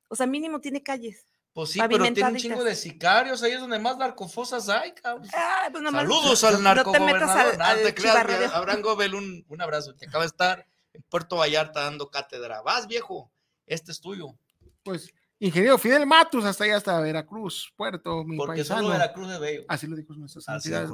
O 0.10 0.16
sea, 0.16 0.26
mínimo 0.26 0.60
tiene 0.60 0.82
calles. 0.84 1.24
Pues 1.56 1.70
sí, 1.70 1.80
pero 1.88 2.03
tiene 2.12 2.30
un 2.32 2.36
chingo 2.36 2.66
de 2.66 2.76
sicarios, 2.76 3.41
ahí 3.41 3.53
es 3.53 3.62
donde 3.62 3.80
más 3.80 3.97
narcofosas 3.97 4.68
hay, 4.68 4.91
cabrón. 4.91 5.26
Ah, 5.34 5.70
pues 5.72 5.82
Saludos 5.89 6.41
no- 6.43 6.47
al 6.49 6.53
no 6.56 6.60
narco 6.62 6.91
te 6.91 6.99
metas 6.99 7.30
al, 7.30 7.58
No 7.58 7.66
te 7.93 8.45
Abraham 8.53 8.82
Gobel, 8.82 9.16
un, 9.16 9.45
un 9.47 9.62
abrazo, 9.62 9.95
que 9.95 10.06
acaba 10.06 10.26
de 10.26 10.28
estar 10.28 10.68
en 10.91 11.01
Puerto 11.03 11.38
Vallarta 11.38 11.80
dando 11.86 12.10
cátedra. 12.12 12.62
Vas, 12.62 12.88
viejo, 12.88 13.32
este 13.68 13.93
es 13.93 14.01
tuyo. 14.01 14.36
Pues, 14.84 15.14
ingeniero 15.39 15.78
Fidel 15.78 16.06
Matus, 16.06 16.43
hasta 16.43 16.66
allá, 16.66 16.76
hasta 16.76 16.99
Veracruz, 16.99 17.72
Puerto, 17.78 18.26
mi 18.26 18.36
Porque 18.36 18.58
paisano. 18.60 18.82
solo 18.82 18.91
Veracruz 18.93 19.30
de 19.30 19.39
Bello. 19.39 19.64
Así 19.70 19.88
lo 19.88 19.95
dijo 19.95 20.14
nuestra 20.14 20.41
santidad, 20.41 20.89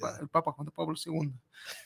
pa- 0.00 0.16
el 0.20 0.28
Papa 0.28 0.52
Juan 0.52 0.68
Pablo 0.70 0.94
II. 1.04 1.32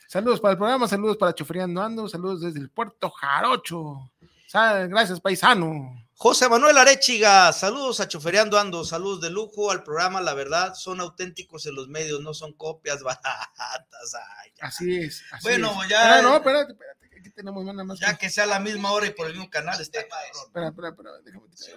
Saludos 0.07 0.39
para 0.39 0.51
el 0.51 0.57
programa, 0.59 0.87
saludos 0.87 1.17
para 1.17 1.33
Choferiando 1.33 1.81
Ando, 1.81 2.07
saludos 2.07 2.41
desde 2.41 2.59
el 2.59 2.69
Puerto 2.69 3.09
Jarocho. 3.09 4.11
Gracias, 4.51 5.19
paisano. 5.21 5.95
José 6.15 6.49
Manuel 6.49 6.77
Arechiga, 6.77 7.53
saludos 7.53 7.99
a 8.01 8.07
Chofereando 8.07 8.59
Ando, 8.59 8.83
saludos 8.83 9.21
de 9.21 9.29
lujo 9.29 9.71
al 9.71 9.83
programa, 9.83 10.19
la 10.19 10.33
verdad, 10.33 10.73
son 10.73 10.99
auténticos 10.99 11.65
en 11.65 11.75
los 11.75 11.87
medios, 11.87 12.19
no 12.21 12.33
son 12.33 12.51
copias 12.53 13.01
baratas. 13.03 14.15
ay, 14.41 14.51
ya. 14.59 14.65
Así 14.67 14.97
es. 14.97 15.23
así 15.31 15.43
Bueno, 15.43 15.81
es. 15.83 15.89
ya- 15.89 16.01
Espera, 16.17 16.21
no, 16.29 16.35
espérate, 16.35 16.73
aquí 17.19 17.29
tenemos 17.31 17.63
nada 17.63 17.83
más. 17.85 17.99
Ya 17.99 18.17
que 18.17 18.29
sea 18.29 18.43
a 18.43 18.47
la 18.47 18.59
misma 18.59 18.91
hora 18.91 19.07
y 19.07 19.11
por 19.11 19.27
el 19.27 19.33
mismo 19.33 19.49
canal, 19.49 19.79
está 19.79 20.01
cabrón. 20.07 20.29
Espera, 20.47 20.67
espera, 20.69 20.89
espera, 20.89 21.09
déjame 21.23 21.49
quitar 21.49 21.69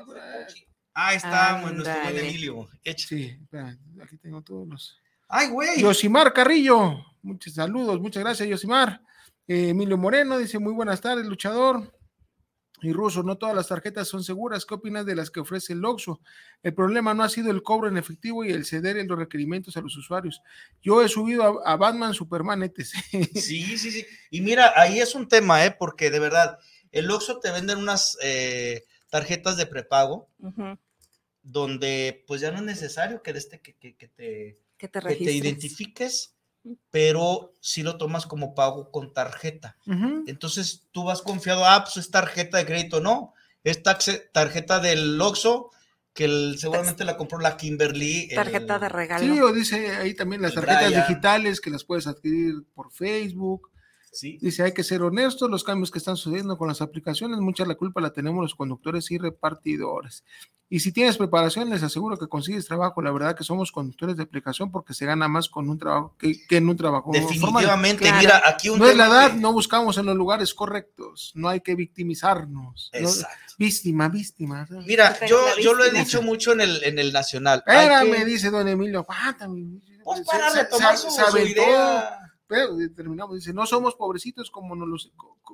espera. 0.00 0.46
Ahí 0.94 1.16
está, 1.16 1.60
bueno, 1.60 1.82
nuestro 1.82 2.02
buen. 2.02 2.18
Emilio. 2.18 2.68
Echa. 2.82 3.08
Sí, 3.08 3.38
espera, 3.40 3.76
aquí 4.02 4.16
tengo 4.18 4.42
todos 4.42 4.66
los. 4.68 4.98
Ay, 5.28 5.48
güey. 5.48 5.80
Yosimar 5.80 6.32
Carrillo, 6.32 7.04
muchos 7.22 7.54
saludos, 7.54 8.00
muchas 8.00 8.22
gracias, 8.24 8.48
Yosimar. 8.48 9.00
Eh, 9.46 9.68
Emilio 9.70 9.96
Moreno 9.98 10.38
dice: 10.38 10.58
Muy 10.58 10.72
buenas 10.72 11.00
tardes, 11.00 11.26
luchador. 11.26 11.92
Y 12.82 12.92
Ruso, 12.92 13.22
no 13.22 13.38
todas 13.38 13.54
las 13.56 13.68
tarjetas 13.68 14.08
son 14.08 14.22
seguras. 14.24 14.66
¿Qué 14.66 14.74
opinas 14.74 15.06
de 15.06 15.14
las 15.14 15.30
que 15.30 15.40
ofrece 15.40 15.72
el 15.72 15.84
Oxxo? 15.84 16.20
El 16.62 16.74
problema 16.74 17.14
no 17.14 17.22
ha 17.22 17.30
sido 17.30 17.50
el 17.50 17.62
cobro 17.62 17.88
en 17.88 17.96
efectivo 17.96 18.44
y 18.44 18.50
el 18.50 18.66
ceder 18.66 18.98
en 18.98 19.08
los 19.08 19.18
requerimientos 19.18 19.76
a 19.76 19.80
los 19.80 19.96
usuarios. 19.96 20.42
Yo 20.82 21.00
he 21.02 21.08
subido 21.08 21.66
a, 21.66 21.72
a 21.72 21.76
Batman, 21.76 22.12
Superman, 22.12 22.62
etc. 22.62 22.88
Sí, 23.34 23.78
sí, 23.78 23.90
sí. 23.90 24.04
Y 24.30 24.42
mira, 24.42 24.72
ahí 24.76 24.98
es 24.98 25.14
un 25.14 25.28
tema, 25.28 25.64
¿eh? 25.64 25.70
Porque 25.78 26.10
de 26.10 26.18
verdad, 26.18 26.58
el 26.92 27.10
Oxxo 27.10 27.38
te 27.40 27.50
venden 27.52 27.78
unas 27.78 28.18
eh, 28.22 28.84
tarjetas 29.08 29.56
de 29.56 29.66
prepago 29.66 30.28
donde 31.42 32.24
pues 32.26 32.40
ya 32.40 32.50
no 32.50 32.58
es 32.58 32.64
necesario 32.64 33.22
que, 33.22 33.30
este, 33.32 33.60
que, 33.60 33.74
que- 33.76 33.96
que 33.96 34.08
te, 34.08 34.14
Que 34.16 34.88
te 34.88 34.88
que 34.88 34.88
te 34.88 35.00
registres. 35.00 35.34
identifiques, 35.36 36.33
pero 36.90 37.52
si 37.60 37.82
lo 37.82 37.96
tomas 37.96 38.26
como 38.26 38.54
pago 38.54 38.90
con 38.90 39.12
tarjeta. 39.12 39.76
Entonces 40.26 40.82
tú 40.92 41.04
vas 41.04 41.22
confiado, 41.22 41.64
ah, 41.66 41.82
pues 41.84 41.96
es 41.98 42.10
tarjeta 42.10 42.58
de 42.58 42.66
crédito, 42.66 43.00
no, 43.00 43.34
es 43.64 43.82
tarjeta 43.82 44.80
del 44.80 45.20
Oxxo, 45.20 45.70
que 46.12 46.26
el- 46.26 46.56
seguramente 46.58 47.04
la 47.04 47.16
compró 47.16 47.38
la 47.40 47.56
Kimberly. 47.56 48.28
el- 48.30 48.36
Tarjeta 48.36 48.78
de 48.78 48.88
regalo. 48.88 49.24
Sí, 49.34 49.40
o 49.40 49.52
dice 49.52 49.96
ahí 49.96 50.14
también 50.14 50.42
las 50.42 50.54
tarjetas 50.54 50.86
Brian. 50.86 51.06
digitales 51.08 51.60
que 51.60 51.70
las 51.70 51.82
puedes 51.84 52.06
adquirir 52.06 52.54
por 52.74 52.92
Facebook. 52.92 53.70
Sí. 54.14 54.38
Dice, 54.40 54.62
hay 54.62 54.72
que 54.72 54.84
ser 54.84 55.02
honestos, 55.02 55.50
los 55.50 55.64
cambios 55.64 55.90
que 55.90 55.98
están 55.98 56.16
sucediendo 56.16 56.56
con 56.56 56.68
las 56.68 56.80
aplicaciones, 56.80 57.40
mucha 57.40 57.64
la 57.66 57.74
culpa 57.74 58.00
la 58.00 58.12
tenemos 58.12 58.40
los 58.42 58.54
conductores 58.54 59.10
y 59.10 59.18
repartidores. 59.18 60.24
Y 60.70 60.80
si 60.80 60.92
tienes 60.92 61.18
preparación, 61.18 61.68
les 61.68 61.82
aseguro 61.82 62.16
que 62.16 62.26
consigues 62.26 62.66
trabajo. 62.66 63.02
La 63.02 63.12
verdad 63.12 63.36
que 63.36 63.44
somos 63.44 63.70
conductores 63.70 64.16
de 64.16 64.22
aplicación 64.22 64.70
porque 64.72 64.94
se 64.94 65.04
gana 65.04 65.28
más 65.28 65.48
con 65.48 65.68
un 65.68 65.78
trabajo 65.78 66.16
que, 66.18 66.34
que 66.48 66.56
en 66.56 66.68
un 66.68 66.76
trabajo. 66.76 67.10
Definitivamente, 67.12 68.10
mira, 68.12 68.42
aquí 68.44 68.70
un 68.70 68.78
No 68.78 68.86
es 68.88 68.96
la 68.96 69.06
edad, 69.06 69.32
que- 69.32 69.38
no 69.40 69.52
buscamos 69.52 69.98
en 69.98 70.06
los 70.06 70.16
lugares 70.16 70.54
correctos, 70.54 71.32
no 71.34 71.48
hay 71.48 71.60
que 71.60 71.74
victimizarnos. 71.74 72.90
¿no? 72.92 72.98
Exacto. 72.98 73.54
Víctima, 73.58 74.08
víctima. 74.08 74.66
Mira, 74.86 75.16
Yo 75.26 75.44
yo, 75.60 75.74
lo 75.74 75.84
he 75.84 75.90
dicho 75.90 76.22
mucho 76.22 76.52
en 76.52 76.62
el, 76.62 76.82
en 76.84 76.98
el 76.98 77.12
Nacional. 77.12 77.62
Espérame, 77.66 78.12
que- 78.12 78.24
dice 78.24 78.50
don 78.50 78.66
Emilio, 78.66 79.00
aguántame. 79.00 79.80
Pues 80.02 80.20
para 80.22 80.50
retomar 80.50 80.96
se- 80.96 81.08
su, 81.08 81.14
se 81.14 81.30
su 81.30 81.38
idea. 81.38 82.23
Pero 82.46 82.76
terminamos, 82.94 83.36
dice, 83.36 83.52
no 83.52 83.66
somos 83.66 83.94
pobrecitos 83.94 84.50
como 84.50 84.76
nos, 84.76 84.88
los, 84.88 85.12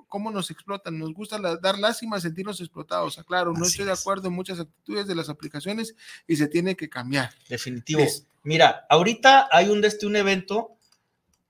como 0.08 0.30
nos 0.30 0.50
explotan, 0.50 0.98
nos 0.98 1.12
gusta 1.14 1.38
la, 1.38 1.56
dar 1.56 1.78
lástima, 1.78 2.20
sentirnos 2.20 2.60
explotados, 2.60 3.18
aclaro, 3.18 3.52
no 3.52 3.62
Así 3.62 3.72
estoy 3.72 3.86
de 3.86 3.92
acuerdo 3.92 4.28
en 4.28 4.34
muchas 4.34 4.58
actitudes 4.58 5.06
de 5.06 5.14
las 5.14 5.28
aplicaciones 5.28 5.94
y 6.26 6.36
se 6.36 6.48
tiene 6.48 6.76
que 6.76 6.88
cambiar. 6.88 7.30
Definitivo. 7.48 8.00
Listo. 8.00 8.28
Mira, 8.42 8.86
ahorita 8.88 9.48
hay 9.52 9.68
un, 9.68 9.84
este, 9.84 10.06
un 10.06 10.16
evento 10.16 10.76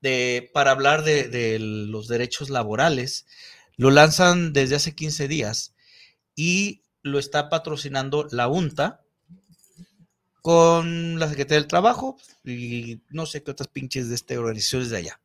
de, 0.00 0.50
para 0.52 0.72
hablar 0.72 1.04
de, 1.04 1.28
de 1.28 1.58
los 1.58 2.08
derechos 2.08 2.50
laborales. 2.50 3.26
Lo 3.76 3.90
lanzan 3.90 4.52
desde 4.52 4.76
hace 4.76 4.94
15 4.94 5.28
días 5.28 5.74
y 6.34 6.82
lo 7.02 7.18
está 7.18 7.48
patrocinando 7.48 8.26
la 8.30 8.48
UNTA 8.48 9.00
con 10.42 11.18
la 11.18 11.28
Secretaría 11.28 11.60
del 11.60 11.68
Trabajo 11.68 12.16
y 12.44 13.00
no 13.10 13.26
sé 13.26 13.42
qué 13.42 13.50
otras 13.50 13.68
pinches 13.68 14.08
de 14.08 14.14
este 14.14 14.38
organizaciones 14.38 14.90
de 14.90 14.96
allá. 14.96 15.19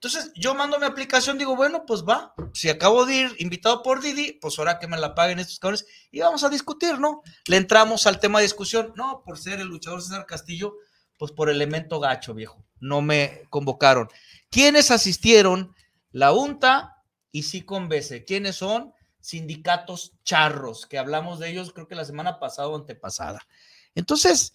Entonces, 0.00 0.32
yo 0.34 0.54
mando 0.54 0.78
mi 0.78 0.86
aplicación, 0.86 1.36
digo, 1.36 1.56
bueno, 1.56 1.84
pues 1.84 2.04
va. 2.04 2.34
Si 2.54 2.70
acabo 2.70 3.04
de 3.04 3.16
ir 3.16 3.36
invitado 3.38 3.82
por 3.82 4.00
Didi, 4.00 4.32
pues 4.40 4.58
ahora 4.58 4.78
que 4.78 4.86
me 4.86 4.96
la 4.96 5.14
paguen 5.14 5.38
estos 5.38 5.58
cabrones 5.58 5.84
y 6.10 6.20
vamos 6.20 6.42
a 6.42 6.48
discutir, 6.48 6.98
¿no? 6.98 7.22
Le 7.46 7.58
entramos 7.58 8.06
al 8.06 8.18
tema 8.18 8.38
de 8.38 8.44
discusión. 8.44 8.94
No, 8.96 9.22
por 9.22 9.38
ser 9.38 9.60
el 9.60 9.68
luchador 9.68 10.00
César 10.00 10.24
Castillo, 10.24 10.74
pues 11.18 11.32
por 11.32 11.50
elemento 11.50 12.00
gacho, 12.00 12.32
viejo. 12.32 12.64
No 12.78 13.02
me 13.02 13.42
convocaron. 13.50 14.08
¿Quiénes 14.48 14.90
asistieron? 14.90 15.74
La 16.12 16.32
UNTA 16.32 17.04
y 17.30 17.42
sí 17.42 17.60
Convece. 17.60 18.24
¿Quiénes 18.24 18.56
son? 18.56 18.94
Sindicatos 19.20 20.14
charros, 20.24 20.86
que 20.86 20.96
hablamos 20.96 21.40
de 21.40 21.50
ellos 21.50 21.74
creo 21.74 21.86
que 21.86 21.94
la 21.94 22.06
semana 22.06 22.38
pasada 22.38 22.68
o 22.68 22.76
antepasada. 22.76 23.46
Entonces, 23.94 24.54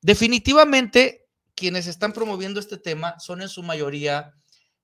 definitivamente, 0.00 1.25
quienes 1.56 1.86
están 1.88 2.12
promoviendo 2.12 2.60
este 2.60 2.76
tema 2.76 3.18
son 3.18 3.42
en 3.42 3.48
su 3.48 3.62
mayoría 3.62 4.34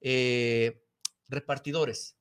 eh, 0.00 0.82
repartidores. 1.28 2.16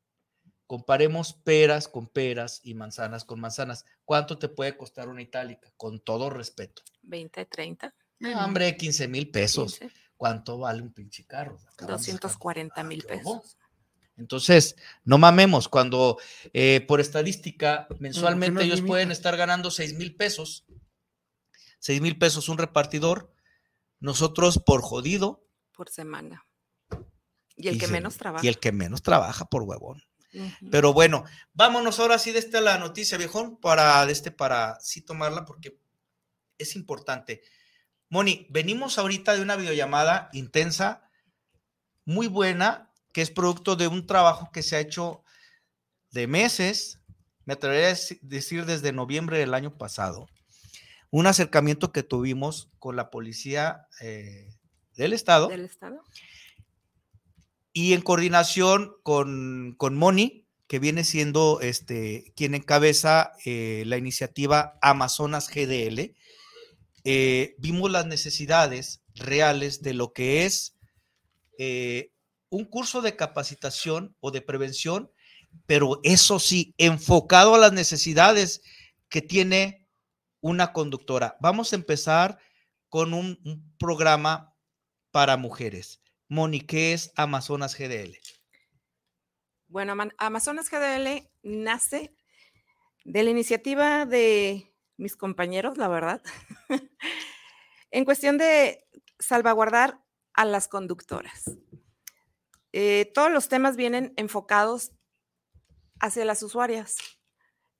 Comparemos 0.67 1.33
peras 1.33 1.87
con 1.87 2.07
peras 2.07 2.61
y 2.63 2.75
manzanas 2.75 3.25
con 3.25 3.39
manzanas. 3.39 3.85
¿Cuánto 4.05 4.37
te 4.37 4.49
puede 4.49 4.77
costar 4.77 5.09
una 5.09 5.21
itálica? 5.21 5.71
Con 5.75 5.99
todo 5.99 6.29
respeto. 6.29 6.83
20, 7.01 7.45
30, 7.45 7.93
No, 8.19 8.45
hombre, 8.45 8.77
15 8.77 9.07
mil 9.07 9.31
pesos. 9.31 9.79
15, 9.79 9.95
¿Cuánto 10.15 10.59
vale 10.59 10.81
un 10.81 10.93
pinche 10.93 11.25
carro? 11.25 11.57
Acabamos 11.73 12.05
de 12.05 12.11
sacar. 12.11 12.29
240 12.29 12.83
mil 12.83 13.03
¿Cómo? 13.03 13.41
pesos. 13.41 13.57
Entonces, 14.17 14.75
no 15.03 15.17
mamemos, 15.17 15.67
cuando 15.67 16.19
eh, 16.53 16.81
por 16.87 17.01
estadística 17.01 17.87
mensualmente 17.99 18.63
ellos 18.63 18.77
limita? 18.77 18.91
pueden 18.91 19.11
estar 19.11 19.35
ganando 19.35 19.71
6 19.71 19.95
mil 19.95 20.15
pesos, 20.15 20.65
6 21.79 22.01
mil 22.01 22.19
pesos 22.19 22.47
un 22.47 22.59
repartidor, 22.59 23.33
nosotros 24.01 24.59
por 24.65 24.81
jodido. 24.81 25.47
por 25.73 25.89
semana. 25.89 26.45
Y 27.55 27.69
el 27.69 27.79
que 27.79 27.85
se- 27.87 27.91
menos 27.93 28.17
trabaja. 28.17 28.45
Y 28.45 28.49
el 28.49 28.59
que 28.59 28.71
menos 28.71 29.01
trabaja 29.01 29.45
por 29.45 29.63
huevón. 29.63 30.03
Pero 30.71 30.93
bueno, 30.93 31.23
vámonos 31.53 31.99
ahora 31.99 32.17
sí 32.19 32.31
de 32.31 32.39
esta 32.39 32.61
la 32.61 32.77
noticia, 32.77 33.17
viejón, 33.17 33.57
para 33.57 34.05
de 34.05 34.11
este, 34.11 34.31
para 34.31 34.79
sí 34.79 35.01
tomarla, 35.01 35.43
porque 35.45 35.77
es 36.57 36.75
importante. 36.75 37.41
Moni, 38.09 38.47
venimos 38.49 38.97
ahorita 38.97 39.33
de 39.35 39.41
una 39.41 39.55
videollamada 39.55 40.29
intensa, 40.33 41.09
muy 42.05 42.27
buena, 42.27 42.91
que 43.13 43.21
es 43.21 43.29
producto 43.31 43.75
de 43.75 43.87
un 43.87 44.05
trabajo 44.07 44.51
que 44.53 44.63
se 44.63 44.75
ha 44.75 44.79
hecho 44.79 45.23
de 46.11 46.27
meses, 46.27 46.99
me 47.45 47.53
atrevería 47.53 47.87
a 47.89 47.91
deci- 47.93 48.19
decir 48.21 48.65
desde 48.65 48.93
noviembre 48.93 49.37
del 49.39 49.53
año 49.53 49.77
pasado. 49.77 50.27
Un 51.11 51.27
acercamiento 51.27 51.91
que 51.91 52.03
tuvimos 52.03 52.69
con 52.79 52.95
la 52.95 53.11
policía 53.11 53.87
eh, 54.01 54.49
del 54.95 55.13
estado 55.13 55.47
del 55.49 55.65
Estado. 55.65 56.01
y 57.73 57.93
en 57.93 58.01
coordinación 58.01 58.93
con, 59.03 59.75
con 59.77 59.95
Moni, 59.95 60.45
que 60.67 60.79
viene 60.79 61.03
siendo 61.03 61.59
este, 61.61 62.31
quien 62.35 62.55
encabeza 62.55 63.33
eh, 63.45 63.83
la 63.87 63.97
iniciativa 63.97 64.79
Amazonas 64.81 65.49
GDL, 65.49 66.15
eh, 67.03 67.55
vimos 67.57 67.91
las 67.91 68.05
necesidades 68.05 69.01
reales 69.15 69.81
de 69.81 69.93
lo 69.93 70.13
que 70.13 70.45
es 70.45 70.77
eh, 71.57 72.11
un 72.49 72.65
curso 72.65 73.01
de 73.01 73.15
capacitación 73.15 74.15
o 74.19 74.31
de 74.31 74.41
prevención, 74.41 75.11
pero 75.65 75.99
eso 76.03 76.39
sí, 76.39 76.73
enfocado 76.77 77.55
a 77.55 77.59
las 77.59 77.73
necesidades 77.73 78.61
que 79.09 79.21
tiene 79.21 79.80
una 80.41 80.73
conductora. 80.73 81.37
Vamos 81.39 81.71
a 81.71 81.75
empezar 81.75 82.39
con 82.89 83.13
un, 83.13 83.39
programa 83.79 84.53
para 85.11 85.37
mujeres. 85.37 86.01
Moni, 86.27 86.61
¿qué 86.61 86.93
es 86.93 87.11
Amazonas 87.15 87.77
GDL? 87.77 88.17
Bueno, 89.67 89.93
Ama- 89.93 90.13
Amazonas 90.17 90.69
GDL 90.69 91.29
nace 91.43 92.15
de 93.05 93.23
la 93.23 93.29
iniciativa 93.29 94.05
de 94.05 94.73
mis 94.97 95.15
compañeros, 95.15 95.77
la 95.77 95.87
verdad, 95.87 96.21
en 97.91 98.05
cuestión 98.05 98.37
de 98.37 98.85
salvaguardar 99.19 100.03
a 100.33 100.45
las 100.45 100.67
conductoras. 100.67 101.43
Eh, 102.73 103.11
todos 103.13 103.31
los 103.31 103.49
temas 103.49 103.75
vienen 103.75 104.13
enfocados 104.15 104.91
hacia 105.99 106.25
las 106.25 106.43
usuarias. 106.43 106.97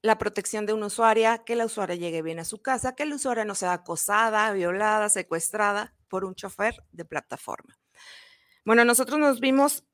La 0.04 0.18
protección 0.18 0.66
de 0.66 0.74
una 0.74 0.88
usuaria, 0.88 1.44
que 1.46 1.56
la 1.56 1.66
usuaria 1.66 1.96
llegue 1.96 2.22
bien 2.24 2.40
a 2.40 2.46
su 2.46 2.62
casa, 2.62 2.96
que 2.96 3.06
la 3.06 3.16
usuaria 3.16 3.46
no 3.46 3.56
sea 3.56 3.74
acosada, 3.74 4.52
violada, 4.54 5.10
secuestrada 5.10 5.94
por 6.08 6.26
un 6.26 6.36
chofer 6.36 6.76
de 6.92 7.06
plataforma. 7.06 7.78
Bueno, 8.66 8.86
nosotros 8.86 9.20
nos 9.20 9.40
vimos 9.40 9.86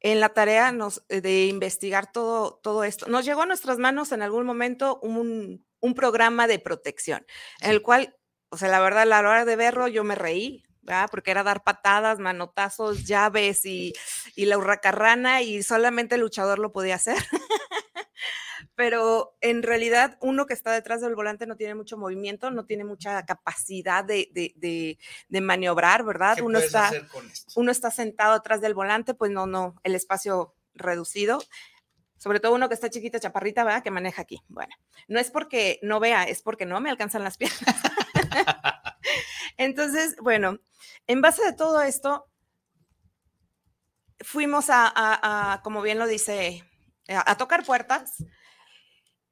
en 0.00 0.20
la 0.20 0.28
tarea 0.28 0.70
nos- 0.72 1.02
eh, 1.08 1.20
de 1.20 1.46
investigar 1.46 2.12
todo, 2.12 2.60
todo 2.62 2.84
esto. 2.84 3.06
Nos 3.08 3.24
llegó 3.24 3.42
a 3.42 3.46
nuestras 3.46 3.78
manos 3.78 4.12
en 4.12 4.22
algún 4.22 4.46
momento 4.46 4.98
un, 5.02 5.64
un 5.80 5.94
programa 5.94 6.46
de 6.46 6.58
protección, 6.60 7.26
en 7.60 7.70
el 7.72 7.82
cual, 7.82 8.16
o 8.50 8.56
sea, 8.56 8.68
la 8.68 8.80
verdad, 8.80 9.02
a 9.02 9.06
la 9.06 9.18
hora 9.20 9.44
de 9.44 9.56
verlo 9.56 9.88
yo 9.88 10.04
me 10.04 10.14
reí, 10.14 10.62
¿verdad? 10.82 11.08
Porque 11.10 11.30
era 11.32 11.42
dar 11.42 11.64
patadas, 11.64 12.18
manotazos, 12.20 13.04
llaves 13.06 13.64
y, 13.64 13.92
y 14.36 14.44
la 14.46 14.56
hurracarrana 14.58 15.42
y 15.42 15.62
solamente 15.64 16.14
el 16.14 16.20
luchador 16.22 16.58
lo 16.60 16.72
podía 16.72 16.94
hacer. 16.94 17.16
Pero 18.78 19.36
en 19.40 19.64
realidad 19.64 20.18
uno 20.20 20.46
que 20.46 20.54
está 20.54 20.70
detrás 20.70 21.00
del 21.00 21.16
volante 21.16 21.48
no 21.48 21.56
tiene 21.56 21.74
mucho 21.74 21.98
movimiento, 21.98 22.52
no 22.52 22.64
tiene 22.64 22.84
mucha 22.84 23.26
capacidad 23.26 24.04
de, 24.04 24.28
de- 24.32 24.52
de- 24.54 24.98
de 25.28 25.40
maniobrar, 25.40 26.04
¿verdad? 26.04 26.36
¿Qué 26.36 26.42
Uno 26.42 26.60
está, 26.60 26.90
uno 27.56 27.72
está 27.72 27.90
sentado 27.90 28.34
atrás 28.34 28.60
del 28.60 28.74
volante, 28.74 29.14
pues 29.14 29.32
no, 29.32 29.48
no, 29.48 29.74
el 29.82 29.96
espacio 29.96 30.54
reducido. 30.74 31.42
Sobre 32.18 32.38
todo 32.38 32.54
uno 32.54 32.68
que 32.68 32.74
está 32.74 32.88
chiquita, 32.88 33.18
chaparrita, 33.18 33.64
¿verdad? 33.64 33.82
Que 33.82 33.90
maneja 33.90 34.22
aquí. 34.22 34.44
Bueno, 34.46 34.72
no 35.08 35.18
es 35.18 35.32
porque 35.32 35.80
no 35.82 35.98
vea, 35.98 36.22
es 36.22 36.40
porque 36.42 36.64
no 36.64 36.78
me 36.80 36.88
alcanzan 36.90 37.24
las 37.24 37.36
piernas. 37.36 37.60
Entonces, 39.56 40.14
bueno, 40.22 40.60
en 41.08 41.20
base 41.20 41.44
de 41.44 41.52
todo 41.52 41.82
esto, 41.82 42.28
fuimos 44.20 44.70
a, 44.70 44.86
a- 44.86 45.52
a, 45.54 45.62
como 45.62 45.82
bien 45.82 45.98
lo 45.98 46.06
dice, 46.06 46.62
a, 47.08 47.28
a 47.32 47.36
tocar 47.36 47.64
puertas 47.64 48.22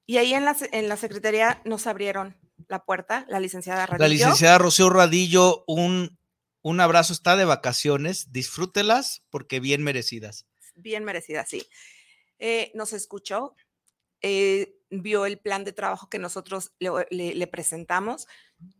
y 0.06 0.18
ahí 0.18 0.32
en 0.34 0.44
la, 0.44 0.56
en 0.72 0.88
la 0.88 0.96
secretaría 0.96 1.60
nos 1.64 1.86
abrieron 1.86 2.36
la 2.68 2.84
puerta, 2.84 3.26
la 3.28 3.40
licenciada 3.40 3.80
La 3.80 3.86
Radillo. 3.86 4.08
licenciada 4.08 4.58
Rocío 4.58 4.88
Radillo, 4.90 5.64
un, 5.66 6.18
un 6.62 6.80
abrazo, 6.80 7.12
está 7.12 7.36
de 7.36 7.44
vacaciones, 7.44 8.32
disfrútelas 8.32 9.22
porque 9.30 9.60
bien 9.60 9.82
merecidas. 9.82 10.46
bien 10.74 11.04
merecida, 11.04 11.44
sí. 11.46 11.66
Eh, 12.38 12.70
nos 12.74 12.92
escuchó, 12.92 13.54
eh, 14.22 14.74
vio 14.90 15.26
el 15.26 15.38
plan 15.38 15.64
de 15.64 15.72
trabajo 15.72 16.08
que 16.08 16.18
nosotros 16.18 16.72
le, 16.78 16.90
le- 17.10 17.34
le 17.34 17.46
presentamos, 17.46 18.26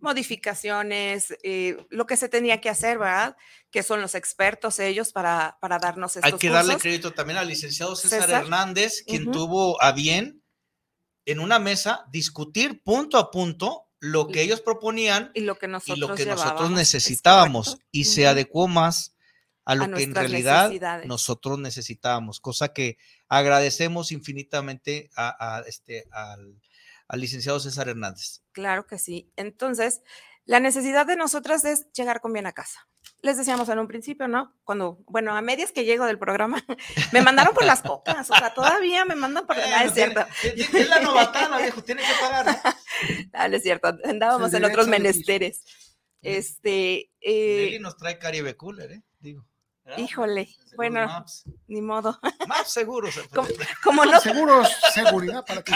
modificaciones, 0.01 1.35
eh, 1.43 1.77
lo 1.91 2.07
que 2.07 2.17
se 2.17 2.29
tenía 2.29 2.61
que 2.61 2.69
hacer, 2.71 2.99
¿verdad? 2.99 3.37
Que 3.71 3.83
son 3.83 4.01
los 4.01 4.15
expertos 4.15 4.79
ellos 4.79 5.13
para, 5.13 5.59
para 5.61 5.79
darnos 5.79 6.17
estos 6.17 6.33
Hay 6.33 6.39
que 6.39 6.49
darle 6.51 6.73
cursos. 6.75 6.83
crédito 6.83 7.13
también 7.13 7.39
al 7.39 7.49
licenciado 7.49 7.95
César, 7.97 8.23
César. 8.23 8.43
Hernández, 8.43 9.03
quien 9.07 9.23
Ujú. 9.25 9.33
tuvo 9.33 9.83
a 9.83 9.93
bien 9.93 10.43
en 11.27 11.41
una 11.41 11.59
mesa 11.59 12.07
discutir 12.11 12.83
punto 12.83 13.19
a 13.19 13.31
punto 13.31 13.91
lo 14.01 14.29
que 14.29 14.43
ellos 14.43 14.61
proponían 14.61 15.31
y 15.35 15.41
lo 15.41 15.57
que 15.57 15.69
nosotros, 15.69 15.99
lo 15.99 16.15
que 16.15 16.27
nosotros 16.27 16.53
llevábamos, 16.53 16.71
es 16.71 16.77
necesitábamos 16.79 17.79
y 17.91 18.05
se 18.05 18.27
adecuó 18.27 18.69
más 18.69 19.15
a 19.65 19.75
lo 19.75 19.85
A 19.85 19.93
que 19.93 20.05
en 20.05 20.15
realidad 20.15 20.71
nosotros 21.07 21.59
necesitábamos, 21.59 22.41
cosa 22.41 22.73
que 22.73 22.99
agradecemos 23.29 24.13
infinitamente 24.13 25.11
a, 25.17 25.57
a 25.57 25.61
este, 25.63 26.07
al, 26.13 26.61
al 27.09 27.21
licenciado 27.21 27.59
César 27.59 27.89
Hernández. 27.89 28.43
Claro 28.53 28.87
que 28.87 28.99
sí. 28.99 29.33
Entonces, 29.35 30.03
la 30.45 30.61
necesidad 30.61 31.07
de 31.07 31.17
nosotras 31.17 31.65
es 31.65 31.91
llegar 31.93 32.21
con 32.21 32.33
bien 32.33 32.47
a 32.47 32.53
casa. 32.53 32.87
Les 33.23 33.37
decíamos 33.37 33.69
en 33.69 33.79
un 33.79 33.89
principio, 33.89 34.29
¿no? 34.29 34.55
Cuando, 34.65 34.99
bueno, 35.07 35.35
a 35.37 35.41
medias 35.41 35.73
que 35.73 35.85
llego 35.85 36.05
del 36.05 36.19
programa, 36.19 36.63
me 37.13 37.23
mandaron 37.23 37.55
por 37.55 37.65
las 37.65 37.83
cocas, 37.83 38.31
o 38.31 38.35
sea, 38.35 38.55
todavía 38.55 39.05
me 39.05 39.15
mandan 39.15 39.47
por... 39.47 39.57
Ah, 39.59 39.85
es 39.85 39.95
cierto. 39.95 40.25
Es 40.43 40.89
la 40.89 41.01
novatada, 41.01 41.59
viejo, 41.59 41.83
tiene 41.83 42.03
que 42.03 42.13
pagar. 42.21 42.47
¿no? 42.47 42.71
Ah, 43.33 43.49
no 43.49 43.57
es 43.57 43.63
cierto, 43.63 43.95
andábamos 44.05 44.55
en 44.55 44.65
otros 44.65 44.89
menesteres. 44.89 45.63
Este, 46.23 47.11
eh, 47.21 47.65
Nelly 47.67 47.79
nos 47.79 47.97
trae 47.97 48.19
Caribe 48.19 48.57
Cooler, 48.57 48.91
¿eh? 48.91 49.03
Digo. 49.21 49.47
Híjole, 49.97 50.49
bueno, 50.77 51.25
ni 51.69 51.81
modo. 51.81 52.19
Más 52.49 52.73
seguros. 52.73 53.15
como, 53.33 53.49
como 53.83 54.05
no, 54.05 54.21
Seguros, 54.21 54.69
seguridad 54.93 55.45
para 55.45 55.63
ti. 55.63 55.73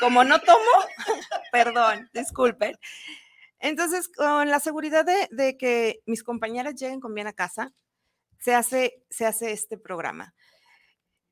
como 0.00 0.24
no 0.24 0.40
tomo, 0.40 0.58
perdón, 1.52 2.10
disculpen. 2.12 2.76
Entonces, 3.64 4.08
con 4.08 4.50
la 4.50 4.60
seguridad 4.60 5.06
de, 5.06 5.26
de 5.30 5.56
que 5.56 6.00
mis 6.04 6.22
compañeras 6.22 6.74
lleguen 6.74 7.00
con 7.00 7.14
bien 7.14 7.26
a 7.26 7.32
casa, 7.32 7.72
se 8.38 8.54
hace, 8.54 9.02
se 9.08 9.24
hace 9.24 9.52
este 9.52 9.78
programa. 9.78 10.34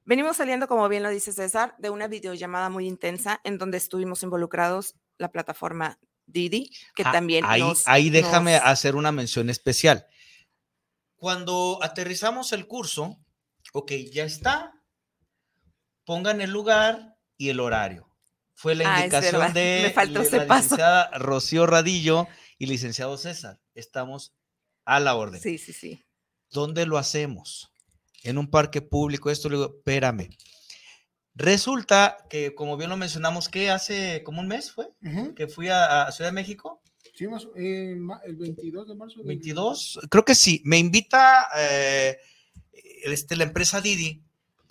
Venimos 0.04 0.38
saliendo, 0.38 0.66
como 0.66 0.88
bien 0.88 1.02
lo 1.02 1.10
dice 1.10 1.32
César, 1.32 1.74
de 1.78 1.90
una 1.90 2.08
videollamada 2.08 2.70
muy 2.70 2.88
intensa 2.88 3.40
en 3.44 3.58
donde 3.58 3.76
estuvimos 3.76 4.22
involucrados 4.22 4.94
la 5.18 5.30
plataforma 5.30 5.98
Didi, 6.24 6.70
que 6.96 7.02
Ah, 7.04 7.12
también 7.12 7.44
ahí, 7.46 7.60
nos- 7.60 7.86
ahí 7.86 8.08
déjame 8.08 8.54
nos- 8.54 8.64
hacer 8.64 8.96
una 8.96 9.12
mención 9.12 9.50
especial. 9.50 10.06
Cuando 11.16 11.78
aterrizamos 11.82 12.52
el 12.52 12.66
curso, 12.66 13.18
ok, 13.74 13.92
ya 14.10 14.24
está. 14.24 14.72
Pongan 16.04 16.40
el 16.40 16.50
lugar 16.50 17.16
y 17.36 17.50
el 17.50 17.60
horario. 17.60 18.08
Fue 18.54 18.74
la 18.74 18.94
Ah, 18.94 18.98
indicación 19.00 19.52
de 19.54 19.80
me 19.84 19.90
faltó 19.90 20.20
la 20.20 20.24
ese 20.24 20.40
paso. 20.42 20.62
licenciada 20.64 21.10
Rocío 21.18 21.66
Radillo 21.66 22.28
y 22.58 22.66
licenciado 22.66 23.16
César. 23.18 23.60
Estamos 23.74 24.34
a 24.84 25.00
la 25.00 25.14
orden. 25.14 25.40
Sí, 25.40 25.58
sí, 25.58 25.72
sí. 25.72 26.04
¿Dónde 26.50 26.86
lo 26.86 26.98
hacemos? 26.98 27.72
En 28.22 28.38
un 28.38 28.48
parque 28.50 28.82
público. 28.82 29.30
Esto 29.30 29.48
le 29.48 29.56
digo, 29.56 29.74
espérame. 29.78 30.28
Resulta 31.34 32.18
que, 32.28 32.54
como 32.54 32.76
bien 32.76 32.90
lo 32.90 32.96
mencionamos, 32.96 33.48
que 33.48 33.70
hace 33.70 34.22
como 34.22 34.40
un 34.40 34.48
mes 34.48 34.70
fue 34.70 34.88
Ujú. 35.02 35.34
que 35.34 35.48
fui 35.48 35.68
a, 35.68 36.02
a 36.02 36.12
Ciudad 36.12 36.28
de 36.30 36.34
México. 36.34 36.82
Sí, 37.14 37.26
más- 37.26 37.48
eh, 37.56 37.96
el 38.24 38.36
22 38.36 38.88
de 38.88 38.94
marzo. 38.94 39.18
del- 39.18 39.28
22, 39.28 40.00
creo 40.10 40.24
que 40.24 40.34
sí. 40.34 40.60
Me 40.64 40.78
invita 40.78 41.46
eh, 41.56 42.18
este, 43.04 43.36
la 43.36 43.44
empresa 43.44 43.80
Didi 43.80 44.22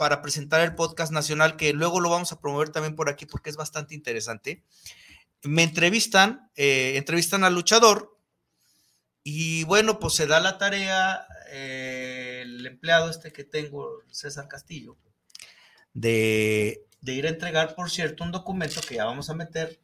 para 0.02 0.24
presentar 0.24 0.62
el 0.62 0.74
podcast 0.74 1.12
nacional, 1.12 1.58
que 1.58 1.74
luego 1.74 2.00
lo 2.00 2.10
vamos 2.10 2.32
a 2.32 2.42
promover 2.42 2.70
también 2.70 2.96
por 2.96 3.08
aquí 3.08 3.28
porque 3.28 3.52
es 3.52 3.56
bastante 3.56 3.94
interesante. 3.94 4.64
Me 5.44 5.62
entrevistan, 5.62 6.50
eh, 6.56 6.94
entrevistan 6.96 7.44
al 7.44 7.54
luchador 7.54 8.18
y 9.24 9.64
bueno, 9.66 10.00
pues 10.00 10.16
se 10.16 10.26
da 10.26 10.40
la 10.40 10.58
tarea, 10.58 11.28
eh, 11.52 12.40
el 12.42 12.66
empleado 12.66 13.12
este 13.12 13.32
que 13.32 13.44
tengo, 13.44 14.00
César 14.10 14.48
Castillo, 14.48 14.98
de, 15.94 16.84
de 17.02 17.14
ir 17.14 17.28
a 17.28 17.30
entregar, 17.30 17.76
por 17.76 17.92
cierto, 17.92 18.24
un 18.24 18.32
documento 18.32 18.82
que 18.82 18.96
ya 18.96 19.06
vamos 19.06 19.30
a 19.30 19.36
meter 19.36 19.80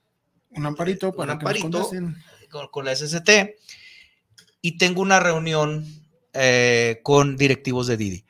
Un 0.49 0.65
amparito 0.65 1.11
para 1.13 1.34
Un 1.34 1.39
amparito. 1.41 1.91
con 2.72 2.86
la 2.86 2.95
SST 2.95 3.30
y 4.63 4.80
tengo 4.80 5.03
una 5.03 5.20
reunión 5.20 5.86
eh, 6.34 7.01
con 7.03 7.38
directivos 7.38 7.86
de 7.86 7.97
Didi. 7.97 8.27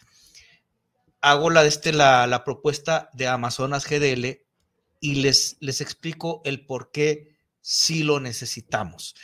Hago 1.21 1.49
la, 1.49 1.65
este, 1.65 1.93
la, 1.93 2.27
la 2.27 2.43
propuesta 2.43 3.09
de 3.13 3.27
Amazonas 3.27 3.87
GDL 3.87 4.41
y 4.99 5.15
les, 5.15 5.57
les 5.59 5.81
explico 5.81 6.41
el 6.45 6.65
por 6.65 6.91
qué 6.91 7.37
sí 7.61 8.03
lo 8.03 8.19
necesitamos. 8.19 9.15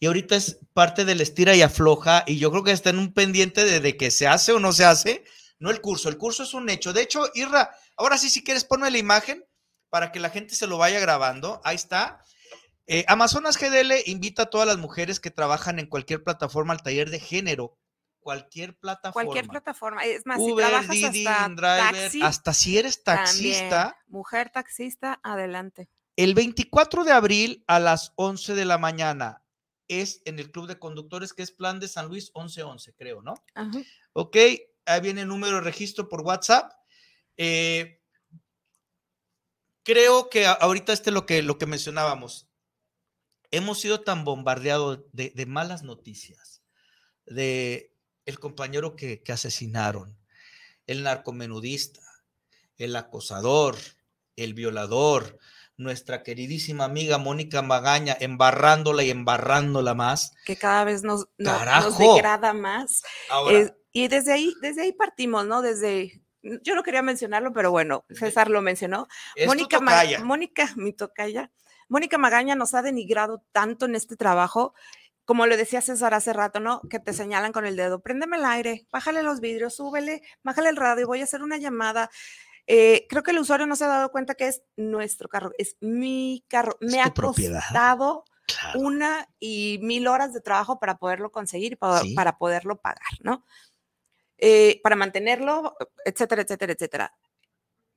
Y 0.00 0.06
ahorita 0.06 0.34
es 0.34 0.58
parte 0.74 1.04
del 1.04 1.20
estira 1.20 1.54
y 1.54 1.62
afloja 1.62 2.24
y 2.26 2.38
yo 2.38 2.50
creo 2.50 2.64
que 2.64 2.72
está 2.72 2.90
en 2.90 2.98
un 2.98 3.12
pendiente 3.12 3.64
de, 3.64 3.80
de 3.80 3.96
que 3.96 4.10
se 4.10 4.26
hace 4.26 4.52
o 4.52 4.58
no 4.58 4.72
se 4.72 4.84
hace, 4.84 5.24
no 5.58 5.70
el 5.70 5.80
curso, 5.80 6.08
el 6.08 6.18
curso 6.18 6.42
es 6.42 6.54
un 6.54 6.68
hecho. 6.68 6.92
De 6.92 7.02
hecho, 7.02 7.24
Irra, 7.34 7.70
ahora 7.96 8.18
sí, 8.18 8.30
si 8.30 8.42
quieres, 8.42 8.64
ponme 8.64 8.90
la 8.90 8.98
imagen 8.98 9.44
para 9.90 10.10
que 10.10 10.18
la 10.18 10.30
gente 10.30 10.56
se 10.56 10.66
lo 10.66 10.78
vaya 10.78 10.98
grabando. 10.98 11.60
Ahí 11.64 11.76
está. 11.76 12.20
Eh, 12.86 13.04
Amazonas 13.06 13.56
GDL 13.56 13.92
invita 14.06 14.42
a 14.42 14.50
todas 14.50 14.66
las 14.66 14.78
mujeres 14.78 15.20
que 15.20 15.30
trabajan 15.30 15.78
en 15.78 15.86
cualquier 15.86 16.24
plataforma 16.24 16.72
al 16.72 16.82
taller 16.82 17.10
de 17.10 17.20
género. 17.20 17.78
Cualquier 18.22 18.76
plataforma. 18.78 19.12
Cualquier 19.12 19.48
plataforma. 19.48 20.04
Es 20.04 20.24
más, 20.24 20.38
si 20.38 20.52
Uber, 20.52 20.66
trabajas 20.66 20.90
Didi, 20.90 21.26
hasta 21.26 21.46
InDriver, 21.46 21.92
taxi, 21.92 22.22
hasta 22.22 22.54
si 22.54 22.78
eres 22.78 23.02
taxista. 23.02 23.68
también. 23.68 23.94
Mujer 24.06 24.50
taxista, 24.50 25.20
adelante. 25.22 25.88
El 26.16 26.34
24 26.34 27.04
de 27.04 27.12
abril 27.12 27.64
a 27.66 27.80
las 27.80 28.12
11 28.16 28.54
de 28.54 28.64
la 28.64 28.78
mañana 28.78 29.42
es 29.88 30.22
en 30.24 30.38
el 30.38 30.52
Club 30.52 30.68
de 30.68 30.78
Conductores, 30.78 31.32
que 31.32 31.42
es 31.42 31.50
Plan 31.50 31.80
de 31.80 31.88
San 31.88 32.08
Luis 32.08 32.30
1111, 32.34 32.94
creo, 32.94 33.22
¿no? 33.22 33.34
Ajá. 33.54 33.78
Ok, 34.12 34.36
ahí 34.86 35.00
viene 35.00 35.22
el 35.22 35.28
número 35.28 35.56
de 35.56 35.62
registro 35.62 36.08
por 36.08 36.20
WhatsApp. 36.20 36.72
Eh, 37.36 38.00
creo 39.82 40.30
que 40.30 40.46
ahorita 40.46 40.92
este 40.92 41.10
lo 41.10 41.26
que, 41.26 41.42
lo 41.42 41.58
que 41.58 41.66
mencionábamos. 41.66 42.48
Hemos 43.50 43.80
sido 43.80 44.00
tan 44.00 44.24
bombardeados 44.24 45.00
de, 45.12 45.30
de 45.34 45.46
malas 45.46 45.82
noticias, 45.82 46.62
de 47.26 47.91
el 48.26 48.38
compañero 48.38 48.96
que, 48.96 49.22
que 49.22 49.32
asesinaron, 49.32 50.16
el 50.86 51.02
narcomenudista, 51.02 52.00
el 52.76 52.96
acosador, 52.96 53.76
el 54.36 54.54
violador, 54.54 55.38
nuestra 55.76 56.22
queridísima 56.22 56.84
amiga 56.84 57.18
Mónica 57.18 57.62
Magaña, 57.62 58.16
embarrándola 58.18 59.02
y 59.02 59.10
embarrándola 59.10 59.94
más. 59.94 60.32
Que 60.44 60.56
cada 60.56 60.84
vez 60.84 61.02
nos, 61.02 61.26
degrada 61.38 62.52
más. 62.52 63.02
Ahora, 63.30 63.74
y 63.92 64.08
desde 64.08 64.32
ahí, 64.32 64.54
desde 64.62 64.82
ahí 64.82 64.92
partimos, 64.92 65.46
¿no? 65.46 65.60
Desde, 65.60 66.22
yo 66.42 66.74
no 66.74 66.82
quería 66.82 67.02
mencionarlo, 67.02 67.52
pero 67.52 67.70
bueno, 67.70 68.04
César 68.10 68.48
lo 68.48 68.62
mencionó. 68.62 69.06
Mónica, 69.46 69.80
Ma- 69.80 69.92
tocaya. 69.92 70.24
Mónica, 70.24 70.72
mi 70.76 70.92
tocaya, 70.92 71.50
Mónica 71.88 72.16
Magaña 72.16 72.54
nos 72.54 72.74
ha 72.74 72.80
denigrado 72.80 73.44
tanto 73.52 73.84
en 73.84 73.94
este 73.94 74.16
trabajo, 74.16 74.74
como 75.24 75.46
le 75.46 75.56
decía 75.56 75.80
César 75.80 76.14
hace 76.14 76.32
rato, 76.32 76.60
¿no? 76.60 76.80
Que 76.90 76.98
te 76.98 77.12
señalan 77.12 77.52
con 77.52 77.64
el 77.66 77.76
dedo, 77.76 78.00
préndeme 78.02 78.36
el 78.36 78.44
aire, 78.44 78.86
bájale 78.90 79.22
los 79.22 79.40
vidrios, 79.40 79.76
súbele, 79.76 80.22
bájale 80.42 80.68
el 80.68 80.76
radio, 80.76 81.06
voy 81.06 81.20
a 81.20 81.24
hacer 81.24 81.42
una 81.42 81.58
llamada. 81.58 82.10
Eh, 82.66 83.06
creo 83.08 83.22
que 83.22 83.32
el 83.32 83.38
usuario 83.38 83.66
no 83.66 83.76
se 83.76 83.84
ha 83.84 83.88
dado 83.88 84.10
cuenta 84.12 84.34
que 84.34 84.48
es 84.48 84.62
nuestro 84.76 85.28
carro, 85.28 85.52
es 85.58 85.76
mi 85.80 86.44
carro. 86.48 86.76
Me 86.80 87.00
ha 87.00 87.12
costado 87.12 88.24
Claro. 88.46 88.80
una 88.80 89.28
y 89.38 89.78
mil 89.82 90.06
horas 90.08 90.32
de 90.34 90.40
trabajo 90.40 90.78
para 90.80 90.98
poderlo 90.98 91.30
conseguir, 91.30 91.78
para, 91.78 92.00
Sí. 92.00 92.14
para 92.14 92.36
poderlo 92.38 92.80
pagar, 92.80 93.00
¿no? 93.20 93.44
Eh, 94.38 94.80
para 94.82 94.96
mantenerlo, 94.96 95.76
etcétera, 96.04 96.42
etcétera, 96.42 96.72
etcétera. 96.72 97.14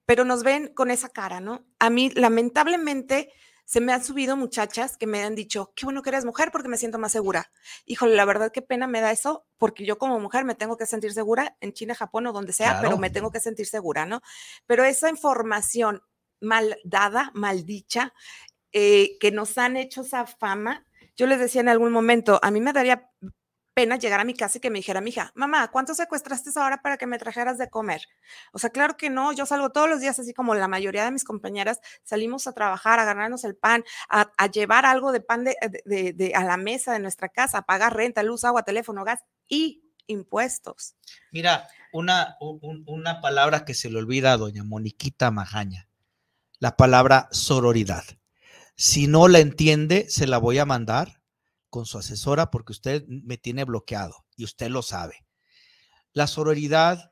Pero 0.06 0.24
nos 0.24 0.44
ven 0.44 0.72
con 0.74 0.92
esa 0.92 1.10
cara, 1.10 1.40
¿no? 1.40 1.66
A 1.80 1.90
mí, 1.90 2.12
lamentablemente, 2.12 3.32
se 3.66 3.82
me 3.82 3.92
han 3.92 4.04
subido 4.04 4.38
muchachas 4.38 4.96
que 4.96 5.08
me 5.08 5.24
han 5.24 5.36
dicho, 5.36 5.74
qué 5.76 5.86
bueno 5.86 6.02
que 6.02 6.10
eres 6.10 6.24
mujer 6.24 6.52
porque 6.52 6.70
me 6.70 6.78
siento 6.78 7.00
más 7.00 7.12
segura. 7.12 7.52
Híjole, 7.86 8.16
la 8.16 8.26
verdad, 8.26 8.52
qué 8.52 8.62
pena 8.62 8.88
me 8.88 9.02
da 9.02 9.12
eso, 9.12 9.46
porque 9.58 9.86
yo 9.86 9.98
como 9.98 10.20
mujer 10.20 10.46
me 10.46 10.56
tengo 10.56 10.78
que 10.78 10.86
sentir 10.86 11.14
segura 11.14 11.58
en 11.62 11.74
China, 11.74 11.96
Japón 11.96 12.28
o 12.28 12.34
donde 12.34 12.54
sea, 12.54 12.80
pero 12.82 12.98
me 12.98 13.10
tengo 13.10 13.32
que 13.32 13.40
sentir 13.40 13.66
segura, 13.66 14.06
¿no? 14.06 14.22
Pero 14.68 14.84
esa 14.84 15.10
información 15.10 16.04
mal 16.40 16.78
dada, 16.84 17.32
mal 17.34 17.66
dicha, 17.66 18.14
eh, 18.72 19.18
que 19.20 19.32
nos 19.32 19.58
han 19.58 19.78
hecho 19.78 20.02
esa 20.02 20.26
fama, 20.28 20.86
yo 21.16 21.28
les 21.28 21.40
decía 21.40 21.62
en 21.62 21.70
algún 21.70 21.92
momento, 21.92 22.40
a 22.44 22.52
mí 22.52 22.62
me 22.62 22.74
daría 22.74 23.10
pena 23.76 23.98
llegar 23.98 24.22
a 24.22 24.24
mi 24.24 24.34
casa 24.34 24.58
y 24.58 24.62
que 24.62 24.70
me 24.72 24.80
dijera, 24.80 25.02
mija, 25.02 25.32
mamá, 25.36 25.68
¿cuánto 25.70 25.94
secuestraste 25.94 26.50
ahora 26.56 26.82
para 26.82 26.98
que 26.98 27.06
me 27.06 27.20
trajeras 27.20 27.58
de 27.58 27.70
comer? 27.70 28.02
O 28.54 28.58
sea, 28.58 28.70
claro 28.72 28.96
que 28.98 29.10
no, 29.10 29.34
yo 29.34 29.46
salgo 29.46 29.70
todos 29.72 29.90
los 29.90 30.00
días, 30.00 30.18
así 30.18 30.34
como 30.34 30.56
la 30.56 30.68
mayoría 30.70 31.04
de 31.04 31.12
mis 31.12 31.26
compañeras, 31.26 31.82
salimos 32.04 32.48
a 32.48 32.54
trabajar, 32.54 33.00
a 33.00 33.06
ganarnos 33.06 33.44
el 33.44 33.56
pan, 33.56 33.84
a, 34.10 34.32
llevar 34.48 34.86
algo 34.86 35.12
de 35.12 35.20
pan 35.20 35.44
de, 35.44 36.32
a 36.34 36.44
la 36.46 36.58
mesa 36.58 36.94
de 36.94 37.00
nuestra 37.00 37.28
casa, 37.30 37.60
a 37.60 37.62
pagar 37.66 37.96
renta, 37.96 38.24
luz, 38.24 38.46
agua, 38.46 38.64
teléfono, 38.64 39.04
gas 39.04 39.20
y 39.48 39.84
impuestos. 40.08 40.96
Mira, 41.32 41.68
una, 41.92 42.38
un- 42.40 42.60
un- 42.62 42.84
una 42.88 43.20
palabra 43.20 43.66
que 43.66 43.74
se 43.74 43.90
le 43.90 43.98
olvida 44.00 44.32
a 44.32 44.38
doña 44.38 44.64
Moniquita 44.64 45.32
Magaña, 45.32 45.90
la 46.60 46.78
palabra 46.78 47.28
sororidad. 47.32 48.06
Si 48.78 49.08
no 49.08 49.28
la 49.28 49.40
entiende, 49.40 50.06
se 50.10 50.28
la 50.28 50.38
voy 50.38 50.60
a 50.60 50.66
mandar 50.66 51.22
con 51.70 51.86
su 51.86 51.98
asesora 51.98 52.52
porque 52.52 52.72
usted 52.74 53.06
me 53.08 53.38
tiene 53.38 53.64
bloqueado 53.66 54.26
y 54.36 54.44
usted 54.46 54.70
lo 54.70 54.82
sabe. 54.82 55.26
La 56.14 56.28
sororidad 56.28 57.12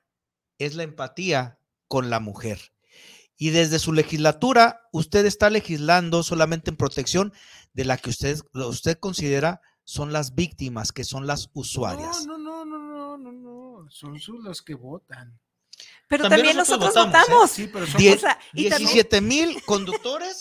es 0.57 0.75
la 0.75 0.83
empatía 0.83 1.59
con 1.87 2.09
la 2.09 2.19
mujer. 2.19 2.71
Y 3.35 3.49
desde 3.49 3.79
su 3.79 3.91
legislatura, 3.93 4.81
usted 4.91 5.25
está 5.25 5.49
legislando 5.49 6.23
solamente 6.23 6.69
en 6.69 6.77
protección 6.77 7.33
de 7.73 7.83
la 7.85 7.97
que 7.97 8.11
usted, 8.11 8.39
usted 8.53 8.97
considera 8.99 9.59
son 9.83 10.13
las 10.13 10.33
víctimas, 10.35 10.91
que 10.93 11.03
son 11.03 11.27
las 11.27 11.49
usuarias. 11.53 12.25
No, 12.25 12.37
no, 12.37 12.63
no, 12.63 12.77
no, 12.79 13.17
no, 13.17 13.31
no, 13.31 13.31
no. 13.83 13.89
Son 13.91 14.17
sus 14.19 14.41
los 14.43 14.61
que 14.61 14.75
votan. 14.75 15.37
Pero 16.07 16.23
También 16.23 16.39
también, 16.41 16.57
nosotros 16.57 16.93
nosotros, 16.95 17.05
votamos, 17.05 17.27
¿eh? 17.27 17.31
votamos. 17.33 17.51
Sí, 17.51 17.69
pero 17.73 17.87
son 17.87 17.97
Die- 17.99 18.13
O 18.13 18.19
sea, 18.19 18.39
y 18.53 18.69
también- 18.69 18.91
17 18.93 19.21
mil 19.21 19.63
conductores 19.65 20.35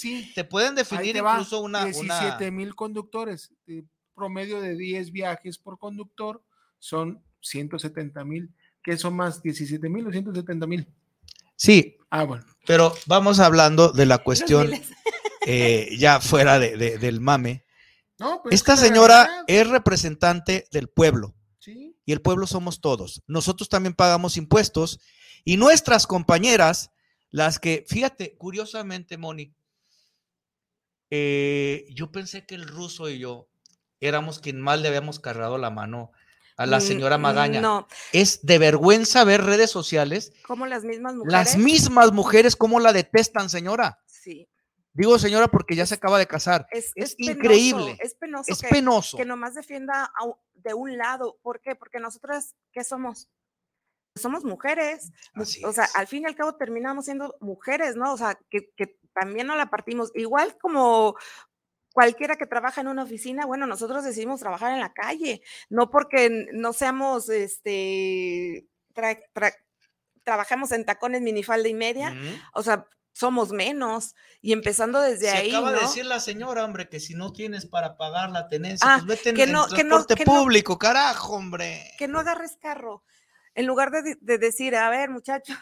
Sí. 0.00 0.32
te 0.34 0.44
pueden 0.44 0.74
definir 0.74 1.12
te 1.14 1.18
incluso 1.20 1.60
una, 1.60 1.80
una- 1.84 1.90
17 2.20 2.50
mil 2.50 2.74
conductores. 2.74 3.52
eh, 3.66 3.84
promedio 4.14 4.60
de 4.60 4.76
10 4.76 5.10
viajes 5.10 5.58
por 5.58 5.78
conductor 5.78 6.42
son 6.78 7.22
170 7.40 8.24
mil. 8.24 8.50
¿Qué 8.82 8.96
son 8.96 9.14
más? 9.16 9.42
¿17 9.42 9.88
mil 9.88 10.06
o 10.06 10.12
170 10.12 10.66
mil? 10.66 10.86
Sí, 11.56 11.96
Ah, 12.10 12.24
bueno. 12.24 12.44
pero 12.66 12.94
vamos 13.06 13.40
hablando 13.40 13.90
de 13.92 14.06
la 14.06 14.18
cuestión 14.18 14.70
eh, 15.46 15.88
ya 15.98 16.20
fuera 16.20 16.58
de- 16.58 16.76
de- 16.76 16.98
del 16.98 17.20
mame. 17.20 17.64
No, 18.18 18.40
pero 18.42 18.54
es 18.54 18.60
Esta 18.60 18.76
señora 18.76 19.44
es 19.46 19.68
representante 19.68 20.66
del 20.70 20.88
pueblo. 20.88 21.34
Sí. 21.58 21.96
y 22.06 22.12
el 22.12 22.20
pueblo 22.20 22.46
somos 22.46 22.82
todos. 22.82 23.22
Nosotros 23.26 23.70
también 23.70 23.94
pagamos 23.94 24.36
impuestos 24.36 25.00
y 25.44 25.56
nuestras 25.56 26.06
compañeras, 26.06 26.90
las 27.30 27.58
que, 27.58 27.86
fíjate, 27.88 28.36
curiosamente, 28.36 29.16
Moni, 29.16 29.54
eh, 31.16 31.86
yo 31.90 32.10
pensé 32.10 32.44
que 32.44 32.56
el 32.56 32.66
ruso 32.66 33.08
y 33.08 33.20
yo 33.20 33.48
éramos 34.00 34.40
quien 34.40 34.60
más 34.60 34.80
le 34.80 34.88
habíamos 34.88 35.20
cargado 35.20 35.58
la 35.58 35.70
mano 35.70 36.10
a 36.56 36.66
la 36.66 36.80
señora 36.80 37.18
Magaña. 37.18 37.60
no. 37.60 37.86
Es 38.12 38.44
de 38.44 38.58
vergüenza 38.58 39.22
ver 39.24 39.42
redes 39.44 39.70
sociales, 39.70 40.32
Como 40.46 40.66
las 40.66 40.82
mismas 40.84 41.14
mujeres. 41.14 41.32
las 41.32 41.56
mismas 41.56 42.12
mujeres, 42.12 42.56
cómo 42.56 42.80
la 42.80 42.92
detestan, 42.92 43.48
señora. 43.48 43.98
Sí. 44.06 44.48
Digo 44.92 45.18
señora 45.18 45.48
porque 45.48 45.74
ya 45.76 45.86
se 45.86 45.94
acaba 45.96 46.18
de 46.18 46.26
casar. 46.26 46.66
Es, 46.70 46.92
Es 46.96 47.10
es 47.10 47.14
penoso, 47.16 47.32
increíble. 47.38 47.96
es 48.00 48.14
penoso. 48.14 48.52
Es 48.52 48.60
que, 48.60 48.68
penoso. 48.68 49.16
Que 49.16 49.24
nomás 49.24 49.54
defienda 49.54 50.04
a 50.04 50.24
de 50.54 50.74
un 50.74 50.96
lado. 50.96 51.38
¿Por 51.42 51.60
qué? 51.60 51.74
Porque 51.76 51.98
nosotras, 52.00 52.54
¿qué 52.72 52.82
somos? 52.84 53.28
Somos 54.16 54.44
mujeres. 54.44 55.10
mu- 55.34 55.42
Así 55.42 55.64
o 55.64 55.72
sea, 55.72 55.84
es. 55.84 55.96
al 55.96 56.06
fin 56.06 56.22
y 56.22 56.26
al 56.26 56.36
cabo 56.36 56.54
terminamos 56.54 57.04
siendo 57.06 57.36
mujeres, 57.40 57.96
¿no? 57.96 58.12
O 58.12 58.16
sea, 58.16 58.38
que, 58.48 58.70
que 58.76 58.96
también 59.12 59.46
no 59.46 59.56
la 59.56 59.70
partimos. 59.70 60.10
Igual 60.14 60.56
como 60.60 61.16
cualquiera 61.92 62.36
que 62.36 62.46
trabaja 62.46 62.80
en 62.80 62.88
una 62.88 63.02
oficina, 63.04 63.44
bueno, 63.46 63.66
nosotros 63.66 64.04
decidimos 64.04 64.40
trabajar 64.40 64.72
en 64.72 64.80
la 64.80 64.92
calle, 64.92 65.42
no 65.68 65.90
porque 65.90 66.46
no 66.52 66.72
seamos, 66.72 67.28
este, 67.28 68.66
tra- 68.94 69.20
tra- 69.34 69.54
trabajamos 70.24 70.72
en 70.72 70.84
tacones, 70.84 71.20
minifalda 71.22 71.68
y 71.68 71.74
media, 71.74 72.14
o 72.54 72.62
sea, 72.62 72.86
somos 73.12 73.52
menos. 73.52 74.14
Y 74.40 74.52
empezando 74.52 75.00
desde 75.00 75.30
Se 75.30 75.36
ahí, 75.36 75.50
acaba 75.50 75.72
de 75.72 75.80
decir 75.80 76.04
la 76.06 76.18
señora, 76.20 76.64
hombre, 76.64 76.88
que 76.88 76.98
si 77.00 77.14
no 77.14 77.32
tienes 77.32 77.66
para 77.66 77.96
pagar 77.96 78.30
la 78.30 78.48
tenencia, 78.48 78.86
Ah, 78.88 79.02
pues 79.04 79.18
vete 79.18 79.30
en, 79.30 79.36
que 79.36 79.42
en 79.44 79.52
no- 79.52 79.62
no- 79.62 79.68
transporte 79.68 80.14
que 80.16 80.24
no- 80.24 80.32
público, 80.32 80.78
carajo, 80.78 81.34
hombre. 81.34 81.92
que 81.98 82.08
no 82.08 82.18
agarres 82.20 82.56
carro. 82.60 83.04
En 83.54 83.66
lugar 83.66 83.90
de, 83.90 84.02
de- 84.02 84.18
de 84.20 84.38
decir, 84.38 84.76
a 84.76 84.88
ver, 84.90 85.10
muchachos, 85.10 85.56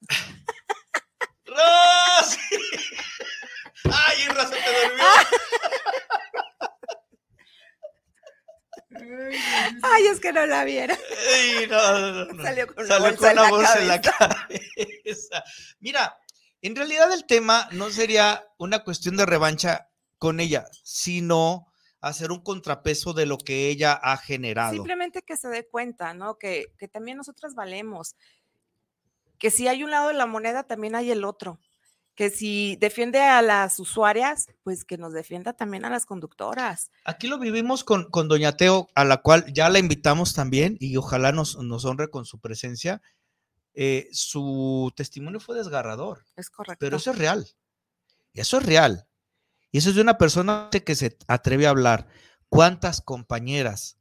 ¡Rosy! 1.46 2.38
¡Ay, 3.84 4.18
se 4.18 4.56
te 4.56 4.88
durmió! 4.88 5.04
ay, 9.82 10.06
es 10.06 10.20
que 10.20 10.32
no 10.32 10.46
la 10.46 10.64
viera. 10.64 10.96
Ay, 11.32 11.66
no, 11.68 12.24
no. 12.26 12.42
Salió 12.42 12.66
con 12.72 12.84
una 12.84 12.98
bolsa 12.98 13.16
con 13.18 13.28
en 13.30 13.36
la 13.36 13.50
bolsa 13.50 13.78
en 13.80 13.88
la 13.88 14.00
cabeza. 14.00 15.44
Mira, 15.80 16.18
en 16.60 16.76
realidad 16.76 17.12
el 17.12 17.26
tema 17.26 17.68
no 17.72 17.90
sería 17.90 18.46
una 18.58 18.84
cuestión 18.84 19.16
de 19.16 19.26
revancha 19.26 19.88
con 20.18 20.40
ella, 20.40 20.66
sino 20.84 21.71
hacer 22.02 22.30
un 22.32 22.40
contrapeso 22.40 23.14
de 23.14 23.24
lo 23.26 23.38
que 23.38 23.68
ella 23.68 23.92
ha 23.94 24.16
generado. 24.18 24.74
Simplemente 24.74 25.22
que 25.22 25.36
se 25.36 25.48
dé 25.48 25.66
cuenta, 25.66 26.12
¿no? 26.12 26.36
Que, 26.36 26.66
que 26.78 26.88
también 26.88 27.16
nosotras 27.16 27.54
valemos. 27.54 28.16
Que 29.38 29.50
si 29.50 29.68
hay 29.68 29.82
un 29.82 29.90
lado 29.90 30.08
de 30.08 30.14
la 30.14 30.26
moneda, 30.26 30.64
también 30.64 30.94
hay 30.94 31.10
el 31.10 31.24
otro. 31.24 31.58
Que 32.14 32.28
si 32.28 32.76
defiende 32.76 33.20
a 33.22 33.40
las 33.40 33.78
usuarias, 33.80 34.48
pues 34.64 34.84
que 34.84 34.98
nos 34.98 35.14
defienda 35.14 35.54
también 35.54 35.84
a 35.86 35.90
las 35.90 36.04
conductoras. 36.04 36.90
Aquí 37.04 37.26
lo 37.26 37.38
vivimos 37.38 37.84
con, 37.84 38.10
con 38.10 38.28
Doña 38.28 38.56
Teo, 38.56 38.88
a 38.94 39.04
la 39.04 39.16
cual 39.22 39.46
ya 39.52 39.70
la 39.70 39.78
invitamos 39.78 40.34
también 40.34 40.76
y 40.78 40.96
ojalá 40.98 41.32
nos, 41.32 41.56
nos 41.56 41.84
honre 41.86 42.10
con 42.10 42.26
su 42.26 42.38
presencia. 42.38 43.00
Eh, 43.74 44.08
su 44.12 44.92
testimonio 44.94 45.40
fue 45.40 45.56
desgarrador, 45.56 46.26
Es 46.36 46.50
correcto. 46.50 46.78
pero 46.80 46.98
eso 46.98 47.12
es 47.12 47.18
real. 47.18 47.46
Y 48.34 48.40
eso 48.40 48.58
es 48.58 48.66
real. 48.66 49.08
Y 49.72 49.78
eso 49.78 49.88
es 49.88 49.96
de 49.96 50.02
una 50.02 50.18
persona 50.18 50.68
que 50.70 50.94
se 50.94 51.16
atreve 51.26 51.66
a 51.66 51.70
hablar. 51.70 52.06
¿Cuántas 52.48 53.00
compañeras 53.00 53.96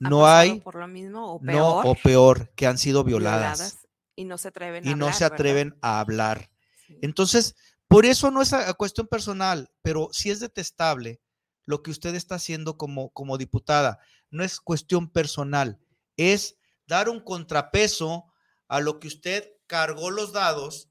Ha 0.00 0.08
no 0.08 0.26
hay, 0.26 0.60
por 0.60 0.76
lo 0.76 0.86
mismo 0.86 1.34
o 1.34 1.40
no 1.42 1.80
o 1.80 1.94
peor, 1.96 2.50
que 2.54 2.66
han 2.68 2.78
sido 2.78 3.02
violadas, 3.02 3.58
violadas 3.58 3.88
y 4.14 4.24
no 4.24 4.38
se 4.38 4.48
atreven 4.48 4.86
a 4.86 4.90
y 4.90 4.94
no 4.94 5.06
hablar, 5.06 5.14
se 5.14 5.24
¿verdad? 5.24 5.34
atreven 5.34 5.78
a 5.82 6.00
hablar? 6.00 6.50
Sí. 6.86 6.98
Entonces, 7.02 7.56
por 7.88 8.06
eso 8.06 8.30
no 8.30 8.40
es 8.40 8.52
a 8.52 8.72
cuestión 8.74 9.08
personal, 9.08 9.70
pero 9.82 10.08
sí 10.12 10.30
es 10.30 10.38
detestable 10.38 11.20
lo 11.64 11.82
que 11.82 11.90
usted 11.90 12.14
está 12.14 12.36
haciendo 12.36 12.78
como, 12.78 13.10
como 13.10 13.36
diputada. 13.38 13.98
No 14.30 14.44
es 14.44 14.60
cuestión 14.60 15.10
personal, 15.10 15.80
es 16.16 16.56
dar 16.86 17.08
un 17.08 17.20
contrapeso 17.20 18.32
a 18.68 18.78
lo 18.80 19.00
que 19.00 19.08
usted 19.08 19.50
cargó 19.66 20.10
los 20.10 20.32
dados 20.32 20.90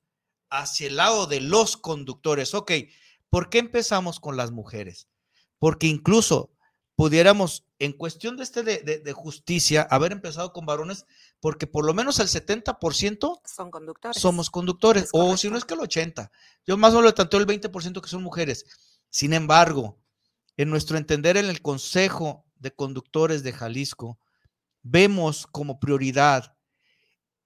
hacia 0.49 0.87
el 0.87 0.97
lado 0.97 1.27
de 1.27 1.39
los 1.39 1.77
conductores. 1.77 2.53
Ok, 2.53 2.71
¿por 3.35 3.49
qué 3.49 3.59
empezamos 3.59 4.21
con 4.21 4.37
las 4.37 4.51
mujeres? 4.51 5.09
Porque 5.59 5.87
incluso 5.87 6.51
pudiéramos, 6.95 7.65
en 7.79 7.91
cuestión 7.91 8.37
de, 8.37 8.43
este 8.43 8.63
de, 8.63 8.77
de- 8.77 8.99
de 8.99 9.11
justicia, 9.11 9.81
haber 9.91 10.13
empezado 10.13 10.53
con 10.53 10.65
varones, 10.65 11.05
porque 11.41 11.67
por 11.67 11.85
lo 11.85 11.93
menos 11.93 12.19
el 12.21 12.27
70% 12.29 13.41
Son 13.43 13.71
conductores. 13.71 14.21
somos 14.21 14.49
conductores, 14.49 15.03
Es 15.03 15.09
o 15.11 15.35
si 15.35 15.49
no 15.49 15.57
es 15.57 15.65
que 15.65 15.73
el 15.73 15.81
80. 15.81 16.31
Yo 16.65 16.77
más 16.77 16.93
o 16.93 16.99
menos 16.99 17.13
tanteo 17.15 17.41
el 17.41 17.45
20% 17.45 17.99
que 18.01 18.07
son 18.07 18.23
mujeres. 18.23 18.65
Sin 19.09 19.33
embargo, 19.33 19.99
en 20.55 20.69
nuestro 20.69 20.97
entender 20.97 21.35
en 21.35 21.47
el 21.47 21.61
Consejo 21.61 22.45
de 22.55 22.71
Conductores 22.73 23.43
de 23.43 23.51
Jalisco, 23.51 24.17
vemos 24.81 25.45
como 25.47 25.77
prioridad 25.81 26.55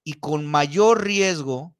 y 0.04 0.12
con 0.14 0.46
mayor 0.46 1.02
riesgo 1.02 1.74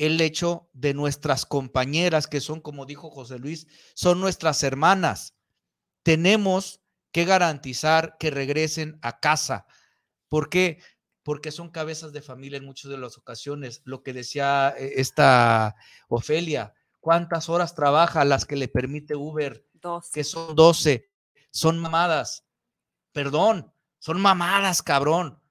el 0.00 0.18
hecho 0.22 0.70
de 0.72 0.94
nuestras 0.94 1.44
compañeras, 1.44 2.26
que 2.26 2.40
son, 2.40 2.62
como 2.62 2.86
dijo 2.86 3.10
José 3.10 3.38
Luis, 3.38 3.66
son 3.92 4.18
nuestras 4.18 4.62
hermanas. 4.62 5.36
Tenemos 6.02 6.80
que 7.12 7.26
garantizar 7.26 8.16
que 8.18 8.30
regresen 8.30 8.98
a 9.02 9.20
casa. 9.20 9.66
¿Por 10.30 10.48
qué? 10.48 10.82
Porque 11.22 11.52
son 11.52 11.68
cabezas 11.68 12.14
de 12.14 12.22
familia 12.22 12.56
en 12.56 12.64
muchas 12.64 12.90
de 12.90 12.96
las 12.96 13.18
ocasiones. 13.18 13.82
Lo 13.84 14.02
que 14.02 14.14
decía 14.14 14.74
eh, 14.78 14.94
esta 14.96 15.76
Ofelia, 16.08 16.72
¿cuántas 17.00 17.50
horas 17.50 17.74
trabaja 17.74 18.24
las 18.24 18.46
que 18.46 18.56
le 18.56 18.68
permite 18.68 19.14
Uber? 19.14 19.66
Dos. 19.74 20.10
Que 20.12 20.24
son 20.24 20.56
12. 20.56 21.10
Son 21.50 21.78
mamadas. 21.78 22.46
Perdón, 23.12 23.70
son 23.98 24.18
mamadas, 24.18 24.82
cabrón. 24.82 25.42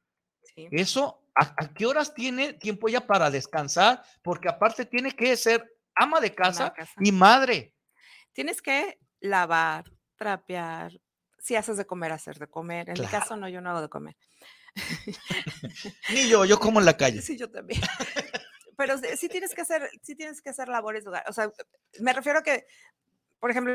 Sí. 0.41 0.67
Eso, 0.71 1.18
¿a, 1.39 1.55
a 1.57 1.73
qué 1.73 1.85
horas 1.85 2.13
tiene 2.13 2.53
tiempo 2.53 2.87
ella 2.89 3.05
para 3.07 3.29
descansar? 3.31 4.03
Porque 4.21 4.49
aparte 4.49 4.85
tiene 4.85 5.11
que 5.11 5.35
ser 5.37 5.65
ama 5.95 6.19
de 6.19 6.33
casa, 6.35 6.73
casa. 6.73 6.93
y 6.99 7.11
madre. 7.11 7.73
Tienes 8.33 8.61
que 8.61 8.99
lavar, 9.19 9.85
trapear. 10.15 10.91
Si 11.39 11.55
haces 11.55 11.77
de 11.77 11.85
comer, 11.85 12.11
hacer 12.11 12.37
de 12.37 12.47
comer. 12.47 12.89
En 12.89 12.93
mi 12.93 12.99
Claro. 13.07 13.19
caso, 13.19 13.35
no, 13.37 13.47
yo 13.49 13.61
no 13.61 13.69
hago 13.71 13.81
de 13.81 13.89
comer. 13.89 14.15
Ni 16.09 16.27
yo, 16.29 16.45
yo 16.45 16.59
como 16.59 16.79
en 16.79 16.85
la 16.85 16.97
calle. 16.97 17.21
Sí, 17.21 17.37
yo 17.37 17.49
también. 17.49 17.81
Pero 18.77 18.97
sí, 18.97 19.07
sí 19.17 19.27
tienes 19.29 19.53
que 19.53 19.61
hacer, 19.61 19.89
sí 20.03 20.15
tienes 20.15 20.41
que 20.41 20.49
hacer 20.49 20.69
labores 20.69 21.03
de 21.03 21.09
hogar. 21.09 21.25
O 21.27 21.33
sea, 21.33 21.51
me 21.99 22.13
refiero 22.13 22.39
a 22.39 22.43
que, 22.43 22.65
por 23.39 23.51
ejemplo, 23.51 23.73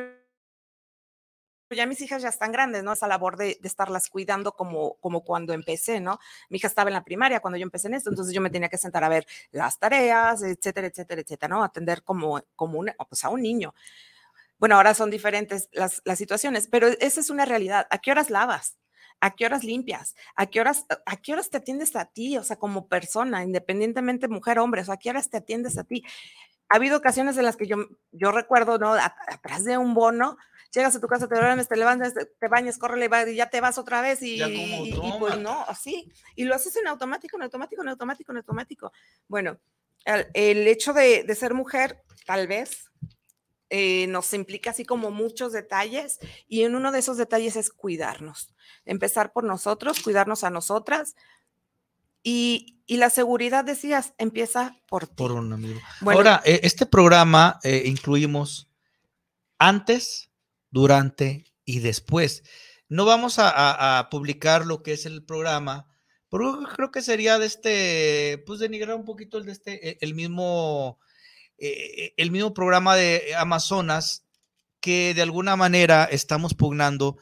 ya 1.74 1.86
mis 1.86 2.00
hijas 2.00 2.22
ya 2.22 2.28
están 2.30 2.52
grandes, 2.52 2.82
¿no? 2.84 2.92
Esa 2.92 3.08
labor 3.08 3.36
de, 3.36 3.58
de 3.60 3.68
estarlas 3.68 4.08
cuidando 4.08 4.52
como, 4.52 4.94
como 5.00 5.22
cuando 5.24 5.52
empecé, 5.52 6.00
¿no? 6.00 6.18
Mi 6.50 6.58
hija 6.58 6.68
estaba 6.68 6.90
en 6.90 6.94
la 6.94 7.04
primaria 7.04 7.40
cuando 7.40 7.58
yo 7.58 7.64
empecé 7.64 7.88
en 7.88 7.94
esto, 7.94 8.10
entonces 8.10 8.34
yo 8.34 8.40
me 8.40 8.50
tenía 8.50 8.68
que 8.68 8.78
sentar 8.78 9.04
a 9.04 9.08
ver 9.08 9.26
las 9.52 9.78
tareas, 9.78 10.42
etcétera, 10.42 10.86
etcétera, 10.88 11.20
etcétera, 11.22 11.54
¿no? 11.56 11.64
Atender 11.64 12.02
como, 12.04 12.42
como 12.56 12.78
una, 12.78 12.94
pues 13.08 13.24
a 13.24 13.28
un 13.30 13.42
niño. 13.42 13.74
Bueno, 14.58 14.76
ahora 14.76 14.94
son 14.94 15.10
diferentes 15.10 15.68
las, 15.72 16.00
las 16.04 16.18
situaciones, 16.18 16.68
pero 16.68 16.88
esa 16.88 17.20
es 17.20 17.30
una 17.30 17.44
realidad. 17.44 17.86
¿A 17.90 17.98
qué 17.98 18.10
horas 18.12 18.30
lavas? 18.30 18.78
¿A 19.20 19.30
qué 19.34 19.46
horas 19.46 19.64
limpias? 19.64 20.14
¿A 20.36 20.46
qué 20.46 20.60
horas, 20.60 20.86
a 21.06 21.16
qué 21.16 21.32
horas 21.32 21.50
te 21.50 21.58
atiendes 21.58 21.96
a 21.96 22.06
ti? 22.06 22.36
O 22.38 22.42
sea, 22.44 22.56
como 22.56 22.88
persona, 22.88 23.42
independientemente 23.44 24.28
mujer 24.28 24.58
hombre, 24.58 24.82
o 24.86 24.92
¿a 24.92 24.96
qué 24.98 25.10
horas 25.10 25.30
te 25.30 25.38
atiendes 25.38 25.78
a 25.78 25.84
ti? 25.84 26.04
Ha 26.70 26.76
habido 26.76 26.98
ocasiones 26.98 27.36
en 27.38 27.44
las 27.44 27.56
que 27.56 27.66
yo, 27.66 27.76
yo 28.12 28.32
recuerdo, 28.32 28.78
¿no? 28.78 28.94
A- 28.94 29.14
atrás 29.28 29.64
de 29.64 29.78
un 29.78 29.94
bono, 29.94 30.36
llegas 30.74 30.96
a 30.96 31.00
tu 31.00 31.06
casa, 31.06 31.28
te 31.28 31.34
duermes, 31.36 31.68
te 31.68 31.76
levantas, 31.76 32.14
te, 32.14 32.48
bañas, 32.48 32.78
córrele 32.78 33.08
y 33.32 33.36
ya 33.36 33.48
te 33.50 33.60
vas 33.60 33.78
otra 33.78 34.00
vez 34.00 34.22
y, 34.22 34.42
y- 34.42 34.90
y 34.94 35.12
pues 35.18 35.38
no, 35.38 35.62
así. 35.68 36.10
Y 36.34 36.44
lo 36.44 36.54
haces 36.54 36.76
en 36.76 36.86
automático, 36.88 37.36
en 37.36 37.42
automático, 37.42 37.82
en 37.82 37.88
automático, 37.88 38.32
en 38.32 38.38
automático. 38.38 38.92
Bueno, 39.28 39.58
el, 40.04 40.26
el 40.34 40.66
hecho 40.68 40.92
de, 40.92 41.22
de 41.24 41.34
ser 41.34 41.54
mujer, 41.54 42.02
tal 42.26 42.46
vez, 42.46 42.90
eh, 43.70 44.06
nos 44.08 44.32
implica 44.34 44.70
así 44.70 44.84
como 44.84 45.10
muchos 45.10 45.52
detalles 45.52 46.18
y 46.46 46.62
en 46.62 46.74
uno 46.76 46.92
de 46.92 46.98
esos 47.00 47.16
detalles 47.16 47.56
es 47.56 47.70
cuidarnos, 47.70 48.54
empezar 48.84 49.32
por 49.32 49.42
nosotros, 49.44 50.00
cuidarnos 50.00 50.44
a 50.44 50.50
nosotras 50.50 51.14
y, 52.22 52.78
y 52.86 52.96
la 52.98 53.10
seguridad, 53.10 53.64
decías, 53.64 54.14
empieza 54.18 54.76
por 54.88 55.06
ti. 55.06 55.14
Por 55.16 55.32
un 55.32 55.52
amigo. 55.52 55.80
Bueno, 56.00 56.18
Ahora, 56.18 56.42
eh, 56.44 56.60
este 56.62 56.86
programa 56.86 57.58
eh, 57.62 57.82
incluimos 57.86 58.68
antes, 59.58 60.30
durante 60.74 61.46
y 61.64 61.78
después. 61.80 62.42
No 62.88 63.04
vamos 63.06 63.38
a, 63.38 63.48
a- 63.48 63.98
a 64.00 64.10
publicar 64.10 64.66
lo 64.66 64.82
que 64.82 64.92
es 64.92 65.06
el 65.06 65.24
programa, 65.24 65.86
porque 66.28 66.66
creo 66.74 66.90
que 66.90 67.00
sería 67.00 67.38
de 67.38 67.46
este, 67.46 68.42
pues 68.46 68.58
denigrar 68.60 68.96
un 68.96 69.04
poquito 69.04 69.38
el 69.38 69.46
de 69.46 69.52
este, 69.52 69.88
eh, 69.90 69.98
el 70.00 70.14
mismo, 70.14 70.98
eh, 71.58 72.12
el 72.16 72.30
mismo 72.32 72.52
programa 72.54 72.96
de 72.96 73.34
Amazonas 73.36 74.24
que 74.80 75.14
de 75.14 75.22
alguna 75.22 75.56
manera 75.56 76.04
estamos 76.04 76.54
pugnando 76.54 77.16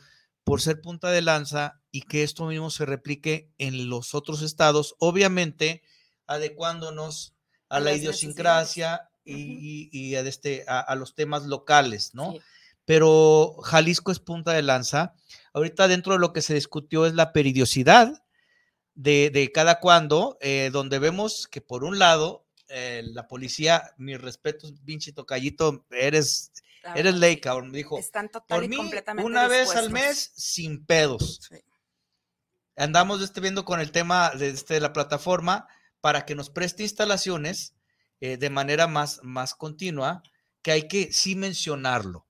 por 0.44 0.61
ser 0.62 0.80
punta 0.80 1.11
de 1.11 1.22
lanza 1.22 1.80
y 1.92 2.03
que 2.03 2.22
esto 2.24 2.46
mismo 2.46 2.70
se 2.70 2.86
replique 2.86 3.50
en 3.59 3.88
los 3.88 4.14
otros 4.14 4.42
estados, 4.42 4.96
obviamente 4.98 5.82
adecuándonos 6.26 7.34
a, 7.68 7.80
la 7.80 7.92
idiosincrasia 7.94 9.11
y, 9.24 9.88
y- 9.92 10.09
y 10.11 10.14
a, 10.16 10.20
este, 10.20 10.64
a, 10.66 10.80
a 10.80 10.94
los 10.96 11.14
temas 11.14 11.44
locales, 11.44 12.14
¿no? 12.14 12.34
Pero 12.85 13.57
Jalisco 13.62 14.12
es 14.12 14.18
punta 14.18 14.53
de 14.53 14.62
lanza. 14.62 15.14
Ahorita 15.53 15.89
dentro 15.89 16.14
de 16.14 16.18
lo 16.18 16.33
que 16.33 16.43
se 16.43 16.55
discutió 16.55 17.07
es 17.07 17.14
la 17.14 17.33
peridiosidad 17.33 18.22
de, 18.95 19.30
de 19.30 19.53
cada 19.53 19.80
cuando, 19.80 20.39
eh, 20.41 20.70
donde 20.72 20.99
vemos 20.99 21.49
que 21.49 21.61
por 21.61 21.85
un 21.85 21.99
lado, 21.99 22.47
eh, 22.68 23.03
la 23.05 23.28
policía, 23.28 23.93
mis 23.97 24.20
respetos, 24.20 24.72
pinche 24.85 25.12
tocallito, 25.12 25.87
eres, 25.91 26.53
La 26.83 26.95
eres 26.95 27.14
ley, 27.14 27.41
cabrón. 27.41 27.70
Me 27.70 27.78
dijo, 27.78 27.99
Están 27.99 28.30
total 28.30 28.59
por 28.59 28.64
y 28.64 28.68
mí, 28.68 28.76
completamente 28.76 29.26
una 29.26 29.49
vez 29.49 29.74
al 29.76 29.91
mes, 29.91 30.33
sin 30.35 30.85
pedos. 30.85 31.41
Sí. 31.49 31.57
Andamos 32.76 33.22
este, 33.22 33.41
viendo 33.41 33.64
con 33.64 33.80
el 33.80 33.93
tema 33.93 34.30
de, 34.30 34.49
este, 34.49 34.74
de 34.74 34.80
la 34.80 34.93
plataforma 34.93 35.68
para 36.01 36.24
que 36.24 36.35
nos 36.35 36.51
preste 36.51 36.83
instalaciones 36.83 37.74
eh, 38.20 38.37
de 38.37 38.51
manera 38.51 38.87
más, 38.87 39.20
más 39.22 39.55
continua, 39.55 40.22
que 40.62 40.72
hay 40.72 40.89
que 40.89 41.12
sí 41.12 41.37
mencionarlo. 41.37 42.26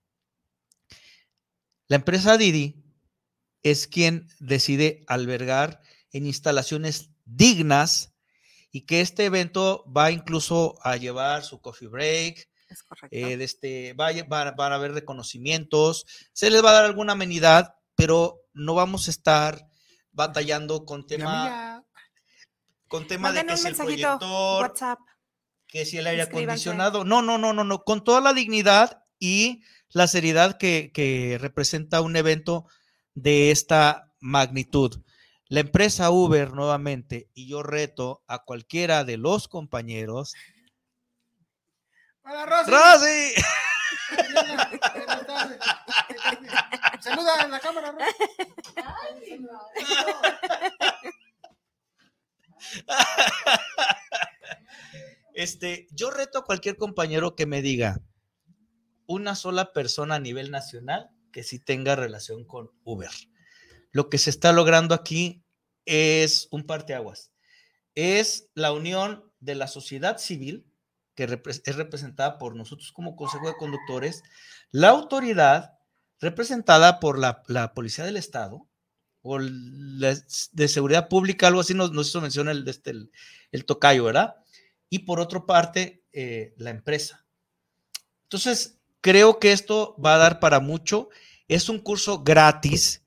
La 1.92 1.96
empresa 1.96 2.38
Didi 2.38 2.82
es 3.62 3.86
quien 3.86 4.26
decide 4.40 5.04
albergar 5.08 5.82
en 6.10 6.24
instalaciones 6.24 7.10
dignas 7.26 8.14
y 8.70 8.86
que 8.86 9.02
este 9.02 9.26
evento 9.26 9.84
va 9.94 10.10
incluso 10.10 10.78
a 10.84 10.96
llevar 10.96 11.44
su 11.44 11.60
coffee 11.60 11.88
break, 11.88 12.48
Es 12.70 12.82
correcto. 12.82 13.14
eh, 13.14 13.36
este, 13.42 13.92
va 13.92 14.06
a 14.06 14.12
lle- 14.12 14.26
van, 14.26 14.72
a 14.72 14.74
haber 14.74 14.94
reconocimientos, 14.94 16.06
se 16.32 16.48
les 16.48 16.64
va 16.64 16.70
a 16.70 16.72
dar 16.72 16.84
alguna 16.86 17.12
amenidad, 17.12 17.74
pero 17.94 18.40
no 18.54 18.72
vamos 18.72 19.08
a 19.08 19.10
estar 19.10 19.68
batallando 20.12 20.86
con 20.86 21.06
tema, 21.06 21.84
con 22.88 23.06
tema 23.06 23.32
de 23.32 23.44
que 23.44 23.56
si 23.58 23.68
el 23.68 23.76
proyector, 23.76 24.62
WhatsApp. 24.62 24.98
que 25.66 25.84
si 25.84 25.98
el 25.98 26.06
aire 26.06 26.22
acondicionado, 26.22 27.04
no, 27.04 27.20
no, 27.20 27.36
no, 27.36 27.52
no, 27.52 27.64
no, 27.64 27.84
con 27.84 28.02
toda 28.02 28.22
la 28.22 28.32
dignidad 28.32 29.01
y 29.22 29.62
la 29.90 30.08
seriedad 30.08 30.58
que, 30.58 30.90
que 30.92 31.38
representa 31.40 32.00
un 32.00 32.16
evento 32.16 32.66
de 33.14 33.52
esta 33.52 34.12
magnitud. 34.18 35.00
La 35.46 35.60
empresa 35.60 36.10
Uber 36.10 36.52
nuevamente, 36.52 37.30
y 37.32 37.46
yo 37.46 37.62
reto 37.62 38.24
a 38.26 38.40
cualquiera 38.40 39.04
de 39.04 39.18
los 39.18 39.46
compañeros. 39.46 40.34
Hola, 42.24 42.46
Rosy. 42.46 42.70
¡Rosy! 42.72 43.34
Saluda 47.00 47.42
a 47.42 47.46
la 47.46 47.60
cámara, 47.60 47.92
Rosy. 47.92 48.06
Este, 55.34 55.86
yo 55.92 56.10
reto 56.10 56.40
a 56.40 56.44
cualquier 56.44 56.76
compañero 56.76 57.36
que 57.36 57.46
me 57.46 57.62
diga 57.62 58.00
una 59.06 59.34
sola 59.34 59.72
persona 59.72 60.16
a 60.16 60.20
nivel 60.20 60.50
nacional 60.50 61.10
que 61.32 61.42
sí 61.42 61.58
tenga 61.58 61.96
relación 61.96 62.44
con 62.44 62.70
Uber. 62.84 63.10
Lo 63.90 64.08
que 64.08 64.18
se 64.18 64.30
está 64.30 64.52
logrando 64.52 64.94
aquí 64.94 65.44
es 65.84 66.48
un 66.50 66.64
parteaguas. 66.64 67.32
Es 67.94 68.48
la 68.54 68.72
unión 68.72 69.30
de 69.40 69.54
la 69.54 69.66
sociedad 69.66 70.18
civil, 70.18 70.66
que 71.14 71.24
es 71.24 71.76
representada 71.76 72.38
por 72.38 72.56
nosotros 72.56 72.92
como 72.92 73.16
Consejo 73.16 73.48
de 73.48 73.56
Conductores, 73.56 74.22
la 74.70 74.88
autoridad 74.88 75.78
representada 76.20 77.00
por 77.00 77.18
la, 77.18 77.42
la 77.48 77.74
Policía 77.74 78.04
del 78.04 78.16
Estado 78.16 78.68
o 79.20 79.38
la 79.38 80.16
de 80.52 80.68
Seguridad 80.68 81.08
Pública, 81.08 81.46
algo 81.46 81.60
así 81.60 81.74
nos, 81.74 81.92
nos 81.92 82.08
hizo 82.08 82.20
mención 82.20 82.48
el, 82.48 82.66
este, 82.66 82.92
el 83.50 83.64
tocayo, 83.64 84.04
¿verdad? 84.04 84.36
y 84.92 84.98
por 84.98 85.20
otra 85.20 85.46
parte, 85.46 86.04
eh, 86.12 86.52
la 86.58 86.68
empresa. 86.68 87.24
Entonces, 88.24 88.78
creo 89.02 89.38
que 89.38 89.52
esto 89.52 89.94
va 90.02 90.14
a 90.14 90.18
dar 90.18 90.40
para 90.40 90.58
mucho. 90.60 91.10
Es 91.48 91.68
un 91.68 91.78
curso 91.78 92.22
gratis. 92.22 93.02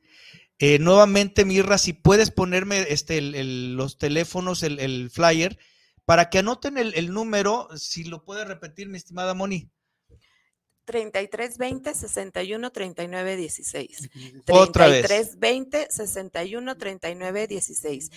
Eh, 0.60 0.78
nuevamente, 0.80 1.44
Mirra, 1.44 1.78
si 1.80 1.94
puedes 1.94 2.30
ponerme 2.30 2.86
este, 2.90 3.18
el- 3.18 3.34
el- 3.36 3.76
los 3.76 3.98
teléfonos, 3.98 4.62
el, 4.62 4.80
el 4.80 5.10
flyer, 5.10 5.58
para 6.06 6.30
que 6.30 6.38
anoten 6.40 6.78
el, 6.78 7.12
número, 7.12 7.68
si 7.76 8.04
lo 8.04 8.24
puede 8.24 8.46
repetir, 8.46 8.88
mi 8.88 8.98
estimada 8.98 9.34
Moni. 9.34 9.72
33 10.86 11.58
20 11.58 11.94
61 11.96 12.72
39 12.72 13.36
16. 13.38 14.10
Otra 14.52 14.88
vez. 14.88 15.08
33 15.08 15.40
20 15.40 15.88
61 15.90 16.78
39 16.78 17.48
16. 17.48 18.12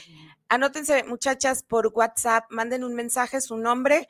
Anótense, 0.50 1.02
muchachas, 1.04 1.62
por 1.62 1.86
WhatsApp, 1.94 2.44
manden 2.50 2.84
un 2.84 2.94
mensaje, 2.94 3.40
su 3.40 3.56
nombre, 3.56 4.06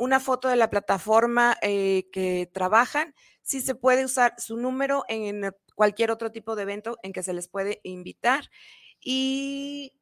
una 0.00 0.18
foto 0.20 0.48
de 0.48 0.56
la 0.56 0.70
plataforma 0.70 1.56
eh, 1.62 2.08
que 2.12 2.50
trabajan. 2.52 3.14
Si 3.42 3.60
se 3.60 3.74
puede 3.74 4.04
usar 4.04 4.34
su 4.38 4.56
número 4.56 5.04
en 5.08 5.52
cualquier 5.74 6.10
otro 6.10 6.30
tipo 6.32 6.56
de 6.56 6.62
evento 6.62 6.98
en 7.02 7.12
que 7.12 7.22
se 7.22 7.32
les 7.32 7.48
puede 7.48 7.80
invitar. 7.84 8.50
Y 9.00 9.92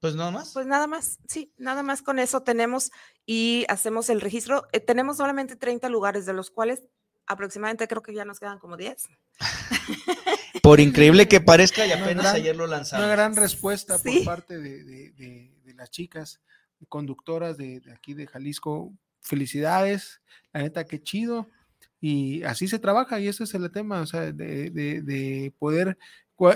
Pues 0.00 0.14
nada 0.14 0.30
más. 0.30 0.52
pues 0.52 0.66
nada 0.66 0.86
más, 0.86 1.18
sí, 1.28 1.52
nada 1.56 1.82
más 1.82 2.02
con 2.02 2.18
eso 2.18 2.42
tenemos 2.42 2.90
y 3.24 3.64
hacemos 3.68 4.08
el 4.10 4.20
registro. 4.20 4.66
Eh, 4.72 4.80
tenemos 4.80 5.16
solamente 5.16 5.56
30 5.56 5.88
lugares, 5.88 6.26
de 6.26 6.32
los 6.32 6.50
cuales 6.50 6.82
aproximadamente 7.26 7.88
creo 7.88 8.02
que 8.02 8.14
ya 8.14 8.24
nos 8.24 8.38
quedan 8.38 8.58
como 8.58 8.76
10. 8.76 9.02
Por 10.62 10.80
increíble 10.80 11.28
que 11.28 11.40
parezca, 11.40 11.86
y 11.86 11.92
apenas 11.92 12.24
gran- 12.24 12.36
ayer 12.36 12.56
lo 12.56 12.66
lanzamos. 12.66 13.04
Una 13.04 13.12
gran 13.14 13.36
respuesta 13.36 13.98
Sí. 13.98 14.18
por 14.18 14.24
parte 14.24 14.58
de, 14.58 14.84
de- 14.84 15.10
de- 15.12 15.60
de 15.64 15.74
las 15.74 15.90
chicas 15.90 16.40
conductoras 16.88 17.56
de, 17.56 17.80
de 17.80 17.92
aquí 17.92 18.14
de 18.14 18.26
Jalisco. 18.26 18.92
Felicidades, 19.26 20.20
la 20.52 20.62
neta, 20.62 20.84
qué 20.84 21.02
chido. 21.02 21.48
Y 22.00 22.42
así 22.44 22.68
se 22.68 22.78
trabaja, 22.78 23.18
y 23.20 23.26
ese 23.28 23.44
es 23.44 23.54
el 23.54 23.70
tema, 23.72 24.00
o 24.00 24.06
sea, 24.06 24.20
de, 24.32 24.70
de- 24.70 25.02
de 25.02 25.52
poder 25.58 25.98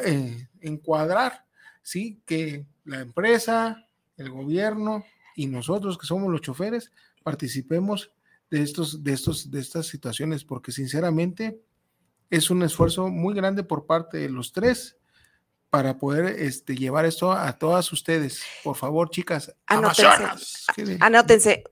eh, 0.05 0.49
encuadrar, 0.61 1.45
¿sí? 1.83 2.21
Que 2.25 2.64
la 2.85 3.01
empresa, 3.01 3.87
el 4.16 4.31
gobierno 4.31 5.05
y 5.35 5.47
nosotros, 5.47 5.99
que 5.99 6.07
somos 6.07 6.31
los 6.31 6.43
choferes, 6.43 6.93
participemos 7.25 8.12
de, 8.51 8.62
estos, 8.62 9.03
de, 9.03 9.12
estos, 9.12 9.51
de 9.51 9.61
estas 9.61 9.87
situaciones, 9.87 10.45
porque 10.45 10.73
sinceramente 10.73 11.61
es 12.31 12.51
un 12.51 12.62
esfuerzo 12.62 13.09
muy 13.09 13.35
grande 13.35 13.64
por 13.64 13.87
parte 13.87 14.18
de 14.18 14.29
los 14.29 14.53
para 15.71 15.99
poder 15.99 16.27
este, 16.41 16.77
llevar 16.77 17.07
esto 17.07 17.33
a 17.33 17.53
todas 17.59 17.93
ustedes. 17.93 18.43
Por 18.62 18.77
favor, 18.77 19.11
chicas, 19.11 19.53
Anótense. 19.66 20.07
amazonas. 20.07 20.66
¿Qué 20.77 20.85
de- 20.85 20.99
Anótense. 21.01 21.64